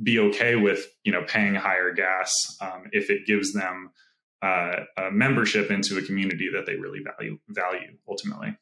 be 0.03 0.19
okay 0.19 0.55
with 0.55 0.87
you 1.03 1.11
know 1.11 1.23
paying 1.23 1.55
higher 1.55 1.93
gas 1.93 2.57
um, 2.61 2.85
if 2.91 3.09
it 3.09 3.25
gives 3.25 3.53
them 3.53 3.91
uh, 4.41 4.85
membership 5.11 5.71
into 5.71 5.97
a 5.97 6.01
community 6.01 6.49
that 6.53 6.65
they 6.65 6.75
really 6.75 7.01
value 7.03 7.39
value 7.49 7.97
ultimately. 8.07 8.55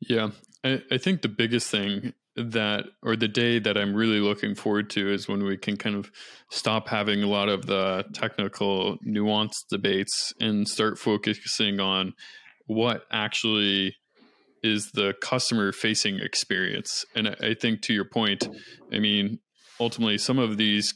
Yeah, 0.00 0.30
I, 0.64 0.82
I 0.90 0.98
think 0.98 1.22
the 1.22 1.28
biggest 1.28 1.70
thing 1.70 2.14
that 2.36 2.84
or 3.02 3.16
the 3.16 3.28
day 3.28 3.58
that 3.58 3.78
I'm 3.78 3.94
really 3.94 4.20
looking 4.20 4.54
forward 4.54 4.90
to 4.90 5.12
is 5.12 5.26
when 5.26 5.44
we 5.44 5.56
can 5.56 5.76
kind 5.76 5.96
of 5.96 6.10
stop 6.50 6.88
having 6.88 7.22
a 7.22 7.26
lot 7.26 7.48
of 7.48 7.66
the 7.66 8.04
technical 8.12 8.98
nuanced 9.06 9.68
debates 9.70 10.34
and 10.38 10.68
start 10.68 10.98
focusing 10.98 11.80
on 11.80 12.14
what 12.66 13.04
actually 13.10 13.96
is 14.62 14.90
the 14.92 15.14
customer 15.22 15.72
facing 15.72 16.18
experience. 16.18 17.04
And 17.14 17.28
I 17.40 17.54
think 17.54 17.82
to 17.82 17.94
your 17.94 18.04
point, 18.04 18.48
I 18.92 18.98
mean, 18.98 19.38
ultimately 19.80 20.18
some 20.18 20.38
of 20.38 20.56
these 20.56 20.94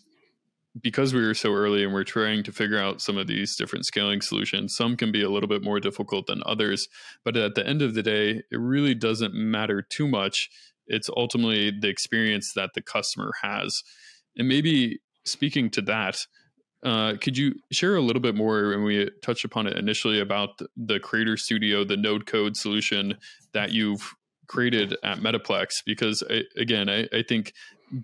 because 0.80 1.12
we 1.12 1.24
were 1.24 1.34
so 1.34 1.52
early 1.52 1.82
and 1.82 1.92
we're 1.92 2.04
trying 2.04 2.42
to 2.44 2.52
figure 2.52 2.78
out 2.78 3.00
some 3.00 3.18
of 3.18 3.26
these 3.26 3.56
different 3.56 3.86
scaling 3.86 4.20
solutions, 4.20 4.76
some 4.76 4.96
can 4.96 5.10
be 5.10 5.22
a 5.22 5.30
little 5.30 5.48
bit 5.48 5.62
more 5.62 5.80
difficult 5.80 6.26
than 6.26 6.42
others. 6.46 6.88
But 7.24 7.36
at 7.36 7.54
the 7.54 7.66
end 7.66 7.82
of 7.82 7.94
the 7.94 8.02
day, 8.02 8.42
it 8.50 8.56
really 8.58 8.94
doesn't 8.94 9.34
matter 9.34 9.82
too 9.82 10.06
much. 10.06 10.48
It's 10.86 11.10
ultimately 11.16 11.72
the 11.72 11.88
experience 11.88 12.52
that 12.54 12.70
the 12.74 12.82
customer 12.82 13.32
has. 13.42 13.82
And 14.36 14.48
maybe 14.48 15.00
speaking 15.24 15.70
to 15.70 15.82
that, 15.82 16.26
uh, 16.84 17.14
could 17.20 17.36
you 17.36 17.54
share 17.70 17.96
a 17.96 18.00
little 18.00 18.22
bit 18.22 18.34
more? 18.34 18.72
And 18.72 18.84
we 18.84 19.10
touched 19.22 19.44
upon 19.44 19.66
it 19.66 19.76
initially 19.76 20.20
about 20.20 20.60
the 20.76 20.98
Creator 21.00 21.36
Studio, 21.36 21.84
the 21.84 21.96
No 21.96 22.18
Code 22.20 22.56
solution 22.56 23.18
that 23.52 23.72
you've 23.72 24.14
created 24.46 24.96
at 25.02 25.18
Metaplex. 25.18 25.82
Because 25.84 26.22
I, 26.30 26.42
again, 26.56 26.88
I, 26.88 27.06
I 27.12 27.22
think 27.22 27.52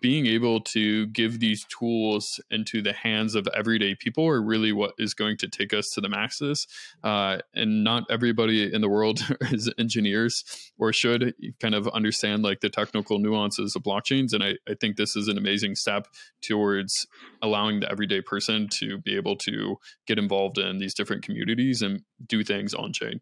being 0.01 0.27
able 0.27 0.61
to 0.61 1.07
give 1.07 1.39
these 1.39 1.65
tools 1.65 2.41
into 2.51 2.83
the 2.83 2.93
hands 2.93 3.35
of 3.35 3.49
everyday 3.55 3.95
people 3.95 4.27
are 4.27 4.43
really 4.43 4.73
what 4.73 4.95
is 4.99 5.15
going 5.15 5.37
to 5.39 5.49
take 5.49 5.73
us 5.73 5.91
to 5.91 6.01
the 6.01 6.09
maxes. 6.09 6.67
Uh, 7.05 7.39
and 7.55 7.85
not 7.85 8.05
everybody 8.11 8.73
in 8.73 8.81
the 8.81 8.89
world 8.89 9.21
is 9.53 9.73
engineers 9.79 10.45
or 10.79 10.93
should 10.93 11.35
kind 11.61 11.75
of 11.75 11.87
understand 11.89 12.43
like 12.43 12.61
the 12.61 12.71
technical 12.71 13.19
nuances 13.19 13.77
of 13.77 13.83
blockchains. 13.83 14.33
And 14.33 14.43
I, 14.43 14.55
I 14.69 14.75
think 14.75 14.97
this 14.97 15.17
is 15.17 15.29
an 15.29 15.39
amazing 15.39 15.77
step 15.77 16.09
towards 16.43 17.07
allowing 17.43 17.81
the 17.81 17.91
everyday 17.91 18.21
person 18.21 18.69
to 18.73 18.99
be 18.99 19.17
able 19.17 19.37
to 19.37 19.77
get 20.07 20.19
involved 20.19 20.59
in 20.59 20.79
these 20.79 20.95
different 20.95 21.23
communities 21.23 21.83
and 21.83 22.03
do 22.27 22.43
things 22.43 22.75
on 22.75 22.93
chain. 22.93 23.21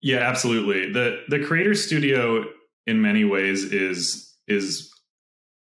Yeah, 0.00 0.18
absolutely. 0.18 0.92
The 0.92 1.22
the 1.28 1.42
creator 1.42 1.74
studio 1.74 2.44
in 2.86 3.00
many 3.00 3.24
ways 3.24 3.64
is 3.64 4.33
is 4.48 4.90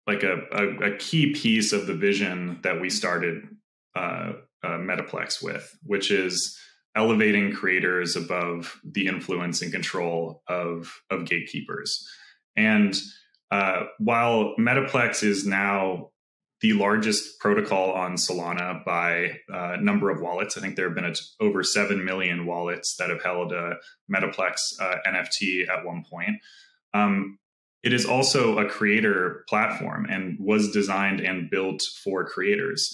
like 0.05 0.23
a, 0.23 0.41
a, 0.51 0.93
a 0.93 0.97
key 0.97 1.34
piece 1.34 1.73
of 1.73 1.88
the 1.88 1.93
vision 1.93 2.59
that 2.63 2.80
we 2.80 2.89
started 2.89 3.43
uh, 3.95 4.34
uh, 4.63 4.78
Metaplex 4.78 5.43
with, 5.43 5.78
which 5.84 6.11
is 6.11 6.57
elevating 6.95 7.53
creators 7.53 8.15
above 8.15 8.80
the 8.84 9.05
influence 9.05 9.61
and 9.61 9.71
control 9.71 10.41
of 10.47 11.01
of 11.11 11.25
gatekeepers. 11.25 12.07
And 12.55 12.95
uh, 13.51 13.84
while 13.99 14.55
Metaplex 14.59 15.23
is 15.23 15.45
now 15.45 16.09
the 16.61 16.73
largest 16.73 17.39
protocol 17.39 17.91
on 17.91 18.15
Solana 18.15 18.84
by 18.84 19.39
uh, 19.53 19.78
number 19.80 20.09
of 20.09 20.21
wallets, 20.21 20.57
I 20.57 20.61
think 20.61 20.75
there 20.75 20.88
have 20.88 20.95
been 20.95 21.13
over 21.39 21.63
seven 21.63 22.03
million 22.03 22.47
wallets 22.47 22.95
that 22.97 23.11
have 23.11 23.21
held 23.21 23.53
a 23.53 23.75
Metaplex 24.11 24.55
uh, 24.82 24.95
NFT 25.07 25.69
at 25.69 25.86
one 25.86 26.03
point. 26.09 26.38
Um, 26.95 27.38
it 27.88 27.93
is 27.93 28.05
also 28.05 28.57
a 28.57 28.67
creator 28.67 29.45
platform 29.47 30.05
and 30.09 30.38
was 30.41 30.73
designed 30.73 31.21
and 31.21 31.49
built 31.49 31.81
for 32.03 32.25
creators. 32.25 32.85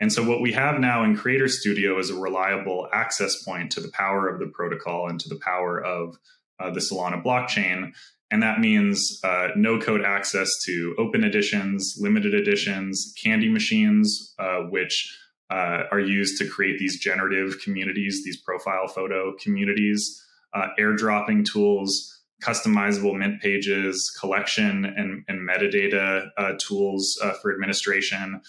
And 0.00 0.12
so, 0.12 0.24
what 0.24 0.40
we 0.40 0.50
have 0.50 0.80
now 0.80 1.04
in 1.04 1.16
Creator 1.16 1.46
Studio 1.46 2.00
is 2.00 2.10
a 2.10 2.18
reliable 2.18 2.88
access 2.92 3.44
point 3.44 3.70
to 3.70 3.80
the 3.80 3.92
power 3.92 4.28
of 4.28 4.40
the 4.40 4.48
protocol 4.48 5.08
and 5.08 5.20
to 5.20 5.28
the 5.28 5.38
power 5.38 5.80
of 5.80 6.16
uh, 6.58 6.68
the 6.70 6.80
Solana 6.80 7.22
blockchain. 7.22 7.92
And 8.32 8.42
that 8.42 8.58
means 8.58 9.20
uh, 9.22 9.50
no 9.54 9.78
code 9.78 10.02
access 10.04 10.50
to 10.66 10.96
open 10.98 11.22
editions, 11.22 11.94
limited 12.00 12.34
editions, 12.34 13.14
candy 13.22 13.48
machines, 13.48 14.34
uh, 14.40 14.62
which 14.62 15.16
uh, 15.48 15.84
are 15.92 16.00
used 16.00 16.38
to 16.38 16.48
create 16.48 16.80
these 16.80 16.98
generative 16.98 17.60
communities, 17.62 18.22
these 18.24 18.40
profile 18.42 18.88
photo 18.88 19.32
communities, 19.40 20.20
uh, 20.54 20.66
airdropping 20.76 21.44
tools, 21.44 22.19
customizable 22.40 23.16
mint 23.16 23.40
pages, 23.40 24.10
collection 24.18 24.84
and, 24.84 25.24
and 25.28 25.48
metadata 25.48 26.28
uh, 26.36 26.52
tools 26.58 27.18
uh, 27.22 27.32
for 27.34 27.52
administration. 27.52 28.40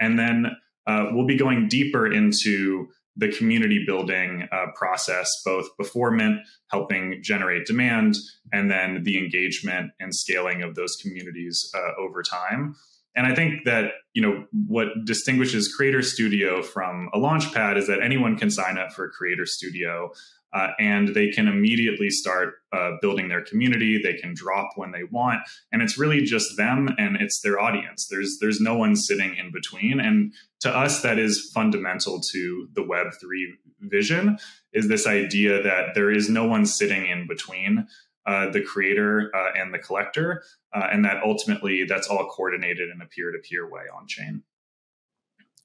And 0.00 0.18
then 0.18 0.46
uh, 0.86 1.06
we'll 1.12 1.26
be 1.26 1.36
going 1.36 1.68
deeper 1.68 2.10
into 2.10 2.88
the 3.16 3.28
community 3.28 3.82
building 3.84 4.48
uh, 4.52 4.66
process, 4.76 5.28
both 5.44 5.66
before 5.76 6.12
Mint, 6.12 6.38
helping 6.68 7.20
generate 7.20 7.66
demand, 7.66 8.14
and 8.52 8.70
then 8.70 9.02
the 9.02 9.18
engagement 9.18 9.90
and 9.98 10.14
scaling 10.14 10.62
of 10.62 10.76
those 10.76 10.94
communities 10.96 11.70
uh, 11.74 12.00
over 12.00 12.22
time. 12.22 12.76
And 13.16 13.26
I 13.26 13.34
think 13.34 13.64
that 13.64 13.90
you 14.14 14.22
know 14.22 14.44
what 14.52 14.88
distinguishes 15.04 15.74
Creator 15.74 16.02
Studio 16.02 16.62
from 16.62 17.10
a 17.12 17.18
launchpad 17.18 17.76
is 17.76 17.88
that 17.88 18.00
anyone 18.00 18.36
can 18.36 18.50
sign 18.50 18.78
up 18.78 18.92
for 18.92 19.10
Creator 19.10 19.46
Studio 19.46 20.12
uh, 20.52 20.68
and 20.78 21.08
they 21.08 21.28
can 21.30 21.48
immediately 21.48 22.10
start 22.10 22.54
uh, 22.72 22.92
building 23.02 23.28
their 23.28 23.42
community. 23.42 24.00
They 24.02 24.14
can 24.14 24.34
drop 24.34 24.70
when 24.76 24.92
they 24.92 25.04
want, 25.04 25.40
and 25.72 25.82
it's 25.82 25.98
really 25.98 26.22
just 26.22 26.56
them 26.56 26.88
and 26.98 27.16
it's 27.16 27.40
their 27.40 27.60
audience. 27.60 28.06
There's 28.08 28.38
there's 28.40 28.60
no 28.60 28.76
one 28.76 28.96
sitting 28.96 29.36
in 29.36 29.52
between, 29.52 30.00
and 30.00 30.32
to 30.60 30.70
us, 30.70 31.02
that 31.02 31.18
is 31.18 31.50
fundamental 31.54 32.20
to 32.32 32.68
the 32.72 32.82
Web 32.82 33.08
three 33.20 33.54
vision. 33.80 34.38
Is 34.72 34.88
this 34.88 35.06
idea 35.06 35.62
that 35.62 35.94
there 35.94 36.10
is 36.10 36.28
no 36.28 36.46
one 36.46 36.66
sitting 36.66 37.06
in 37.06 37.26
between 37.28 37.86
uh, 38.26 38.50
the 38.50 38.60
creator 38.60 39.30
uh, 39.34 39.52
and 39.56 39.72
the 39.72 39.78
collector, 39.78 40.42
uh, 40.74 40.88
and 40.92 41.04
that 41.04 41.22
ultimately 41.24 41.84
that's 41.84 42.08
all 42.08 42.28
coordinated 42.28 42.90
in 42.90 43.00
a 43.00 43.06
peer 43.06 43.32
to 43.32 43.38
peer 43.38 43.70
way 43.70 43.82
on 43.94 44.06
chain. 44.06 44.42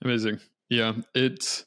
Amazing, 0.02 0.40
yeah, 0.70 0.94
it's 1.16 1.66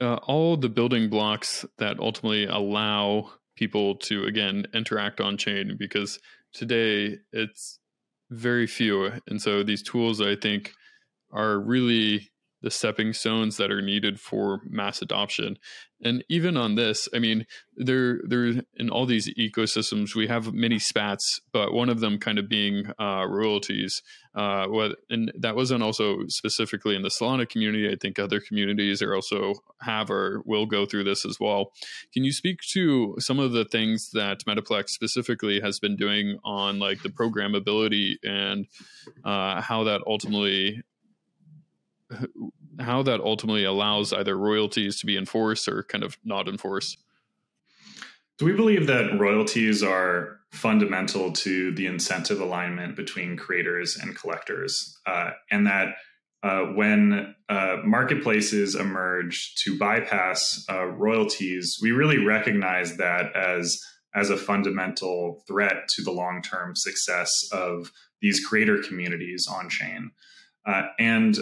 uh, 0.00 0.16
all 0.26 0.56
the 0.56 0.68
building 0.68 1.08
blocks 1.08 1.64
that 1.78 1.98
ultimately 1.98 2.46
allow 2.46 3.30
people 3.56 3.96
to 3.96 4.24
again 4.24 4.66
interact 4.74 5.20
on 5.20 5.36
chain 5.36 5.76
because 5.78 6.18
today 6.52 7.16
it's 7.32 7.78
very 8.30 8.66
few. 8.66 9.12
And 9.28 9.40
so 9.40 9.62
these 9.62 9.82
tools 9.82 10.20
i 10.20 10.36
think 10.36 10.72
are 11.32 11.58
really 11.58 12.30
the 12.62 12.70
stepping 12.70 13.12
stones 13.12 13.56
that 13.58 13.70
are 13.70 13.82
needed 13.82 14.18
for 14.18 14.60
mass 14.64 15.02
adoption. 15.02 15.58
And 16.02 16.24
even 16.28 16.56
on 16.56 16.74
this, 16.74 17.08
I 17.14 17.18
mean, 17.18 17.46
there 17.74 18.20
there 18.26 18.62
in 18.74 18.90
all 18.90 19.06
these 19.06 19.32
ecosystems 19.38 20.14
we 20.14 20.26
have 20.26 20.52
many 20.52 20.78
spats, 20.78 21.40
but 21.52 21.72
one 21.72 21.88
of 21.88 22.00
them 22.00 22.18
kind 22.18 22.38
of 22.38 22.48
being 22.48 22.90
uh, 23.00 23.24
royalties. 23.26 24.02
Uh, 24.34 24.66
what 24.66 24.96
and 25.08 25.32
that 25.38 25.56
wasn't 25.56 25.82
also 25.82 26.26
specifically 26.28 26.94
in 26.96 27.02
the 27.02 27.08
Solana 27.08 27.48
community. 27.48 27.90
I 27.90 27.96
think 28.00 28.18
other 28.18 28.40
communities 28.40 29.00
are 29.00 29.14
also 29.14 29.54
have 29.80 30.10
or 30.10 30.42
will 30.44 30.66
go 30.66 30.84
through 30.84 31.04
this 31.04 31.24
as 31.24 31.38
well. 31.40 31.72
Can 32.12 32.24
you 32.24 32.32
speak 32.32 32.60
to 32.72 33.14
some 33.18 33.38
of 33.38 33.52
the 33.52 33.64
things 33.64 34.10
that 34.12 34.44
Metaplex 34.46 34.90
specifically 34.90 35.60
has 35.60 35.78
been 35.78 35.96
doing 35.96 36.38
on 36.44 36.78
like 36.78 37.02
the 37.02 37.08
programmability 37.08 38.16
and 38.22 38.66
uh, 39.24 39.62
how 39.62 39.84
that 39.84 40.02
ultimately 40.06 40.82
how 42.80 43.02
that 43.02 43.20
ultimately 43.20 43.64
allows 43.64 44.12
either 44.12 44.36
royalties 44.36 44.98
to 45.00 45.06
be 45.06 45.16
enforced 45.16 45.68
or 45.68 45.82
kind 45.82 46.04
of 46.04 46.18
not 46.24 46.48
enforced. 46.48 46.98
So 48.38 48.44
we 48.44 48.52
believe 48.52 48.86
that 48.86 49.18
royalties 49.18 49.82
are 49.82 50.40
fundamental 50.52 51.32
to 51.32 51.72
the 51.72 51.86
incentive 51.86 52.40
alignment 52.40 52.96
between 52.96 53.36
creators 53.36 53.96
and 53.96 54.14
collectors, 54.14 54.98
uh, 55.06 55.30
and 55.50 55.66
that 55.66 55.94
uh, 56.42 56.66
when 56.74 57.34
uh, 57.48 57.78
marketplaces 57.84 58.74
emerge 58.74 59.54
to 59.56 59.78
bypass 59.78 60.64
uh, 60.70 60.84
royalties, 60.84 61.78
we 61.82 61.92
really 61.92 62.18
recognize 62.18 62.96
that 62.98 63.34
as 63.34 63.80
as 64.14 64.30
a 64.30 64.36
fundamental 64.36 65.42
threat 65.46 65.88
to 65.88 66.02
the 66.02 66.10
long 66.10 66.40
term 66.42 66.74
success 66.74 67.30
of 67.52 67.90
these 68.20 68.44
creator 68.44 68.82
communities 68.82 69.46
on 69.50 69.68
chain. 69.68 70.10
Uh, 70.66 70.84
and 70.98 71.38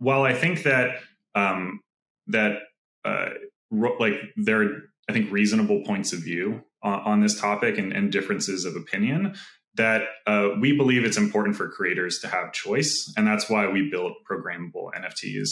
while 0.00 0.24
I 0.24 0.34
think 0.34 0.64
that 0.64 0.96
um, 1.34 1.80
that 2.26 2.58
uh, 3.04 3.28
like 3.70 4.14
there 4.36 4.62
are 4.62 4.70
I 5.08 5.12
think 5.12 5.30
reasonable 5.30 5.82
points 5.84 6.12
of 6.12 6.20
view 6.20 6.62
on, 6.82 7.00
on 7.00 7.20
this 7.20 7.40
topic 7.40 7.78
and, 7.78 7.92
and, 7.92 8.12
differences 8.12 8.64
of 8.64 8.76
opinion 8.76 9.34
that 9.74 10.02
uh, 10.26 10.50
we 10.60 10.76
believe 10.76 11.04
it's 11.04 11.16
important 11.16 11.56
for 11.56 11.68
creators 11.68 12.18
to 12.20 12.28
have 12.28 12.52
choice, 12.52 13.12
and 13.16 13.26
that's 13.26 13.48
why 13.48 13.68
we 13.68 13.88
built 13.90 14.14
programmable 14.28 14.90
NFTs. 14.96 15.48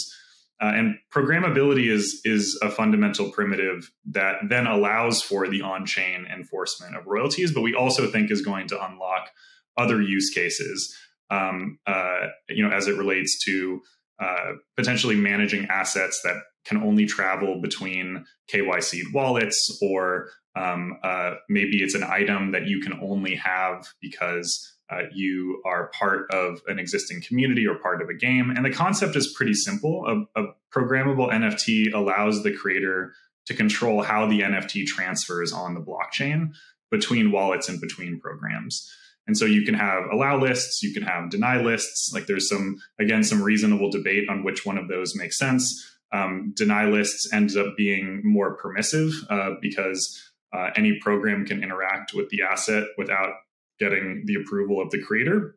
Uh, 0.61 0.73
and 0.75 0.95
programmability 1.13 1.89
is 1.89 2.21
is 2.25 2.59
a 2.61 2.69
fundamental 2.69 3.31
primitive 3.31 3.91
that 4.05 4.35
then 4.49 4.67
allows 4.67 5.21
for 5.21 5.47
the 5.47 5.61
on-chain 5.61 6.25
enforcement 6.25 6.97
of 6.97 7.07
royalties, 7.07 7.53
but 7.53 7.61
we 7.61 7.73
also 7.73 8.11
think 8.11 8.29
is 8.29 8.41
going 8.41 8.67
to 8.67 8.85
unlock 8.85 9.29
other 9.77 10.01
use 10.01 10.29
cases. 10.31 10.93
Um, 11.31 11.77
uh, 11.85 12.27
you 12.49 12.67
know, 12.67 12.75
as 12.75 12.87
it 12.87 12.97
relates 12.97 13.43
to 13.45 13.81
uh, 14.19 14.53
potentially 14.75 15.15
managing 15.15 15.65
assets 15.65 16.21
that 16.23 16.35
can 16.65 16.77
only 16.83 17.05
travel 17.05 17.61
between 17.61 18.25
KYC 18.53 19.13
wallets, 19.13 19.79
or 19.81 20.29
um, 20.55 20.97
uh, 21.03 21.35
maybe 21.47 21.81
it's 21.81 21.95
an 21.95 22.03
item 22.03 22.51
that 22.51 22.67
you 22.67 22.81
can 22.81 22.93
only 23.01 23.35
have 23.35 23.87
because 24.01 24.75
uh, 24.91 25.03
you 25.13 25.61
are 25.65 25.91
part 25.97 26.29
of 26.31 26.61
an 26.67 26.79
existing 26.79 27.21
community 27.21 27.65
or 27.65 27.75
part 27.75 28.01
of 28.01 28.09
a 28.09 28.13
game. 28.13 28.49
And 28.49 28.65
the 28.65 28.71
concept 28.71 29.15
is 29.15 29.33
pretty 29.35 29.53
simple. 29.53 30.27
A, 30.35 30.41
a 30.41 30.47
programmable 30.73 31.31
NFT 31.31 31.93
allows 31.93 32.43
the 32.43 32.51
creator 32.51 33.13
to 33.45 33.53
control 33.53 34.01
how 34.01 34.27
the 34.27 34.41
NFT 34.41 34.85
transfers 34.85 35.53
on 35.53 35.75
the 35.75 35.81
blockchain 35.81 36.53
between 36.91 37.31
wallets 37.31 37.69
and 37.69 37.79
between 37.79 38.19
programs. 38.19 38.91
And 39.29 39.37
so 39.37 39.45
you 39.45 39.63
can 39.63 39.75
have 39.75 40.05
allow 40.11 40.39
lists, 40.39 40.81
you 40.81 40.91
can 40.91 41.03
have 41.03 41.29
deny 41.29 41.61
lists. 41.61 42.11
Like 42.11 42.25
there's 42.25 42.49
some, 42.49 42.77
again, 42.99 43.23
some 43.23 43.43
reasonable 43.43 43.91
debate 43.91 44.27
on 44.27 44.43
which 44.43 44.65
one 44.65 44.75
of 44.75 44.87
those 44.87 45.15
makes 45.15 45.37
sense. 45.37 45.67
Um, 46.11 46.51
deny 46.55 46.85
lists 46.85 47.31
ends 47.31 47.55
up 47.55 47.77
being 47.77 48.21
more 48.23 48.55
permissive 48.55 49.11
uh, 49.29 49.51
because 49.61 50.19
uh, 50.51 50.71
any 50.75 50.97
program 50.99 51.45
can 51.45 51.61
interact 51.61 52.15
with 52.15 52.29
the 52.29 52.41
asset 52.41 52.85
without 52.97 53.33
getting 53.79 54.23
the 54.25 54.33
approval 54.33 54.81
of 54.81 54.89
the 54.89 54.99
creator. 54.99 55.55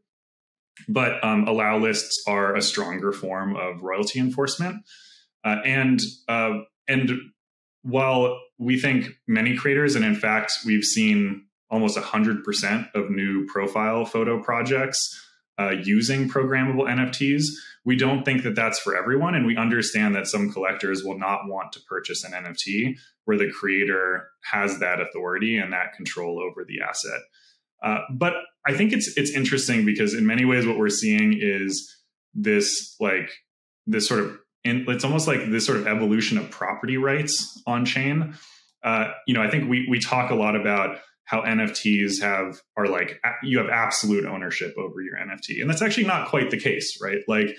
But 0.86 1.24
um, 1.24 1.48
allow 1.48 1.78
lists 1.78 2.22
are 2.26 2.54
a 2.54 2.60
stronger 2.60 3.10
form 3.10 3.56
of 3.56 3.80
royalty 3.80 4.20
enforcement. 4.20 4.84
Uh, 5.44 5.62
and 5.64 5.98
uh, 6.28 6.58
and 6.88 7.10
while 7.84 8.38
we 8.58 8.78
think 8.78 9.12
many 9.26 9.56
creators, 9.56 9.96
and 9.96 10.04
in 10.04 10.14
fact, 10.14 10.52
we've 10.66 10.84
seen 10.84 11.46
almost 11.72 11.98
100% 11.98 12.94
of 12.94 13.10
new 13.10 13.46
profile 13.46 14.04
photo 14.04 14.40
projects 14.40 15.00
uh, 15.58 15.70
using 15.82 16.28
programmable 16.28 16.86
NFTs. 16.86 17.44
We 17.84 17.96
don't 17.96 18.24
think 18.24 18.42
that 18.44 18.54
that's 18.54 18.78
for 18.78 18.96
everyone, 18.96 19.34
and 19.34 19.46
we 19.46 19.56
understand 19.56 20.14
that 20.14 20.26
some 20.26 20.52
collectors 20.52 21.02
will 21.02 21.18
not 21.18 21.48
want 21.48 21.72
to 21.72 21.80
purchase 21.88 22.22
an 22.24 22.32
NFT 22.32 22.96
where 23.24 23.38
the 23.38 23.50
creator 23.50 24.28
has 24.44 24.78
that 24.78 25.00
authority 25.00 25.56
and 25.56 25.72
that 25.72 25.94
control 25.94 26.40
over 26.40 26.64
the 26.64 26.80
asset. 26.86 27.20
Uh, 27.82 28.00
but 28.12 28.34
I 28.66 28.74
think 28.74 28.92
it's 28.92 29.16
it's 29.16 29.32
interesting 29.32 29.84
because 29.84 30.14
in 30.14 30.26
many 30.26 30.44
ways, 30.44 30.66
what 30.66 30.78
we're 30.78 30.88
seeing 30.88 31.36
is 31.40 31.96
this 32.34 32.94
like 33.00 33.30
this 33.86 34.06
sort 34.06 34.20
of 34.20 34.38
it's 34.64 35.04
almost 35.04 35.26
like 35.26 35.50
this 35.50 35.66
sort 35.66 35.78
of 35.78 35.88
evolution 35.88 36.38
of 36.38 36.50
property 36.50 36.96
rights 36.96 37.60
on 37.66 37.84
chain. 37.84 38.34
Uh, 38.84 39.08
you 39.26 39.34
know, 39.34 39.42
I 39.42 39.50
think 39.50 39.68
we 39.68 39.86
we 39.90 39.98
talk 39.98 40.30
a 40.30 40.36
lot 40.36 40.54
about 40.54 40.98
how 41.32 41.40
NFTs 41.40 42.20
have 42.20 42.60
are 42.76 42.86
like 42.86 43.18
you 43.42 43.56
have 43.58 43.70
absolute 43.70 44.26
ownership 44.26 44.74
over 44.76 45.00
your 45.00 45.16
NFT, 45.16 45.62
and 45.62 45.68
that's 45.68 45.80
actually 45.80 46.06
not 46.06 46.28
quite 46.28 46.50
the 46.50 46.60
case, 46.60 46.98
right? 47.02 47.20
Like 47.26 47.56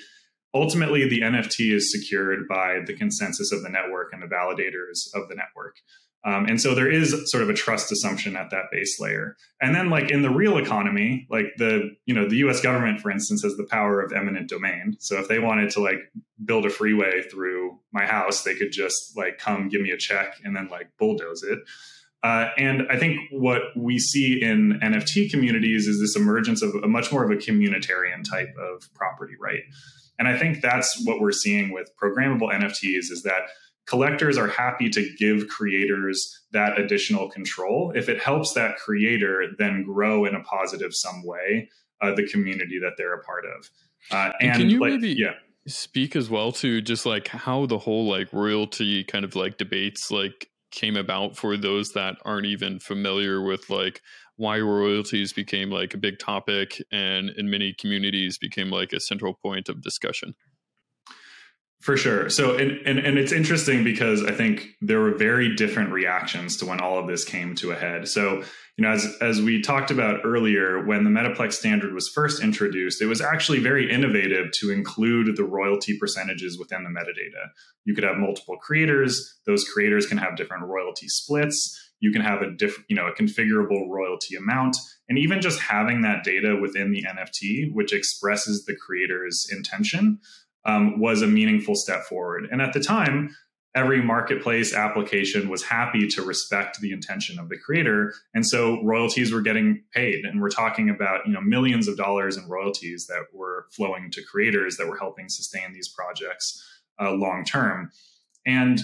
ultimately, 0.54 1.10
the 1.10 1.22
NFT 1.22 1.74
is 1.74 1.92
secured 1.92 2.48
by 2.48 2.82
the 2.86 2.94
consensus 2.94 3.52
of 3.52 3.64
the 3.64 3.70
network 3.70 4.14
and 4.14 4.22
the 4.22 4.28
validators 4.28 5.08
of 5.16 5.28
the 5.28 5.36
network. 5.36 5.78
Um, 6.26 6.46
and 6.46 6.62
so 6.62 6.74
there 6.74 6.90
is 6.90 7.30
sort 7.30 7.44
of 7.44 7.50
a 7.50 7.54
trust 7.54 7.92
assumption 7.92 8.38
at 8.38 8.50
that 8.52 8.66
base 8.72 8.98
layer. 9.00 9.36
And 9.60 9.76
then 9.76 9.90
like 9.90 10.10
in 10.10 10.22
the 10.22 10.30
real 10.30 10.58
economy, 10.58 11.28
like 11.30 11.48
the, 11.58 11.90
you 12.06 12.14
know, 12.14 12.30
the 12.30 12.38
US 12.48 12.62
government, 12.62 13.02
for 13.02 13.12
instance, 13.12 13.44
has 13.44 13.58
the 13.58 13.68
power 13.70 14.00
of 14.00 14.14
eminent 14.14 14.48
domain. 14.48 14.96
So 15.00 15.20
if 15.20 15.28
they 15.28 15.40
wanted 15.40 15.72
to 15.72 15.82
like 15.82 15.98
build 16.46 16.66
a 16.66 16.70
freeway 16.70 17.24
through 17.24 17.78
my 17.92 18.06
house, 18.06 18.44
they 18.44 18.56
could 18.56 18.72
just 18.72 19.18
like 19.18 19.38
come 19.38 19.68
give 19.68 19.82
me 19.82 19.92
a 19.92 19.98
check 19.98 20.36
and 20.46 20.56
then 20.56 20.70
like 20.70 20.92
bulldoze 20.98 21.44
it. 21.44 21.60
Uh, 22.24 22.50
and 22.58 22.88
I 22.90 22.98
think 22.98 23.20
what 23.32 23.62
we 23.76 24.00
see 24.00 24.42
in 24.42 24.80
NFT 24.82 25.30
communities 25.30 25.88
is 25.88 26.00
this 26.00 26.16
emergence 26.16 26.62
of 26.62 26.74
a 26.76 26.88
much 26.88 27.12
more 27.12 27.24
of 27.24 27.32
a 27.32 27.36
communitarian 27.36 28.24
type 28.28 28.56
of 28.58 28.92
property 28.94 29.34
right. 29.40 29.62
And 30.18 30.28
I 30.28 30.38
think 30.38 30.62
that's 30.62 31.06
what 31.06 31.20
we're 31.20 31.34
seeing 31.34 31.74
with 31.74 31.92
programmable 32.02 32.54
NFTs 32.54 33.12
is 33.12 33.24
that 33.24 33.50
collectors 33.88 34.38
are 34.38 34.48
happy 34.48 34.90
to 34.90 35.14
give 35.18 35.50
creators 35.50 36.42
that 36.54 36.80
additional 36.80 37.30
control. 37.30 37.92
If 37.94 38.08
it 38.08 38.22
helps 38.22 38.54
that 38.54 38.78
creator 38.78 39.46
then 39.58 39.84
grow 39.84 40.24
in 40.24 40.34
a 40.34 40.44
positive 40.44 40.94
some 40.94 41.26
way 41.26 41.70
uh, 42.02 42.14
the 42.16 42.28
community 42.28 42.80
that 42.80 42.94
they're 42.98 43.16
a 43.16 43.24
part 43.24 43.44
of. 43.46 43.70
Uh, 44.12 44.32
and, 44.40 44.50
and, 44.50 44.62
can 44.62 44.70
you 44.70 44.80
like, 44.80 44.92
maybe 44.92 45.14
yeah. 45.14 45.34
speak 45.68 46.16
as 46.16 46.30
well 46.30 46.52
to 46.54 46.82
just 46.82 47.06
like 47.06 47.28
how 47.28 47.66
the 47.66 47.78
whole 47.78 48.08
like 48.08 48.32
royalty 48.32 49.04
kind 49.04 49.26
of 49.26 49.36
like 49.36 49.58
debates 49.58 50.12
like 50.12 50.50
came 50.74 50.98
about 50.98 51.38
for 51.38 51.56
those 51.56 51.94
that 51.94 52.16
aren't 52.26 52.48
even 52.48 52.80
familiar 52.80 53.42
with 53.42 53.70
like 53.70 54.02
why 54.36 54.60
royalties 54.60 55.32
became 55.32 55.70
like 55.70 55.94
a 55.94 55.98
big 56.00 56.18
topic 56.18 56.82
and 56.92 57.30
in 57.30 57.50
many 57.50 57.74
communities 57.74 58.38
became 58.38 58.72
like 58.72 58.92
a 58.92 59.00
central 59.00 59.34
point 59.36 59.70
of 59.70 59.82
discussion 59.82 60.34
for 61.84 61.98
sure. 61.98 62.30
So, 62.30 62.56
and, 62.56 62.80
and, 62.88 62.98
and 62.98 63.18
it's 63.18 63.34
interesting 63.34 63.84
because 63.84 64.24
I 64.24 64.32
think 64.32 64.70
there 64.80 65.02
were 65.02 65.16
very 65.16 65.54
different 65.54 65.92
reactions 65.92 66.56
to 66.58 66.66
when 66.66 66.80
all 66.80 66.98
of 66.98 67.08
this 67.08 67.26
came 67.26 67.56
to 67.56 67.72
a 67.72 67.76
head. 67.76 68.08
So, 68.08 68.42
you 68.78 68.86
know, 68.86 68.92
as, 68.92 69.06
as 69.20 69.42
we 69.42 69.62
talked 69.62 69.92
about 69.92 70.22
earlier, 70.24 70.82
when 70.86 71.04
the 71.04 71.10
Metaplex 71.10 71.52
standard 71.52 71.94
was 71.94 72.08
first 72.08 72.42
introduced, 72.42 73.02
it 73.02 73.08
was 73.08 73.20
actually 73.20 73.60
very 73.60 73.92
innovative 73.92 74.54
to 74.60 74.72
include 74.72 75.36
the 75.36 75.44
royalty 75.44 75.98
percentages 76.00 76.58
within 76.58 76.86
the 76.86 76.90
metadata. 76.90 77.50
You 77.84 77.94
could 77.94 78.06
have 78.06 78.16
multiple 78.16 78.56
creators; 78.56 79.38
those 79.46 79.68
creators 79.68 80.08
can 80.08 80.18
have 80.18 80.38
different 80.38 80.64
royalty 80.64 81.10
splits. 81.10 81.92
You 82.00 82.14
can 82.14 82.22
have 82.22 82.42
a 82.42 82.52
different, 82.52 82.86
you 82.90 82.96
know, 82.96 83.08
a 83.08 83.14
configurable 83.14 83.90
royalty 83.90 84.36
amount, 84.38 84.78
and 85.10 85.20
even 85.20 85.42
just 85.42 85.60
having 85.60 86.02
that 86.02 86.24
data 86.24 86.58
within 86.60 86.92
the 86.92 87.04
NFT, 87.04 87.74
which 87.74 87.92
expresses 87.92 88.64
the 88.64 88.76
creator's 88.76 89.46
intention 89.52 90.20
um, 90.66 91.00
was 91.00 91.22
a 91.22 91.28
meaningful 91.28 91.76
step 91.76 92.04
forward. 92.04 92.48
And 92.52 92.62
at 92.62 92.74
the 92.74 92.80
time, 92.80 93.36
every 93.76 94.02
marketplace 94.02 94.74
application 94.74 95.50
was 95.50 95.64
happy 95.64 96.08
to 96.08 96.22
respect 96.22 96.80
the 96.80 96.92
intention 96.92 97.40
of 97.40 97.50
the 97.50 97.58
creator. 97.58 98.14
And 98.34 98.46
so 98.46 98.82
royalties 98.84 99.34
were 99.34 99.42
getting 99.42 99.84
paid. 99.94 100.26
And 100.26 100.42
we're 100.42 100.50
talking 100.50 100.90
about 100.90 101.26
you 101.26 101.34
know 101.34 101.42
millions 101.42 101.88
of 101.88 101.98
dollars 101.98 102.38
in 102.38 102.48
royalties 102.48 103.08
that 103.08 103.26
were 103.34 103.66
flowing 103.72 104.12
to 104.12 104.24
creators 104.24 104.78
that 104.78 104.88
were 104.88 104.98
helping 104.98 105.30
sustain 105.30 105.74
these 105.74 105.90
projects 105.90 106.64
uh, 107.02 107.12
long 107.12 107.44
term. 107.44 107.92
And 108.46 108.82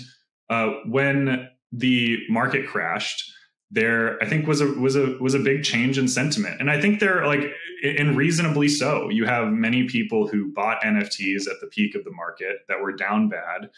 uh, 0.50 0.72
when 0.86 1.50
the 1.72 2.18
market 2.30 2.68
crashed 2.68 3.32
there 3.72 4.18
i 4.24 4.26
think 4.26 4.48
was 4.48 4.62
a 4.62 4.66
was 4.66 4.96
a 4.96 5.16
was 5.20 5.36
a 5.36 5.40
big 5.40 5.64
change 5.64 6.00
in 6.00 6.08
sentiment. 6.08 6.60
And 6.60 6.72
i 6.72 6.82
think 6.82 7.00
there 7.00 7.26
like 7.28 7.54
and 7.84 8.18
reasonably 8.18 8.68
so. 8.68 9.10
You 9.10 9.26
have 9.26 9.52
many 9.52 9.84
people 9.84 10.28
who 10.28 10.52
bought 10.52 10.82
nfts 10.82 11.48
at 11.48 11.60
the 11.62 11.68
peak 11.68 11.96
of 11.96 12.04
the 12.04 12.12
market 12.12 12.60
that 12.68 12.82
were 12.82 12.94
down 12.94 13.30
bad 13.30 13.70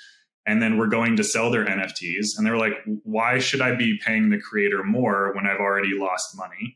and 0.45 0.61
then 0.61 0.77
we're 0.77 0.87
going 0.87 1.15
to 1.17 1.23
sell 1.23 1.51
their 1.51 1.65
nfts 1.65 2.37
and 2.37 2.45
they're 2.45 2.57
like 2.57 2.73
why 3.03 3.39
should 3.39 3.61
i 3.61 3.75
be 3.75 3.99
paying 4.03 4.29
the 4.29 4.39
creator 4.39 4.83
more 4.83 5.33
when 5.35 5.45
i've 5.45 5.59
already 5.59 5.93
lost 5.93 6.37
money? 6.37 6.75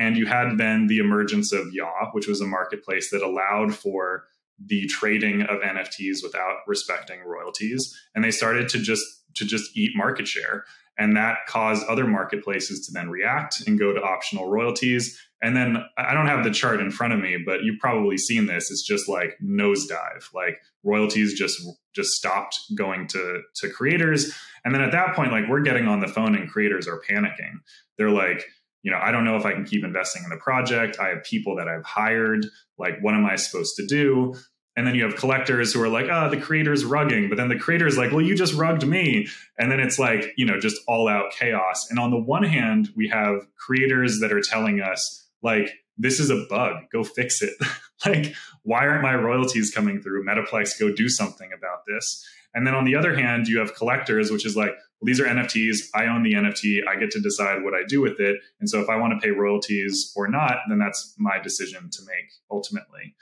And 0.00 0.16
you 0.16 0.26
had 0.26 0.58
then 0.58 0.86
the 0.86 0.98
emergence 0.98 1.52
of 1.52 1.66
Yawww 1.66 2.12
which 2.12 2.28
was 2.28 2.40
a 2.40 2.46
marketplace 2.46 3.10
that 3.10 3.22
allowed 3.22 3.74
for 3.74 4.24
the 4.64 4.86
trading 4.86 5.42
of 5.42 5.60
nfts 5.60 6.22
without 6.22 6.58
respecting 6.66 7.20
royalties. 7.20 7.96
And 8.14 8.24
they 8.24 8.30
started 8.30 8.68
to 8.70 8.78
just 8.78 9.04
to 9.34 9.44
just 9.44 9.76
eat 9.76 9.92
market 9.94 10.26
share. 10.26 10.64
And 10.98 11.16
that 11.16 11.38
caused 11.46 11.86
other 11.86 12.06
marketplaces 12.06 12.84
to 12.86 12.92
then 12.92 13.08
react 13.08 13.66
and 13.66 13.78
go 13.78 13.92
to 13.92 14.02
optional 14.02 14.50
royalties. 14.50 15.20
And 15.40 15.56
then 15.56 15.84
I 15.96 16.14
don't 16.14 16.26
have 16.26 16.42
the 16.42 16.50
chart 16.50 16.80
in 16.80 16.90
front 16.90 17.12
of 17.12 17.20
me, 17.20 17.36
but 17.44 17.62
you've 17.62 17.78
probably 17.78 18.18
seen 18.18 18.46
this. 18.46 18.70
It's 18.70 18.82
just 18.82 19.08
like 19.08 19.38
nosedive. 19.42 20.34
Like 20.34 20.60
royalties 20.82 21.34
just 21.34 21.60
just 21.94 22.12
stopped 22.12 22.58
going 22.74 23.06
to 23.08 23.42
to 23.56 23.70
creators. 23.70 24.32
And 24.64 24.74
then 24.74 24.82
at 24.82 24.92
that 24.92 25.14
point, 25.14 25.32
like 25.32 25.48
we're 25.48 25.60
getting 25.60 25.86
on 25.86 26.00
the 26.00 26.08
phone 26.08 26.34
and 26.34 26.50
creators 26.50 26.88
are 26.88 27.00
panicking. 27.08 27.60
They're 27.96 28.10
like, 28.10 28.44
you 28.82 28.90
know, 28.90 28.98
I 29.00 29.12
don't 29.12 29.24
know 29.24 29.36
if 29.36 29.44
I 29.44 29.52
can 29.52 29.64
keep 29.64 29.84
investing 29.84 30.22
in 30.24 30.30
the 30.30 30.36
project. 30.36 30.98
I 30.98 31.08
have 31.08 31.24
people 31.24 31.56
that 31.56 31.68
I've 31.68 31.84
hired. 31.84 32.46
Like, 32.76 32.98
what 33.00 33.14
am 33.14 33.24
I 33.24 33.36
supposed 33.36 33.76
to 33.76 33.86
do? 33.86 34.34
And 34.76 34.86
then 34.86 34.94
you 34.94 35.02
have 35.02 35.16
collectors 35.16 35.72
who 35.72 35.82
are 35.82 35.88
like, 35.88 36.06
oh, 36.08 36.30
the 36.30 36.36
creator's 36.36 36.84
rugging. 36.84 37.28
But 37.28 37.36
then 37.36 37.48
the 37.48 37.58
creator's 37.58 37.98
like, 37.98 38.12
well, 38.12 38.20
you 38.20 38.36
just 38.36 38.54
rugged 38.54 38.88
me. 38.88 39.26
And 39.58 39.72
then 39.72 39.80
it's 39.80 39.98
like, 39.98 40.32
you 40.36 40.46
know, 40.46 40.60
just 40.60 40.80
all 40.86 41.08
out 41.08 41.32
chaos. 41.32 41.90
And 41.90 41.98
on 41.98 42.12
the 42.12 42.16
one 42.16 42.44
hand, 42.44 42.90
we 42.94 43.08
have 43.08 43.46
creators 43.56 44.20
that 44.20 44.32
are 44.32 44.40
telling 44.40 44.80
us, 44.80 45.27
like, 45.42 45.70
this 45.96 46.20
is 46.20 46.30
a 46.30 46.46
bug, 46.48 46.84
go 46.92 47.02
fix 47.02 47.42
it. 47.42 47.54
like, 48.06 48.34
why 48.62 48.86
aren't 48.86 49.02
my 49.02 49.14
royalties 49.14 49.72
coming 49.74 50.00
through? 50.00 50.24
Metaplex, 50.24 50.78
go 50.78 50.92
do 50.92 51.08
something 51.08 51.50
about 51.56 51.80
this. 51.86 52.24
And 52.54 52.66
then 52.66 52.74
on 52.74 52.84
the 52.84 52.96
other 52.96 53.14
hand, 53.14 53.46
you 53.46 53.58
have 53.58 53.74
collectors, 53.74 54.30
which 54.30 54.46
is 54.46 54.56
like, 54.56 54.70
well, 54.70 55.06
these 55.06 55.20
are 55.20 55.26
NFTs. 55.26 55.88
I 55.94 56.06
own 56.06 56.22
the 56.22 56.32
NFT. 56.32 56.80
I 56.88 56.96
get 56.96 57.10
to 57.12 57.20
decide 57.20 57.62
what 57.62 57.74
I 57.74 57.82
do 57.86 58.00
with 58.00 58.18
it. 58.20 58.36
And 58.60 58.68
so 58.68 58.80
if 58.80 58.88
I 58.88 58.96
want 58.96 59.12
to 59.12 59.24
pay 59.24 59.30
royalties 59.30 60.12
or 60.16 60.28
not, 60.28 60.58
then 60.68 60.78
that's 60.78 61.14
my 61.18 61.38
decision 61.38 61.90
to 61.90 62.02
make 62.06 62.32
ultimately. 62.50 63.14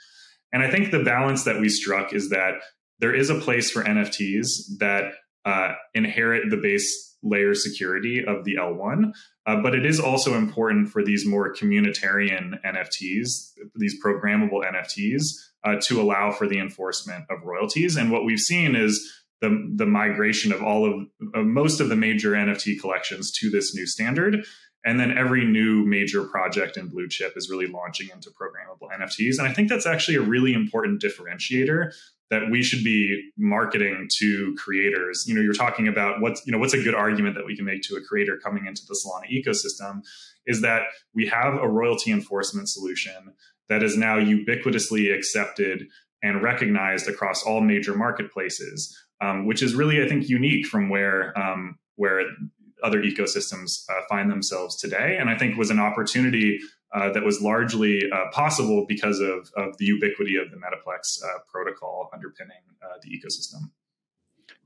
And 0.53 0.63
I 0.63 0.71
think 0.71 0.91
the 0.91 1.03
balance 1.03 1.43
that 1.43 1.59
we 1.59 1.69
struck 1.69 2.13
is 2.13 2.29
that 2.29 2.55
there 2.99 3.13
is 3.13 3.29
a 3.29 3.35
place 3.35 3.69
for 3.69 3.83
NFTs 3.83 4.77
that 4.79 5.11
uh, 5.45 5.73
inherit 5.93 6.49
the 6.49 6.57
base 6.57 7.16
layer 7.27 7.53
security 7.53 8.23
of 8.25 8.43
the 8.45 8.55
L1, 8.55 9.11
uh, 9.45 9.61
but 9.61 9.75
it 9.75 9.85
is 9.85 9.99
also 9.99 10.35
important 10.35 10.89
for 10.89 11.03
these 11.03 11.25
more 11.25 11.53
communitarian 11.53 12.59
NFTs, 12.63 13.53
these 13.75 14.01
programmable 14.03 14.63
NFTs, 14.63 15.23
uh, 15.63 15.75
to 15.83 16.01
allow 16.01 16.31
for 16.31 16.47
the 16.47 16.59
enforcement 16.59 17.25
of 17.29 17.43
royalties. 17.43 17.95
And 17.95 18.11
what 18.11 18.25
we've 18.25 18.39
seen 18.39 18.75
is 18.75 19.23
the, 19.41 19.71
the 19.75 19.85
migration 19.85 20.51
of 20.51 20.63
all 20.63 20.85
of, 20.85 21.07
of 21.33 21.45
most 21.45 21.79
of 21.79 21.89
the 21.89 21.95
major 21.95 22.31
NFT 22.31 22.79
collections 22.79 23.31
to 23.39 23.49
this 23.49 23.75
new 23.75 23.85
standard. 23.85 24.45
And 24.85 24.99
then 24.99 25.17
every 25.17 25.43
new 25.43 25.85
major 25.85 26.23
project 26.23 26.77
in 26.77 26.87
Blue 26.87 27.09
Chip 27.09 27.33
is 27.35 27.49
really 27.49 27.67
launching 27.67 28.09
into 28.13 28.29
programmable 28.29 28.89
NFTs. 28.97 29.37
And 29.37 29.47
I 29.47 29.53
think 29.53 29.69
that's 29.69 29.85
actually 29.85 30.15
a 30.15 30.21
really 30.21 30.53
important 30.53 31.01
differentiator 31.01 31.91
that 32.29 32.51
we 32.51 32.61
should 32.61 32.83
be 32.83 33.31
marketing 33.37 34.07
to 34.17 34.55
creators. 34.57 35.25
You 35.27 35.35
know, 35.35 35.41
you're 35.41 35.53
talking 35.53 35.87
about 35.87 36.21
what's, 36.21 36.45
you 36.45 36.51
know, 36.51 36.57
what's 36.57 36.73
a 36.73 36.83
good 36.83 36.95
argument 36.95 37.35
that 37.35 37.45
we 37.45 37.55
can 37.55 37.65
make 37.65 37.81
to 37.83 37.95
a 37.95 38.01
creator 38.01 38.37
coming 38.43 38.65
into 38.67 38.81
the 38.87 38.95
Solana 38.95 39.31
ecosystem 39.31 40.01
is 40.45 40.61
that 40.61 40.83
we 41.13 41.27
have 41.27 41.55
a 41.55 41.67
royalty 41.67 42.11
enforcement 42.11 42.69
solution 42.69 43.33
that 43.69 43.83
is 43.83 43.97
now 43.97 44.17
ubiquitously 44.17 45.13
accepted 45.13 45.87
and 46.23 46.41
recognized 46.41 47.07
across 47.07 47.43
all 47.43 47.61
major 47.61 47.95
marketplaces, 47.95 48.97
um, 49.21 49.45
which 49.45 49.61
is 49.61 49.75
really, 49.75 50.03
I 50.03 50.07
think, 50.07 50.27
unique 50.27 50.65
from 50.65 50.89
where 50.89 51.37
um, 51.37 51.77
where 51.95 52.23
other 52.83 53.01
ecosystems 53.01 53.83
uh, 53.89 54.01
find 54.07 54.29
themselves 54.29 54.77
today. 54.77 55.17
And 55.19 55.29
I 55.29 55.37
think 55.37 55.57
was 55.57 55.71
an 55.71 55.79
opportunity 55.79 56.59
uh, 56.93 57.11
that 57.11 57.23
was 57.23 57.41
largely 57.41 58.09
uh, 58.11 58.31
possible 58.31 58.85
because 58.87 59.19
of, 59.19 59.51
of 59.57 59.77
the 59.77 59.85
ubiquity 59.85 60.37
of 60.37 60.49
the 60.51 60.57
Metaplex 60.57 61.23
uh, 61.23 61.39
protocol 61.51 62.09
underpinning 62.13 62.61
uh, 62.81 62.97
the 63.01 63.09
ecosystem. 63.09 63.69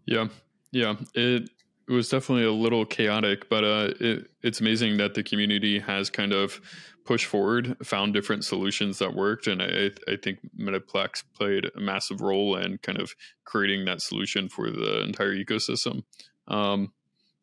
Yeah, 0.06 0.28
yeah. 0.72 0.96
It 1.14 1.50
it 1.88 1.94
was 1.94 2.10
definitely 2.10 2.46
a 2.46 2.52
little 2.52 2.86
chaotic, 2.86 3.50
but 3.50 3.64
uh, 3.64 3.94
it, 4.00 4.30
it's 4.44 4.62
amazing 4.62 4.98
that 4.98 5.14
the 5.14 5.24
community 5.24 5.80
has 5.80 6.10
kind 6.10 6.32
of 6.32 6.62
pushed 7.04 7.26
forward, 7.26 7.76
found 7.84 8.14
different 8.14 8.46
solutions 8.46 9.00
that 9.00 9.14
worked, 9.14 9.48
and 9.48 9.62
I, 9.62 9.92
I 10.08 10.16
think 10.16 10.40
Metaplex 10.58 11.24
played 11.36 11.66
a 11.76 11.80
massive 11.80 12.22
role 12.22 12.56
in 12.56 12.78
kind 12.78 13.00
of 13.00 13.14
creating 13.44 13.86
that 13.86 14.02
solution 14.02 14.48
for 14.48 14.70
the 14.70 15.02
entire 15.02 15.36
ecosystem. 15.36 16.04
Um, 16.48 16.94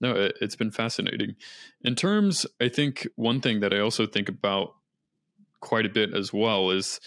no, 0.01 0.15
it, 0.15 0.39
it's 0.41 0.57
been 0.57 0.71
fascinating. 0.71 1.37
In 1.83 1.95
terms, 1.95 2.47
I 2.61 2.69
think 2.69 3.07
one 3.17 3.41
thing 3.41 3.61
that 3.61 3.73
I 3.73 3.81
also 3.81 4.07
think 4.07 4.29
about 4.29 4.75
quite 5.61 5.87
a 5.87 5.91
bit 5.91 6.15
as 6.15 6.33
well 6.33 6.71
is 6.71 7.01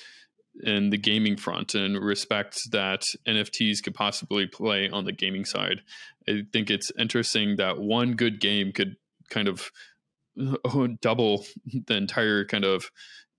in 0.64 0.89
the 0.89 0.98
gaming 0.98 1.38
front 1.38 1.76
and 1.76 1.98
respect 1.98 2.60
that 2.72 3.04
NFTs 3.26 3.82
could 3.82 3.94
possibly 3.94 4.48
play 4.48 4.89
on 4.89 5.06
the 5.06 5.14
gaming 5.14 5.46
side. 5.46 5.82
I 6.28 6.44
think 6.52 6.70
it's 6.70 6.92
interesting 7.00 7.56
that 7.56 7.80
one 7.80 8.14
good 8.14 8.39
game 8.42 8.74
could 8.74 8.98
kind 9.30 9.48
of 9.48 9.72
double 11.02 11.46
the 11.88 11.96
entire 11.96 12.46
kind 12.46 12.66
of 12.66 12.92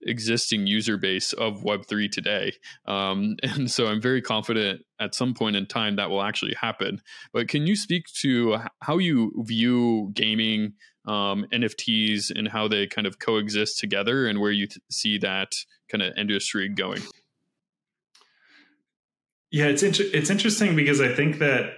existing 0.07 0.67
user 0.67 0.97
base 0.97 1.33
of 1.33 1.63
Web3 1.63 2.11
today. 2.11 2.53
Um, 2.87 3.37
and 3.43 3.71
so 3.71 3.87
I'm 3.87 4.01
very 4.01 4.23
confident 4.23 4.83
at 5.01 5.15
some 5.15 5.35
point 5.35 5.57
in 5.57 5.67
time 5.67 5.97
that 5.97 6.11
will 6.11 6.23
actually 6.23 6.55
happen. 6.55 7.01
But 7.33 7.49
can 7.49 7.67
you 7.67 7.77
speak 7.77 8.07
to 8.21 8.59
how 8.81 8.99
you 8.99 9.33
view 9.39 10.11
gaming, 10.15 10.75
um, 11.07 11.47
NFTs, 11.53 12.31
and 12.35 12.49
how 12.49 12.69
they 12.69 12.87
kind 12.87 13.07
of 13.07 13.19
coexist 13.19 13.79
together 13.79 14.27
and 14.27 14.41
where 14.41 14.53
you 14.53 14.69
see 14.91 15.19
that 15.19 15.53
kind 15.91 16.03
of 16.03 16.17
industry 16.17 16.69
going? 16.69 17.03
Yeah, 19.51 19.67
it's 19.67 19.83
inter- 19.83 20.09
it's 20.15 20.31
interesting 20.31 20.75
because 20.75 21.01
I 21.01 21.15
think 21.15 21.39
that 21.41 21.75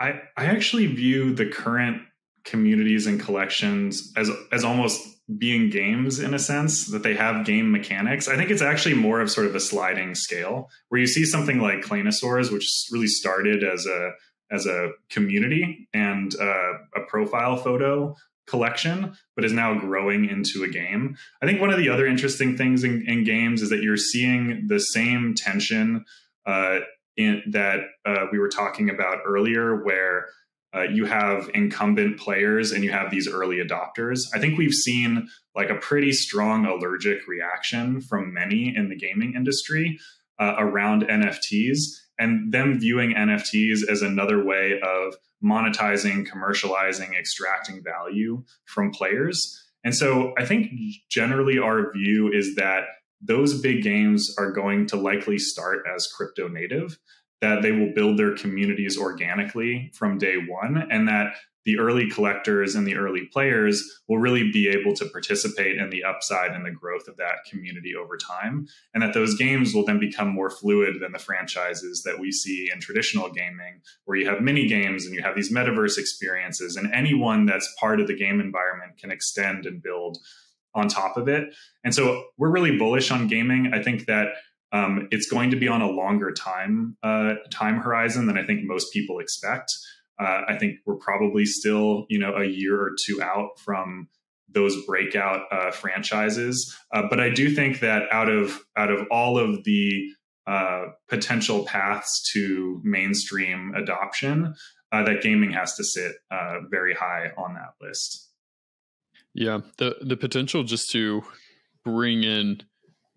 I 0.00 0.20
I 0.36 0.46
actually 0.46 0.86
view 0.86 1.32
the 1.32 1.46
current 1.46 2.02
communities 2.44 3.06
and 3.06 3.20
collections 3.20 4.12
as 4.16 4.30
as 4.52 4.64
almost 4.64 5.06
being 5.38 5.70
games 5.70 6.18
in 6.18 6.34
a 6.34 6.38
sense 6.38 6.86
that 6.86 7.02
they 7.02 7.14
have 7.14 7.46
game 7.46 7.70
mechanics. 7.70 8.26
I 8.26 8.36
think 8.36 8.50
it's 8.50 8.62
actually 8.62 8.94
more 8.94 9.20
of 9.20 9.30
sort 9.30 9.46
of 9.46 9.54
a 9.54 9.60
sliding 9.60 10.14
scale 10.14 10.68
where 10.88 11.00
you 11.00 11.06
see 11.06 11.24
something 11.24 11.60
like 11.60 11.84
Claynosaurz, 11.84 12.52
which 12.52 12.68
really 12.90 13.06
started 13.06 13.62
as 13.62 13.86
a 13.86 14.12
as 14.50 14.66
a 14.66 14.90
community 15.10 15.88
and 15.94 16.34
uh, 16.40 16.72
a 16.96 17.00
profile 17.08 17.56
photo 17.56 18.16
collection, 18.48 19.16
but 19.36 19.44
is 19.44 19.52
now 19.52 19.78
growing 19.78 20.28
into 20.28 20.64
a 20.64 20.68
game. 20.68 21.16
I 21.40 21.46
think 21.46 21.60
one 21.60 21.70
of 21.70 21.78
the 21.78 21.88
other 21.88 22.06
interesting 22.06 22.56
things 22.56 22.82
in, 22.82 23.04
in 23.06 23.22
games 23.22 23.62
is 23.62 23.70
that 23.70 23.82
you're 23.82 23.96
seeing 23.96 24.66
the 24.66 24.80
same 24.80 25.34
tension 25.36 26.04
uh, 26.46 26.80
in, 27.16 27.42
that 27.52 27.80
uh, 28.04 28.26
we 28.32 28.40
were 28.40 28.48
talking 28.48 28.90
about 28.90 29.18
earlier, 29.24 29.84
where 29.84 30.26
uh, 30.74 30.82
you 30.82 31.04
have 31.04 31.50
incumbent 31.54 32.18
players 32.18 32.70
and 32.72 32.84
you 32.84 32.92
have 32.92 33.10
these 33.10 33.28
early 33.28 33.56
adopters. 33.56 34.20
I 34.34 34.38
think 34.38 34.56
we've 34.56 34.72
seen 34.74 35.28
like 35.54 35.70
a 35.70 35.74
pretty 35.74 36.12
strong 36.12 36.64
allergic 36.64 37.26
reaction 37.26 38.00
from 38.00 38.32
many 38.32 38.74
in 38.74 38.88
the 38.88 38.96
gaming 38.96 39.34
industry 39.34 39.98
uh, 40.38 40.54
around 40.58 41.02
NFTs 41.02 41.78
and 42.18 42.52
them 42.52 42.78
viewing 42.78 43.14
NFTs 43.14 43.88
as 43.88 44.02
another 44.02 44.44
way 44.44 44.78
of 44.80 45.14
monetizing, 45.42 46.28
commercializing, 46.28 47.18
extracting 47.18 47.82
value 47.82 48.44
from 48.66 48.90
players. 48.90 49.68
And 49.82 49.94
so 49.94 50.34
I 50.38 50.44
think 50.44 50.70
generally 51.10 51.58
our 51.58 51.90
view 51.92 52.30
is 52.30 52.54
that 52.56 52.84
those 53.22 53.60
big 53.60 53.82
games 53.82 54.34
are 54.38 54.52
going 54.52 54.86
to 54.88 54.96
likely 54.96 55.38
start 55.38 55.84
as 55.92 56.06
crypto 56.06 56.48
native 56.48 56.98
that 57.40 57.62
they 57.62 57.72
will 57.72 57.92
build 57.94 58.18
their 58.18 58.34
communities 58.34 58.98
organically 58.98 59.90
from 59.94 60.18
day 60.18 60.36
one 60.36 60.86
and 60.90 61.08
that 61.08 61.34
the 61.66 61.78
early 61.78 62.08
collectors 62.08 62.74
and 62.74 62.86
the 62.86 62.96
early 62.96 63.26
players 63.26 64.00
will 64.08 64.18
really 64.18 64.50
be 64.50 64.68
able 64.68 64.94
to 64.94 65.04
participate 65.06 65.76
in 65.76 65.90
the 65.90 66.02
upside 66.02 66.52
and 66.52 66.64
the 66.64 66.70
growth 66.70 67.06
of 67.06 67.16
that 67.18 67.44
community 67.48 67.94
over 67.94 68.16
time 68.16 68.66
and 68.94 69.02
that 69.02 69.12
those 69.12 69.36
games 69.36 69.74
will 69.74 69.84
then 69.84 70.00
become 70.00 70.28
more 70.28 70.50
fluid 70.50 70.96
than 71.00 71.12
the 71.12 71.18
franchises 71.18 72.02
that 72.02 72.18
we 72.18 72.32
see 72.32 72.70
in 72.72 72.80
traditional 72.80 73.30
gaming 73.30 73.80
where 74.04 74.16
you 74.16 74.26
have 74.26 74.40
mini 74.40 74.66
games 74.66 75.04
and 75.04 75.14
you 75.14 75.22
have 75.22 75.36
these 75.36 75.52
metaverse 75.52 75.98
experiences 75.98 76.76
and 76.76 76.92
anyone 76.94 77.44
that's 77.44 77.72
part 77.78 78.00
of 78.00 78.06
the 78.06 78.16
game 78.16 78.40
environment 78.40 78.96
can 78.98 79.10
extend 79.10 79.66
and 79.66 79.82
build 79.82 80.18
on 80.74 80.88
top 80.88 81.16
of 81.16 81.28
it. 81.28 81.54
And 81.84 81.94
so 81.94 82.26
we're 82.38 82.50
really 82.50 82.76
bullish 82.76 83.10
on 83.10 83.26
gaming. 83.26 83.72
I 83.74 83.82
think 83.82 84.06
that 84.06 84.28
um, 84.72 85.08
it's 85.10 85.28
going 85.28 85.50
to 85.50 85.56
be 85.56 85.68
on 85.68 85.82
a 85.82 85.90
longer 85.90 86.32
time 86.32 86.96
uh, 87.02 87.34
time 87.50 87.78
horizon 87.78 88.26
than 88.26 88.38
I 88.38 88.44
think 88.44 88.60
most 88.64 88.92
people 88.92 89.18
expect. 89.18 89.72
Uh, 90.18 90.42
I 90.48 90.58
think 90.58 90.76
we're 90.84 90.96
probably 90.96 91.44
still, 91.44 92.06
you 92.08 92.18
know, 92.18 92.34
a 92.36 92.44
year 92.44 92.78
or 92.78 92.92
two 93.06 93.22
out 93.22 93.58
from 93.58 94.08
those 94.52 94.84
breakout 94.84 95.42
uh, 95.50 95.70
franchises. 95.70 96.76
Uh, 96.92 97.02
but 97.08 97.20
I 97.20 97.30
do 97.30 97.54
think 97.54 97.80
that 97.80 98.02
out 98.12 98.28
of 98.28 98.60
out 98.76 98.90
of 98.90 99.06
all 99.10 99.38
of 99.38 99.64
the 99.64 100.08
uh, 100.46 100.86
potential 101.08 101.64
paths 101.64 102.22
to 102.32 102.80
mainstream 102.84 103.72
adoption, 103.74 104.54
uh, 104.92 105.04
that 105.04 105.22
gaming 105.22 105.52
has 105.52 105.74
to 105.76 105.84
sit 105.84 106.16
very 106.70 106.94
high 106.94 107.30
on 107.36 107.54
that 107.54 107.74
list. 107.80 108.28
Yeah, 109.34 109.60
the 109.78 109.96
the 110.00 110.16
potential 110.16 110.64
just 110.64 110.90
to 110.90 111.22
bring 111.84 112.24
in 112.24 112.62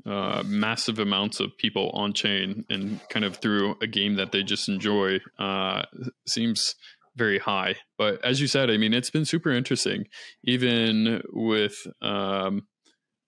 uh, 0.05 0.43
massive 0.45 0.99
amounts 0.99 1.39
of 1.39 1.57
people 1.57 1.89
on 1.91 2.13
chain 2.13 2.65
and 2.69 2.99
kind 3.09 3.25
of 3.25 3.37
through 3.37 3.77
a 3.81 3.87
game 3.87 4.15
that 4.15 4.31
they 4.31 4.43
just 4.43 4.67
enjoy 4.67 5.19
uh, 5.39 5.83
seems 6.27 6.75
very 7.15 7.39
high. 7.39 7.75
But 7.97 8.23
as 8.23 8.41
you 8.41 8.47
said, 8.47 8.69
I 8.69 8.77
mean, 8.77 8.93
it's 8.93 9.09
been 9.09 9.25
super 9.25 9.51
interesting. 9.51 10.05
Even 10.43 11.21
with, 11.31 11.87
um, 12.01 12.67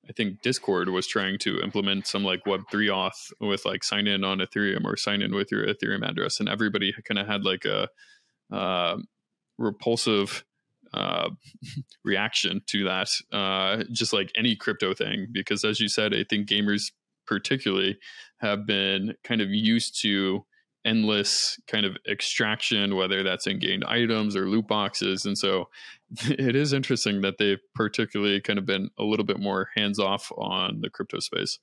I 0.10 0.14
think 0.14 0.42
Discord 0.42 0.90
was 0.90 1.08
trying 1.08 1.40
to 1.40 1.60
implement 1.62 2.08
some 2.08 2.24
like 2.24 2.44
Web3 2.46 2.90
auth 2.90 3.32
with 3.40 3.66
like 3.66 3.84
sign 3.84 4.08
in 4.08 4.24
on 4.24 4.40
Ethereum 4.40 4.86
or 4.86 4.98
sign 4.98 5.22
in 5.22 5.34
with 5.34 5.52
your 5.52 5.66
Ethereum 5.66 6.08
address, 6.08 6.40
and 6.40 6.50
everybody 6.50 6.94
kind 7.08 7.20
of 7.20 7.28
had 7.28 7.44
like 7.44 7.66
a 7.66 7.88
uh, 8.56 8.98
repulsive 9.58 10.44
uh, 10.94 11.30
reaction 12.04 12.62
to 12.68 12.84
that, 12.86 13.10
uh, 13.32 13.84
just 13.92 14.14
like 14.14 14.32
any 14.36 14.56
crypto 14.56 14.94
thing. 14.94 15.28
Because 15.32 15.64
as 15.64 15.80
you 15.80 15.88
said, 15.88 16.14
I 16.14 16.26
think 16.30 16.48
gamers 16.48 16.92
particularly 17.28 17.98
have 18.40 18.66
been 18.66 19.16
kind 19.24 19.42
of 19.42 19.50
used 19.50 20.00
to 20.02 20.46
endless 20.86 21.60
kind 21.68 21.86
of 21.86 21.98
extraction, 22.08 22.96
whether 22.96 23.24
that's 23.24 23.48
in 23.48 23.60
gained 23.60 23.84
items 23.86 24.36
or 24.36 24.48
loot 24.48 24.68
boxes. 24.68 25.26
And 25.26 25.38
so 25.38 25.66
it 26.26 26.56
is 26.56 26.74
interesting 26.74 27.22
that 27.22 27.38
they've 27.40 27.62
particularly 27.74 28.40
kind 28.40 28.60
of 28.60 28.66
been 28.66 28.90
a 28.98 29.04
little 29.04 29.26
bit 29.26 29.40
more 29.40 29.70
hands 29.76 30.00
off 30.00 30.32
on 30.38 30.82
the 30.82 30.90
crypto 30.90 31.20
space. 31.20 31.60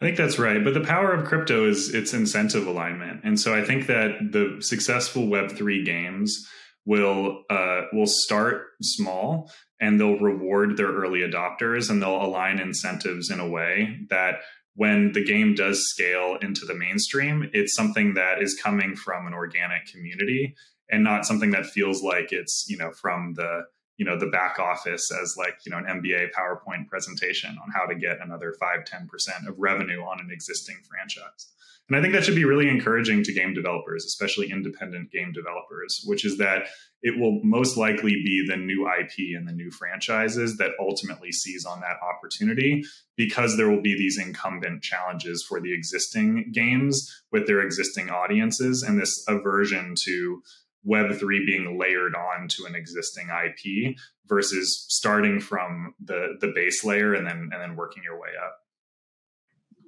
I 0.00 0.04
think 0.04 0.16
that's 0.16 0.38
right. 0.38 0.62
But 0.62 0.74
the 0.74 0.80
power 0.80 1.12
of 1.12 1.26
crypto 1.26 1.68
is 1.68 1.94
its 1.94 2.12
incentive 2.12 2.66
alignment. 2.66 3.20
And 3.24 3.38
so 3.38 3.54
I 3.54 3.64
think 3.64 3.86
that 3.86 4.18
the 4.32 4.58
successful 4.60 5.24
Web3 5.24 5.84
games 5.84 6.48
will 6.88 7.44
uh, 7.50 7.82
will 7.92 8.06
start 8.06 8.68
small 8.82 9.52
and 9.78 10.00
they'll 10.00 10.18
reward 10.18 10.78
their 10.78 10.90
early 10.90 11.20
adopters 11.20 11.90
and 11.90 12.02
they'll 12.02 12.24
align 12.24 12.58
incentives 12.58 13.30
in 13.30 13.38
a 13.38 13.48
way 13.48 13.98
that 14.08 14.40
when 14.74 15.12
the 15.12 15.22
game 15.22 15.54
does 15.54 15.84
scale 15.90 16.38
into 16.40 16.64
the 16.64 16.74
mainstream, 16.74 17.50
it's 17.52 17.74
something 17.74 18.14
that 18.14 18.40
is 18.40 18.58
coming 18.60 18.96
from 18.96 19.26
an 19.26 19.34
organic 19.34 19.84
community 19.86 20.54
and 20.90 21.04
not 21.04 21.26
something 21.26 21.50
that 21.50 21.66
feels 21.66 22.02
like 22.02 22.32
it's 22.32 22.64
you 22.70 22.78
know 22.78 22.90
from 22.90 23.34
the 23.34 23.64
you 23.98 24.06
know 24.06 24.18
the 24.18 24.28
back 24.28 24.58
office 24.58 25.10
as 25.12 25.34
like 25.36 25.58
you 25.66 25.70
know 25.70 25.76
an 25.76 26.00
MBA 26.00 26.28
PowerPoint 26.32 26.88
presentation 26.88 27.50
on 27.50 27.70
how 27.74 27.84
to 27.84 27.94
get 27.94 28.22
another 28.22 28.54
5 28.58 28.80
10% 28.84 29.46
of 29.46 29.58
revenue 29.58 30.00
on 30.00 30.20
an 30.20 30.30
existing 30.32 30.76
franchise. 30.88 31.52
And 31.88 31.96
I 31.96 32.02
think 32.02 32.12
that 32.12 32.24
should 32.24 32.34
be 32.34 32.44
really 32.44 32.68
encouraging 32.68 33.22
to 33.24 33.32
game 33.32 33.54
developers, 33.54 34.04
especially 34.04 34.50
independent 34.50 35.10
game 35.10 35.32
developers, 35.32 36.02
which 36.04 36.24
is 36.24 36.36
that 36.36 36.66
it 37.02 37.18
will 37.18 37.40
most 37.42 37.78
likely 37.78 38.12
be 38.12 38.44
the 38.46 38.56
new 38.56 38.86
IP 38.86 39.36
and 39.36 39.48
the 39.48 39.52
new 39.52 39.70
franchises 39.70 40.58
that 40.58 40.72
ultimately 40.78 41.32
seize 41.32 41.64
on 41.64 41.80
that 41.80 41.96
opportunity 42.02 42.82
because 43.16 43.56
there 43.56 43.70
will 43.70 43.80
be 43.80 43.96
these 43.96 44.18
incumbent 44.18 44.82
challenges 44.82 45.42
for 45.48 45.60
the 45.60 45.72
existing 45.72 46.50
games 46.52 47.10
with 47.32 47.46
their 47.46 47.60
existing 47.60 48.10
audiences 48.10 48.82
and 48.82 49.00
this 49.00 49.24
aversion 49.26 49.94
to 50.04 50.42
Web3 50.86 51.46
being 51.46 51.78
layered 51.78 52.14
on 52.14 52.48
to 52.48 52.64
an 52.66 52.74
existing 52.74 53.28
IP 53.28 53.96
versus 54.26 54.86
starting 54.88 55.40
from 55.40 55.94
the 56.02 56.36
the 56.40 56.52
base 56.54 56.84
layer 56.84 57.14
and 57.14 57.26
then 57.26 57.50
and 57.52 57.60
then 57.60 57.76
working 57.76 58.02
your 58.02 58.20
way 58.20 58.30
up. 58.42 58.58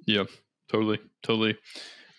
Yeah, 0.05 0.25
Totally, 0.71 0.99
totally. 1.21 1.57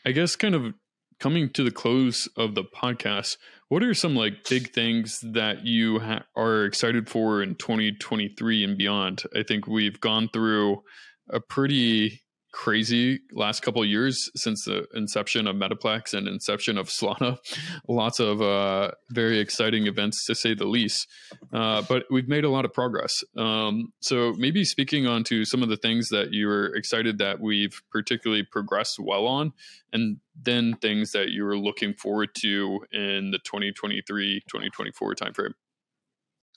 I 0.04 0.12
guess 0.12 0.36
kind 0.36 0.54
of 0.54 0.74
coming 1.18 1.48
to 1.50 1.64
the 1.64 1.70
close 1.70 2.28
of 2.36 2.54
the 2.54 2.64
podcast, 2.64 3.38
what 3.68 3.82
are 3.82 3.94
some 3.94 4.14
like 4.14 4.44
big 4.48 4.72
things 4.72 5.20
that 5.32 5.64
you 5.64 6.00
ha- 6.00 6.24
are 6.36 6.64
excited 6.64 7.08
for 7.08 7.42
in 7.42 7.54
2023 7.54 8.64
and 8.64 8.76
beyond? 8.76 9.22
I 9.34 9.42
think 9.42 9.66
we've 9.66 9.98
gone 10.00 10.28
through 10.32 10.82
a 11.30 11.40
pretty 11.40 12.20
crazy 12.52 13.20
last 13.32 13.62
couple 13.62 13.84
years 13.84 14.30
since 14.36 14.66
the 14.66 14.86
inception 14.94 15.46
of 15.46 15.56
Metaplex 15.56 16.14
and 16.14 16.28
inception 16.28 16.78
of 16.78 16.88
Solana. 16.88 17.38
Lots 17.88 18.20
of 18.20 18.40
uh, 18.40 18.92
very 19.10 19.38
exciting 19.38 19.86
events 19.86 20.24
to 20.26 20.34
say 20.34 20.54
the 20.54 20.66
least. 20.66 21.08
Uh, 21.52 21.82
but 21.88 22.04
we've 22.10 22.28
made 22.28 22.44
a 22.44 22.50
lot 22.50 22.64
of 22.64 22.72
progress. 22.72 23.24
Um, 23.36 23.92
so 24.00 24.34
maybe 24.36 24.64
speaking 24.64 25.06
on 25.06 25.24
to 25.24 25.44
some 25.44 25.62
of 25.62 25.68
the 25.68 25.76
things 25.76 26.10
that 26.10 26.32
you 26.32 26.46
were 26.46 26.74
excited 26.76 27.18
that 27.18 27.40
we've 27.40 27.82
particularly 27.90 28.42
progressed 28.44 28.98
well 29.00 29.26
on, 29.26 29.52
and 29.92 30.18
then 30.40 30.76
things 30.76 31.12
that 31.12 31.30
you 31.30 31.44
were 31.44 31.58
looking 31.58 31.94
forward 31.94 32.34
to 32.36 32.80
in 32.92 33.30
the 33.30 33.38
2023 33.38 34.40
2024 34.48 35.14
timeframe. 35.14 35.54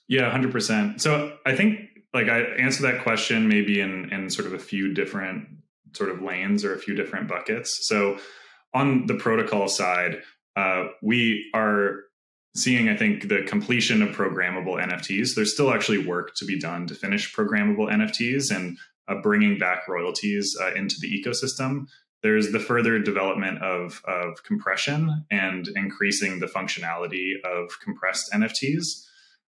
Yeah, 0.07 0.29
100%. 0.31 1.01
So 1.01 1.37
I 1.45 1.55
think 1.55 1.79
like 2.13 2.29
I 2.29 2.41
answer 2.41 2.83
that 2.83 3.01
question 3.03 3.47
maybe 3.47 3.79
in 3.81 4.11
in 4.11 4.29
sort 4.29 4.47
of 4.47 4.53
a 4.53 4.59
few 4.59 4.93
different 4.93 5.47
sort 5.95 6.09
of 6.09 6.21
lanes 6.21 6.63
or 6.63 6.73
a 6.73 6.79
few 6.79 6.95
different 6.95 7.27
buckets. 7.27 7.87
So 7.87 8.17
on 8.73 9.07
the 9.07 9.15
protocol 9.15 9.67
side, 9.67 10.21
uh, 10.55 10.87
we 11.01 11.49
are 11.53 12.01
seeing, 12.55 12.87
I 12.87 12.95
think, 12.95 13.27
the 13.27 13.43
completion 13.43 14.01
of 14.01 14.15
programmable 14.15 14.81
NFTs. 14.81 15.35
There's 15.35 15.53
still 15.53 15.73
actually 15.73 16.05
work 16.05 16.35
to 16.37 16.45
be 16.45 16.57
done 16.59 16.87
to 16.87 16.95
finish 16.95 17.33
programmable 17.33 17.91
NFTs 17.91 18.55
and 18.55 18.77
uh, 19.07 19.15
bringing 19.21 19.57
back 19.57 19.87
royalties 19.87 20.55
uh, 20.61 20.73
into 20.73 20.95
the 20.99 21.11
ecosystem. 21.11 21.87
There's 22.23 22.51
the 22.51 22.59
further 22.59 22.97
development 22.97 23.61
of, 23.61 24.01
of 24.07 24.43
compression 24.43 25.25
and 25.29 25.67
increasing 25.75 26.39
the 26.39 26.47
functionality 26.47 27.33
of 27.43 27.69
compressed 27.83 28.31
NFTs. 28.33 29.05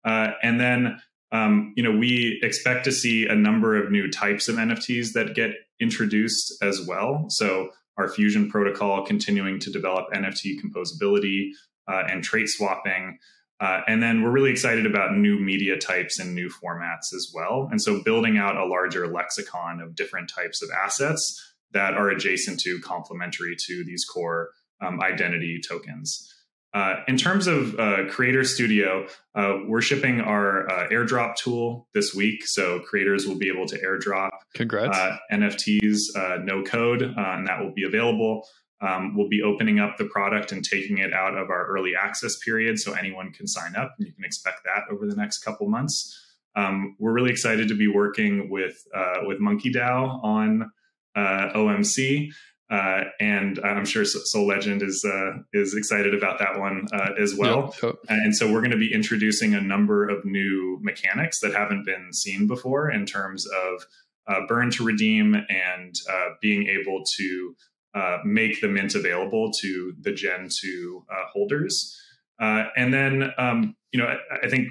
Uh, 0.05 0.31
and 0.41 0.59
then 0.59 1.01
um, 1.31 1.73
you 1.77 1.83
know, 1.83 1.97
we 1.97 2.39
expect 2.43 2.83
to 2.85 2.91
see 2.91 3.25
a 3.25 3.35
number 3.35 3.81
of 3.81 3.91
new 3.91 4.11
types 4.11 4.49
of 4.49 4.55
NFTs 4.55 5.13
that 5.13 5.33
get 5.33 5.51
introduced 5.81 6.53
as 6.61 6.85
well. 6.87 7.25
So 7.29 7.69
our 7.97 8.07
Fusion 8.07 8.49
protocol 8.49 9.05
continuing 9.05 9.59
to 9.59 9.71
develop 9.71 10.05
NFT 10.13 10.59
composability 10.61 11.49
uh, 11.87 12.03
and 12.09 12.23
trait 12.23 12.47
swapping. 12.47 13.17
Uh, 13.59 13.81
and 13.87 14.01
then 14.01 14.23
we're 14.23 14.31
really 14.31 14.49
excited 14.49 14.85
about 14.85 15.15
new 15.15 15.39
media 15.39 15.77
types 15.77 16.19
and 16.19 16.33
new 16.33 16.49
formats 16.49 17.13
as 17.13 17.31
well. 17.33 17.67
And 17.69 17.81
so 17.81 18.01
building 18.03 18.37
out 18.37 18.57
a 18.57 18.65
larger 18.65 19.07
lexicon 19.07 19.81
of 19.81 19.95
different 19.95 20.31
types 20.33 20.63
of 20.63 20.69
assets 20.71 21.53
that 21.73 21.93
are 21.93 22.09
adjacent 22.09 22.59
to 22.61 22.79
complementary 22.81 23.55
to 23.67 23.83
these 23.85 24.03
core 24.03 24.49
um, 24.81 24.99
identity 25.01 25.59
tokens. 25.65 26.27
Uh, 26.73 26.95
in 27.07 27.17
terms 27.17 27.47
of 27.47 27.77
uh, 27.77 28.05
Creator 28.09 28.45
Studio, 28.45 29.05
uh, 29.35 29.57
we're 29.67 29.81
shipping 29.81 30.21
our 30.21 30.69
uh, 30.69 30.87
airdrop 30.87 31.35
tool 31.35 31.87
this 31.93 32.15
week. 32.15 32.45
So 32.45 32.79
creators 32.79 33.27
will 33.27 33.37
be 33.37 33.49
able 33.49 33.65
to 33.67 33.77
airdrop 33.79 34.29
Congrats. 34.55 34.97
Uh, 34.97 35.17
NFTs, 35.31 35.97
uh, 36.15 36.37
no 36.43 36.63
code, 36.63 37.01
and 37.01 37.47
that 37.47 37.59
will 37.59 37.73
be 37.73 37.83
available. 37.83 38.47
Um, 38.79 39.15
we'll 39.15 39.29
be 39.29 39.41
opening 39.41 39.79
up 39.79 39.97
the 39.97 40.05
product 40.05 40.51
and 40.51 40.63
taking 40.63 40.99
it 40.99 41.13
out 41.13 41.37
of 41.37 41.49
our 41.49 41.67
early 41.67 41.91
access 42.01 42.37
period 42.37 42.79
so 42.79 42.93
anyone 42.93 43.31
can 43.31 43.47
sign 43.47 43.75
up. 43.75 43.93
And 43.97 44.07
you 44.07 44.13
can 44.13 44.23
expect 44.23 44.63
that 44.63 44.83
over 44.91 45.05
the 45.07 45.15
next 45.15 45.39
couple 45.39 45.67
months. 45.67 46.17
Um, 46.55 46.95
we're 46.99 47.13
really 47.13 47.31
excited 47.31 47.67
to 47.67 47.75
be 47.75 47.87
working 47.87 48.49
with, 48.49 48.81
with 49.23 49.39
MonkeDAO 49.39 50.23
on 50.23 50.71
OMC. 51.15 52.31
Uh, 52.71 53.03
and 53.19 53.59
I'm 53.65 53.83
sure 53.83 54.05
Soul 54.05 54.47
Legend 54.47 54.81
is 54.81 55.03
uh, 55.03 55.39
is 55.51 55.75
excited 55.75 56.15
about 56.15 56.39
that 56.39 56.57
one 56.57 56.87
uh, 56.93 57.09
as 57.19 57.35
well. 57.35 57.75
Yep, 57.83 57.83
yep. 57.83 57.95
And 58.07 58.33
so 58.33 58.51
we're 58.51 58.61
going 58.61 58.71
to 58.71 58.77
be 58.77 58.93
introducing 58.93 59.53
a 59.53 59.61
number 59.61 60.07
of 60.07 60.23
new 60.23 60.79
mechanics 60.81 61.41
that 61.41 61.53
haven't 61.53 61.85
been 61.85 62.13
seen 62.13 62.47
before 62.47 62.89
in 62.89 63.05
terms 63.05 63.45
of 63.45 63.85
uh, 64.27 64.47
burn 64.47 64.71
to 64.71 64.85
redeem 64.85 65.35
and 65.35 65.95
uh, 66.09 66.29
being 66.41 66.67
able 66.67 67.03
to 67.17 67.55
uh, 67.93 68.19
make 68.23 68.61
the 68.61 68.69
mint 68.69 68.95
available 68.95 69.51
to 69.51 69.93
the 69.99 70.13
Gen 70.13 70.47
two 70.49 71.03
holders. 71.33 71.97
Uh, 72.39 72.65
and 72.75 72.93
then, 72.93 73.31
um, 73.37 73.75
you 73.91 73.99
know, 73.99 74.05
I, 74.05 74.45
I, 74.45 74.49
think, 74.49 74.69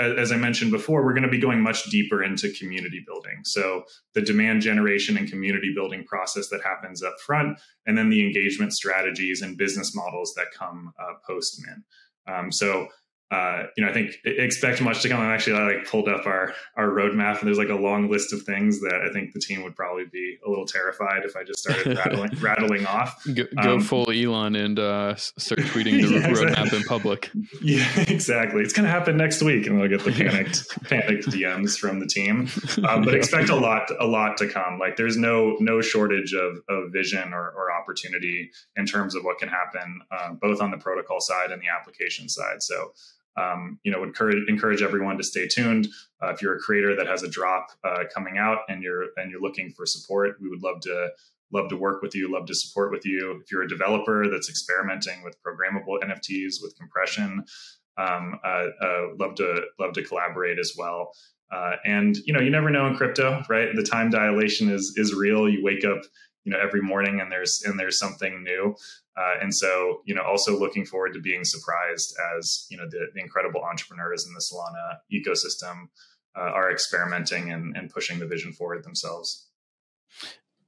as 0.00 0.32
I 0.32 0.36
mentioned 0.36 0.72
before, 0.72 1.04
we're 1.04 1.12
going 1.12 1.22
to 1.22 1.28
be 1.28 1.38
going 1.38 1.60
much 1.60 1.84
deeper 1.84 2.22
into 2.22 2.52
community 2.52 3.02
building. 3.06 3.40
So 3.44 3.84
the 4.14 4.20
demand 4.20 4.62
generation 4.62 5.16
and 5.16 5.30
community 5.30 5.72
building 5.74 6.04
process 6.04 6.48
that 6.48 6.62
happens 6.62 7.02
up 7.02 7.14
front, 7.24 7.58
and 7.86 7.96
then 7.96 8.10
the 8.10 8.26
engagement 8.26 8.72
strategies 8.72 9.40
and 9.40 9.56
business 9.56 9.94
models 9.94 10.34
that 10.36 10.46
come 10.52 10.92
uh, 10.98 11.14
post 11.24 11.62
mint. 11.64 11.84
Um, 12.26 12.50
so 12.50 12.88
uh, 13.28 13.64
you 13.76 13.84
know, 13.84 13.90
I 13.90 13.92
think 13.92 14.12
expect 14.24 14.80
much 14.80 15.02
to 15.02 15.08
come. 15.08 15.20
I 15.20 15.34
actually 15.34 15.56
I 15.56 15.74
like 15.74 15.88
pulled 15.88 16.08
up 16.08 16.26
our 16.26 16.54
our 16.76 16.88
roadmap, 16.88 17.40
and 17.40 17.48
there's 17.48 17.58
like 17.58 17.70
a 17.70 17.74
long 17.74 18.08
list 18.08 18.32
of 18.32 18.42
things 18.42 18.80
that 18.82 19.00
I 19.04 19.12
think 19.12 19.32
the 19.32 19.40
team 19.40 19.64
would 19.64 19.74
probably 19.74 20.04
be 20.04 20.38
a 20.46 20.48
little 20.48 20.64
terrified 20.64 21.24
if 21.24 21.34
I 21.34 21.42
just 21.42 21.58
started 21.58 21.98
rattling, 21.98 22.30
rattling 22.40 22.86
off. 22.86 23.20
Go, 23.34 23.42
go 23.60 23.74
um, 23.74 23.80
full 23.80 24.12
Elon 24.12 24.54
and 24.54 24.78
uh, 24.78 25.16
start 25.16 25.60
tweeting 25.62 26.02
the 26.02 26.14
yeah, 26.14 26.28
roadmap 26.28 26.50
exactly. 26.50 26.78
in 26.78 26.84
public. 26.84 27.30
Yeah, 27.60 28.00
exactly. 28.08 28.62
It's 28.62 28.72
going 28.72 28.84
to 28.84 28.92
happen 28.92 29.16
next 29.16 29.42
week, 29.42 29.66
and 29.66 29.80
we'll 29.80 29.88
get 29.88 30.04
the 30.04 30.12
panicked 30.12 30.84
panicked 30.84 31.26
DMs 31.26 31.76
from 31.76 31.98
the 31.98 32.06
team. 32.06 32.48
Um, 32.88 33.02
but 33.02 33.14
expect 33.14 33.48
a 33.48 33.56
lot 33.56 33.90
a 33.98 34.06
lot 34.06 34.36
to 34.36 34.48
come. 34.48 34.78
Like 34.78 34.94
there's 34.94 35.16
no 35.16 35.56
no 35.58 35.80
shortage 35.80 36.32
of 36.32 36.58
of 36.68 36.92
vision 36.92 37.32
or, 37.32 37.50
or 37.56 37.72
opportunity 37.72 38.52
in 38.76 38.86
terms 38.86 39.16
of 39.16 39.24
what 39.24 39.38
can 39.38 39.48
happen, 39.48 40.00
uh, 40.12 40.34
both 40.40 40.60
on 40.60 40.70
the 40.70 40.78
protocol 40.78 41.20
side 41.20 41.50
and 41.50 41.60
the 41.60 41.66
application 41.68 42.28
side. 42.28 42.62
So 42.62 42.92
um, 43.36 43.78
you 43.82 43.92
know, 43.92 44.00
would 44.00 44.08
encourage, 44.08 44.48
encourage 44.48 44.82
everyone 44.82 45.16
to 45.18 45.24
stay 45.24 45.46
tuned. 45.46 45.88
Uh, 46.22 46.28
if 46.28 46.40
you're 46.40 46.56
a 46.56 46.58
creator 46.58 46.96
that 46.96 47.06
has 47.06 47.22
a 47.22 47.28
drop 47.28 47.68
uh, 47.84 48.04
coming 48.12 48.38
out 48.38 48.58
and 48.68 48.82
you're 48.82 49.06
and 49.16 49.30
you're 49.30 49.40
looking 49.40 49.72
for 49.72 49.86
support, 49.86 50.36
we 50.40 50.48
would 50.48 50.62
love 50.62 50.80
to 50.80 51.10
love 51.52 51.68
to 51.68 51.76
work 51.76 52.02
with 52.02 52.14
you, 52.14 52.32
love 52.32 52.46
to 52.46 52.54
support 52.54 52.90
with 52.90 53.04
you. 53.04 53.40
If 53.42 53.52
you're 53.52 53.62
a 53.62 53.68
developer 53.68 54.28
that's 54.28 54.48
experimenting 54.48 55.22
with 55.22 55.36
programmable 55.42 56.02
NFTs 56.02 56.56
with 56.62 56.76
compression, 56.78 57.44
um, 57.98 58.40
uh, 58.44 58.66
uh, 58.82 59.02
love 59.18 59.34
to 59.36 59.62
love 59.78 59.92
to 59.94 60.02
collaborate 60.02 60.58
as 60.58 60.74
well. 60.76 61.12
Uh, 61.52 61.76
and 61.84 62.16
you 62.24 62.32
know, 62.32 62.40
you 62.40 62.50
never 62.50 62.70
know 62.70 62.86
in 62.86 62.96
crypto, 62.96 63.42
right? 63.48 63.68
The 63.74 63.82
time 63.82 64.10
dilation 64.10 64.70
is 64.70 64.94
is 64.96 65.14
real. 65.14 65.48
You 65.48 65.62
wake 65.62 65.84
up 65.84 66.02
you 66.46 66.52
know 66.52 66.58
every 66.62 66.80
morning 66.80 67.20
and 67.20 67.30
there's 67.30 67.62
and 67.66 67.78
there's 67.78 67.98
something 67.98 68.42
new 68.42 68.74
uh, 69.16 69.34
and 69.40 69.54
so 69.54 70.00
you 70.04 70.14
know 70.14 70.22
also 70.22 70.58
looking 70.58 70.84
forward 70.84 71.12
to 71.12 71.20
being 71.20 71.44
surprised 71.44 72.16
as 72.36 72.66
you 72.70 72.76
know 72.76 72.86
the, 72.90 73.06
the 73.14 73.20
incredible 73.20 73.62
entrepreneurs 73.62 74.26
in 74.26 74.32
the 74.32 74.40
solana 74.40 74.98
ecosystem 75.12 75.88
uh, 76.36 76.52
are 76.52 76.70
experimenting 76.70 77.52
and, 77.52 77.76
and 77.76 77.90
pushing 77.90 78.18
the 78.18 78.26
vision 78.26 78.52
forward 78.52 78.84
themselves 78.84 79.48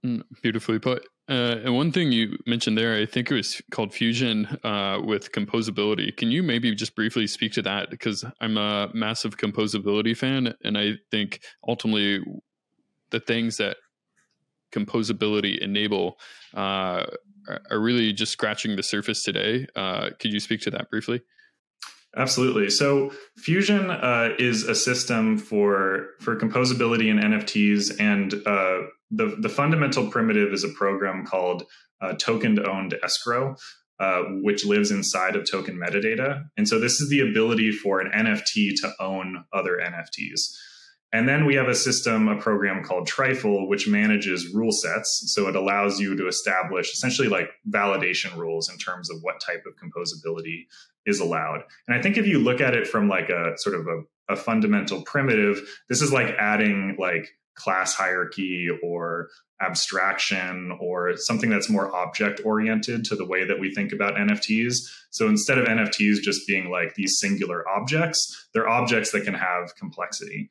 mm, 0.04 0.22
beautifully 0.42 0.78
put 0.78 1.06
uh, 1.28 1.60
and 1.62 1.74
one 1.74 1.92
thing 1.92 2.10
you 2.10 2.38
mentioned 2.46 2.78
there, 2.78 2.96
I 2.96 3.04
think 3.04 3.30
it 3.30 3.34
was 3.34 3.60
called 3.70 3.92
Fusion 3.92 4.46
uh, 4.64 4.98
with 5.04 5.30
composability. 5.30 6.16
Can 6.16 6.30
you 6.30 6.42
maybe 6.42 6.74
just 6.74 6.94
briefly 6.94 7.26
speak 7.26 7.52
to 7.52 7.62
that? 7.62 7.90
Because 7.90 8.24
I'm 8.40 8.56
a 8.56 8.88
massive 8.94 9.36
composability 9.36 10.16
fan, 10.16 10.54
and 10.64 10.78
I 10.78 10.94
think 11.10 11.40
ultimately 11.68 12.24
the 13.10 13.20
things 13.20 13.58
that 13.58 13.76
composability 14.72 15.58
enable 15.58 16.18
uh, 16.54 17.04
are 17.70 17.78
really 17.78 18.12
just 18.12 18.32
scratching 18.32 18.76
the 18.76 18.82
surface 18.82 19.22
today. 19.22 19.66
Uh, 19.74 20.10
could 20.18 20.32
you 20.32 20.40
speak 20.40 20.60
to 20.62 20.70
that 20.70 20.90
briefly? 20.90 21.22
Absolutely. 22.16 22.70
So 22.70 23.12
Fusion 23.36 23.90
uh, 23.90 24.30
is 24.38 24.64
a 24.64 24.74
system 24.74 25.38
for 25.38 26.10
for 26.20 26.36
composability 26.36 27.08
in 27.08 27.18
NFTs, 27.18 28.00
and 28.00 28.34
uh, 28.46 28.88
the 29.10 29.36
the 29.38 29.48
fundamental 29.48 30.10
primitive 30.10 30.52
is 30.52 30.64
a 30.64 30.70
program 30.70 31.26
called 31.26 31.64
uh, 32.00 32.14
token 32.14 32.66
owned 32.66 32.94
escrow, 33.02 33.56
uh, 34.00 34.22
which 34.42 34.64
lives 34.64 34.90
inside 34.90 35.36
of 35.36 35.48
token 35.48 35.76
metadata. 35.76 36.44
And 36.56 36.68
so 36.68 36.80
this 36.80 37.00
is 37.00 37.10
the 37.10 37.20
ability 37.20 37.72
for 37.72 38.00
an 38.00 38.10
NFT 38.10 38.80
to 38.80 38.92
own 39.00 39.44
other 39.52 39.78
NFTs. 39.82 40.56
And 41.12 41.26
then 41.26 41.46
we 41.46 41.54
have 41.54 41.68
a 41.68 41.74
system, 41.74 42.28
a 42.28 42.36
program 42.36 42.84
called 42.84 43.06
Trifle, 43.06 43.66
which 43.68 43.88
manages 43.88 44.52
rule 44.52 44.72
sets. 44.72 45.32
So 45.34 45.48
it 45.48 45.56
allows 45.56 45.98
you 45.98 46.14
to 46.16 46.28
establish 46.28 46.92
essentially 46.92 47.28
like 47.28 47.50
validation 47.70 48.36
rules 48.36 48.70
in 48.70 48.76
terms 48.76 49.10
of 49.10 49.18
what 49.22 49.40
type 49.40 49.64
of 49.66 49.74
composability 49.76 50.66
is 51.06 51.20
allowed. 51.20 51.62
And 51.86 51.96
I 51.96 52.02
think 52.02 52.18
if 52.18 52.26
you 52.26 52.38
look 52.38 52.60
at 52.60 52.74
it 52.74 52.86
from 52.86 53.08
like 53.08 53.30
a 53.30 53.54
sort 53.56 53.74
of 53.74 53.86
a, 53.86 54.34
a 54.34 54.36
fundamental 54.36 55.02
primitive, 55.02 55.66
this 55.88 56.02
is 56.02 56.12
like 56.12 56.34
adding 56.38 56.96
like 56.98 57.28
class 57.54 57.94
hierarchy 57.94 58.68
or 58.82 59.28
abstraction 59.60 60.76
or 60.80 61.16
something 61.16 61.50
that's 61.50 61.68
more 61.68 61.94
object 61.96 62.40
oriented 62.44 63.04
to 63.06 63.16
the 63.16 63.24
way 63.24 63.44
that 63.44 63.58
we 63.58 63.74
think 63.74 63.92
about 63.92 64.14
NFTs. 64.14 64.74
So 65.10 65.26
instead 65.26 65.58
of 65.58 65.66
NFTs 65.66 66.20
just 66.20 66.46
being 66.46 66.70
like 66.70 66.94
these 66.94 67.18
singular 67.18 67.68
objects, 67.68 68.48
they're 68.52 68.68
objects 68.68 69.10
that 69.12 69.24
can 69.24 69.34
have 69.34 69.74
complexity. 69.76 70.50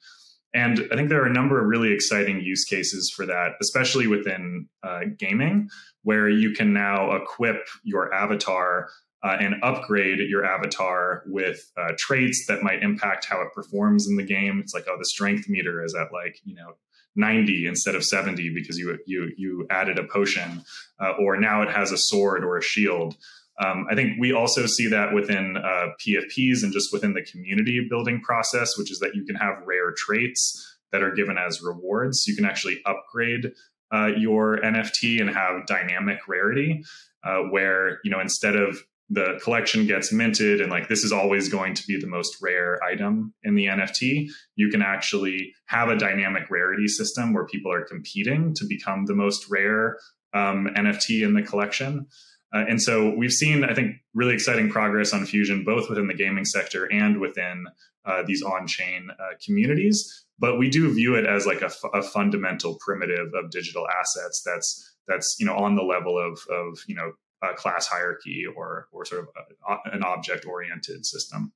And 0.58 0.88
I 0.92 0.96
think 0.96 1.10
there 1.10 1.22
are 1.22 1.28
a 1.28 1.34
number 1.34 1.62
of 1.62 1.68
really 1.68 1.94
exciting 1.94 2.42
use 2.42 2.66
cases 2.66 3.14
for 3.16 3.28
that, 3.28 3.52
especially 3.62 4.08
within 4.08 4.68
uh, 4.82 5.02
gaming, 5.16 5.70
where 6.02 6.28
you 6.28 6.50
can 6.50 6.74
now 6.74 7.16
equip 7.16 7.68
your 7.84 8.12
avatar 8.12 8.90
uh, 9.24 9.38
and 9.40 9.62
upgrade 9.62 10.18
your 10.18 10.44
avatar 10.44 11.22
with 11.28 11.72
uh, 11.78 11.94
traits 12.00 12.46
that 12.48 12.64
might 12.64 12.82
impact 12.82 13.26
how 13.26 13.40
it 13.44 13.54
performs 13.54 14.08
in 14.08 14.18
the 14.18 14.24
game. 14.24 14.60
It's 14.60 14.74
like, 14.74 14.86
oh, 14.90 14.98
the 14.98 15.06
strength 15.06 15.48
meter 15.48 15.86
is 15.86 15.94
at 15.94 16.12
like 16.12 16.40
you 16.44 16.56
know 16.56 16.74
90 17.16 17.68
instead 17.68 17.94
of 17.94 18.04
70 18.04 18.52
because 18.56 18.80
you 18.80 18.98
you 19.06 19.32
you 19.38 19.68
added 19.70 20.00
a 20.00 20.06
potion, 20.06 20.64
uh, 21.00 21.12
or 21.20 21.38
now 21.38 21.62
it 21.62 21.70
has 21.70 21.92
a 21.92 21.98
sword 22.00 22.44
or 22.44 22.58
a 22.58 22.64
shield. 22.64 23.16
Um, 23.60 23.88
I 23.90 23.96
think 23.96 24.20
we 24.20 24.34
also 24.34 24.66
see 24.66 24.88
that 24.88 25.14
within 25.14 25.58
uh, 25.58 25.88
PFPs 26.06 26.64
and 26.64 26.72
just 26.72 26.94
within 26.94 27.14
the 27.14 27.24
community 27.24 27.86
building 27.90 28.22
process, 28.22 28.78
which 28.78 28.92
is 28.92 29.00
that 29.00 29.16
you 29.16 29.26
can 29.26 29.36
have 29.36 29.56
rare 29.66 29.92
traits 29.96 30.78
that 30.92 31.02
are 31.02 31.14
given 31.14 31.38
as 31.38 31.62
rewards. 31.62 32.28
You 32.28 32.36
can 32.36 32.46
actually 32.46 32.82
upgrade 32.86 33.52
uh, 33.92 34.12
your 34.18 34.60
NFT 34.60 35.20
and 35.20 35.30
have 35.30 35.66
dynamic 35.66 36.20
rarity, 36.28 36.84
uh, 37.24 37.40
where 37.50 38.00
you 38.04 38.12
know 38.12 38.20
instead 38.20 38.56
of 38.56 38.78
the 39.10 39.40
collection 39.42 39.88
gets 39.88 40.12
minted 40.12 40.60
and 40.60 40.70
like 40.70 40.90
this 40.90 41.04
is 41.04 41.14
always 41.14 41.48
going 41.48 41.74
to 41.74 41.88
be 41.88 41.98
the 41.98 42.08
most 42.08 42.38
rare 42.42 42.78
item 42.84 43.34
in 43.44 43.56
the 43.56 43.66
NFT, 43.66 44.30
you 44.56 44.70
can 44.70 44.82
actually 44.82 45.54
have 45.68 45.88
a 45.88 45.96
dynamic 45.96 46.50
rarity 46.50 46.88
system 46.90 47.34
where 47.34 47.46
people 47.46 47.72
are 47.72 47.86
competing 47.86 48.54
to 48.56 48.66
become 48.66 49.06
the 49.06 49.16
most 49.16 49.50
rare 49.50 49.98
um, 50.34 50.68
NFT 50.76 51.26
in 51.26 51.34
the 51.34 51.42
collection. 51.42 52.08
Uh, 52.54 52.64
and 52.68 52.82
so 52.82 53.14
we've 53.16 53.34
seen, 53.34 53.64
I 53.64 53.74
think, 53.74 53.98
really 54.14 54.34
exciting 54.34 54.70
progress 54.70 55.14
on 55.14 55.26
Fusion, 55.26 55.64
both 55.64 55.90
within 55.90 56.08
the 56.08 56.14
gaming 56.14 56.46
sector 56.46 56.86
and 56.92 57.20
within 57.20 57.66
uh, 58.06 58.24
these 58.26 58.42
on-chain 58.42 59.10
uh, 59.12 59.36
communities. 59.46 60.26
But 60.40 60.58
we 60.58 60.70
do 60.70 60.94
view 60.94 61.16
it 61.16 61.26
as 61.26 61.46
like 61.46 61.62
a, 61.62 61.70
fundamental 62.04 62.78
primitive 62.80 63.34
of 63.34 63.50
digital 63.50 63.88
assets 64.00 64.42
that's 64.46 64.96
that's 65.08 65.36
you 65.40 65.46
know 65.46 65.56
on 65.56 65.76
the 65.76 65.82
level 65.82 66.18
of 66.18 66.40
of 66.50 66.78
you 66.88 66.96
know 66.96 67.14
a 67.44 67.56
class 67.56 67.88
hierarchy 67.88 68.46
or 68.56 68.88
or 68.92 69.04
sort 69.04 69.22
of 69.22 69.28
a, 69.68 69.96
an 69.96 70.04
object-oriented 70.04 71.06
system. 71.06 71.52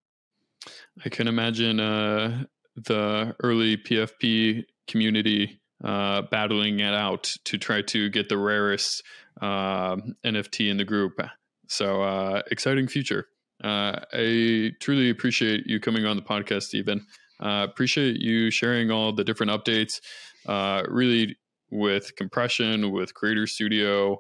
I 1.06 1.10
can 1.10 1.28
imagine 1.28 1.80
uh, 1.80 2.46
the 2.76 3.36
early 3.44 3.78
PFP 3.78 4.66
community 4.88 5.62
uh, 5.84 6.24
battling 6.24 6.80
it 6.80 6.94
out 6.94 7.36
to 7.46 7.58
try 7.58 7.82
to 7.82 8.10
get 8.10 8.30
the 8.30 8.38
rarest 8.38 9.04
uh, 9.40 9.98
NFT 10.26 10.70
in 10.70 10.78
the 10.78 10.86
group. 10.86 11.20
So 11.68 12.02
uh, 12.02 12.42
exciting 12.52 12.88
future. 12.88 13.28
Uh, 13.64 14.00
I 14.12 14.72
truly 14.80 15.10
appreciate 15.10 15.68
you 15.68 15.80
coming 15.80 16.06
on 16.06 16.18
the 16.18 16.24
podcast, 16.24 16.64
Stephen. 16.64 17.06
Uh, 17.40 17.66
appreciate 17.70 18.18
you 18.18 18.52
sharing 18.52 18.92
all 18.92 19.14
the 19.14 19.24
different 19.24 19.52
updates. 19.52 20.02
Uh, 20.46 20.84
really, 20.88 21.38
with 21.70 22.16
compression, 22.16 22.92
with 22.92 23.14
Creator 23.14 23.48
Studio, 23.48 24.20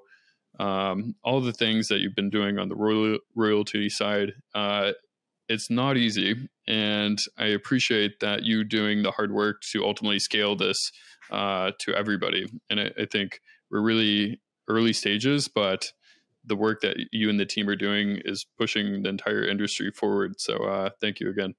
um, 0.59 1.15
all 1.23 1.41
the 1.41 1.53
things 1.53 1.87
that 1.89 1.99
you've 1.99 2.15
been 2.15 2.29
doing 2.29 2.57
on 2.57 2.69
the 2.69 2.75
royal, 2.75 3.17
royalty 3.35 3.89
side. 3.89 4.33
Uh, 4.55 4.91
it's 5.49 5.69
not 5.69 5.97
easy, 5.97 6.47
and 6.67 7.19
I 7.37 7.47
appreciate 7.47 8.19
that 8.21 8.43
you 8.43 8.63
doing 8.63 9.03
the 9.03 9.11
hard 9.11 9.33
work 9.33 9.61
to 9.71 9.83
ultimately 9.83 10.19
scale 10.19 10.55
this 10.55 10.91
uh, 11.29 11.71
to 11.79 11.93
everybody. 11.93 12.45
And 12.69 12.79
I, 12.79 12.91
I 13.01 13.05
think 13.05 13.41
we're 13.69 13.81
really 13.81 14.39
early 14.67 14.93
stages, 14.93 15.47
but 15.47 15.91
the 16.43 16.55
work 16.55 16.81
that 16.81 16.97
you 17.11 17.29
and 17.29 17.39
the 17.39 17.45
team 17.45 17.69
are 17.69 17.75
doing 17.75 18.19
is 18.25 18.45
pushing 18.57 19.03
the 19.03 19.09
entire 19.09 19.43
industry 19.43 19.91
forward. 19.91 20.39
So 20.39 20.63
uh, 20.63 20.89
thank 20.99 21.19
you 21.19 21.29
again. 21.29 21.53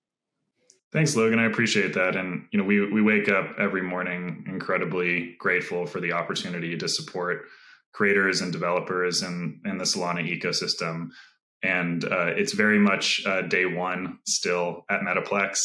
Thanks, 0.93 1.17
Logan. 1.17 1.39
I 1.39 1.47
appreciate 1.47 1.95
that. 1.95 2.17
And 2.17 2.47
you 2.53 2.59
know, 2.59 2.65
we 2.65 2.87
we 2.91 3.01
wake 3.01 3.29
up 3.29 3.59
every 3.59 3.83
morning 3.83 4.45
incredibly 4.47 5.37
grateful 5.39 5.87
for 5.87 6.01
the 6.01 6.13
opportunity 6.13 6.77
to 6.77 6.89
support 6.89 7.47
creators 7.93 8.43
and 8.43 8.53
developers 8.53 9.23
in 9.23 9.61
in 9.65 9.79
the 9.79 9.85
Solana 9.85 10.23
ecosystem. 10.23 11.09
And 11.63 12.05
uh, 12.05 12.33
it's 12.37 12.53
very 12.53 12.79
much 12.79 13.23
uh, 13.25 13.43
day 13.43 13.65
one 13.65 14.19
still 14.27 14.85
at 14.91 15.01
Metaplex. 15.01 15.61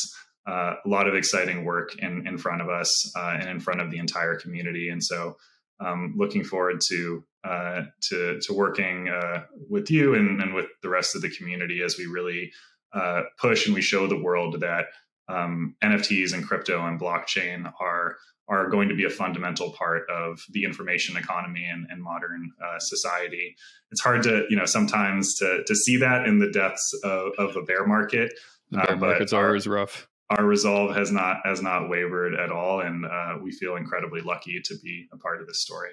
Uh, 0.47 0.75
a 0.85 0.88
lot 0.88 1.07
of 1.07 1.15
exciting 1.15 1.65
work 1.65 1.97
in 1.97 2.25
in 2.25 2.38
front 2.38 2.61
of 2.61 2.69
us 2.69 3.11
uh, 3.17 3.35
and 3.38 3.49
in 3.49 3.59
front 3.59 3.81
of 3.81 3.91
the 3.91 3.97
entire 3.97 4.35
community. 4.35 4.89
And 4.89 5.03
so 5.03 5.35
um, 5.80 6.13
looking 6.17 6.43
forward 6.43 6.82
to 6.88 7.23
uh, 7.43 7.84
to 8.01 8.39
to 8.41 8.53
working 8.53 9.09
uh, 9.09 9.43
with 9.69 9.89
you 9.89 10.15
and, 10.15 10.41
and, 10.41 10.53
with 10.53 10.65
the 10.82 10.89
rest 10.89 11.15
of 11.15 11.21
the 11.21 11.30
community 11.30 11.82
as 11.82 11.97
we 11.97 12.05
really 12.05 12.51
uh, 12.93 13.21
push 13.39 13.65
and 13.65 13.75
we 13.75 13.82
show 13.82 14.05
the 14.07 14.21
world 14.21 14.59
that 14.59 14.88
um, 15.30 15.75
NFTs 15.84 16.34
and 16.34 16.45
crypto 16.45 16.86
and 16.86 16.99
blockchain 16.99 17.71
are 17.80 18.17
are 18.49 18.69
going 18.69 18.89
to 18.89 18.95
be 18.95 19.05
a 19.05 19.09
fundamental 19.09 19.71
part 19.73 20.09
of 20.09 20.41
the 20.51 20.63
information 20.63 21.17
economy 21.17 21.65
and, 21.65 21.86
and 21.89 22.01
modern 22.01 22.51
uh, 22.63 22.80
society. 22.80 23.55
It's 23.91 24.01
hard 24.01 24.23
to 24.23 24.45
you 24.49 24.57
know 24.57 24.65
sometimes 24.65 25.36
to 25.36 25.63
to 25.65 25.75
see 25.75 25.97
that 25.97 26.25
in 26.25 26.39
the 26.39 26.51
depths 26.51 26.93
of, 27.03 27.34
of 27.38 27.55
a 27.55 27.61
bear 27.61 27.86
market. 27.86 28.34
The 28.71 28.80
bear 28.80 28.95
uh, 28.95 28.97
markets 28.97 29.32
are 29.32 29.47
always 29.47 29.67
rough 29.67 30.07
our 30.30 30.45
resolve 30.45 30.95
has 30.95 31.11
not 31.11 31.38
has 31.45 31.61
not 31.61 31.89
wavered 31.89 32.34
at 32.34 32.51
all, 32.51 32.82
and 32.82 33.05
uh, 33.05 33.38
we 33.41 33.51
feel 33.51 33.75
incredibly 33.75 34.21
lucky 34.21 34.59
to 34.61 34.75
be 34.84 35.07
a 35.13 35.17
part 35.17 35.41
of 35.41 35.47
this 35.47 35.61
story. 35.61 35.91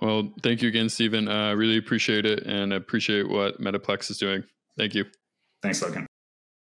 Well, 0.00 0.32
thank 0.42 0.62
you 0.62 0.68
again, 0.68 0.88
Stephen. 0.88 1.28
I 1.28 1.50
uh, 1.50 1.54
really 1.54 1.76
appreciate 1.76 2.26
it, 2.26 2.44
and 2.46 2.72
appreciate 2.72 3.28
what 3.28 3.60
Metaplex 3.60 4.10
is 4.10 4.18
doing. 4.18 4.44
Thank 4.76 4.94
you. 4.94 5.04
Thanks, 5.62 5.82
Logan. 5.82 6.06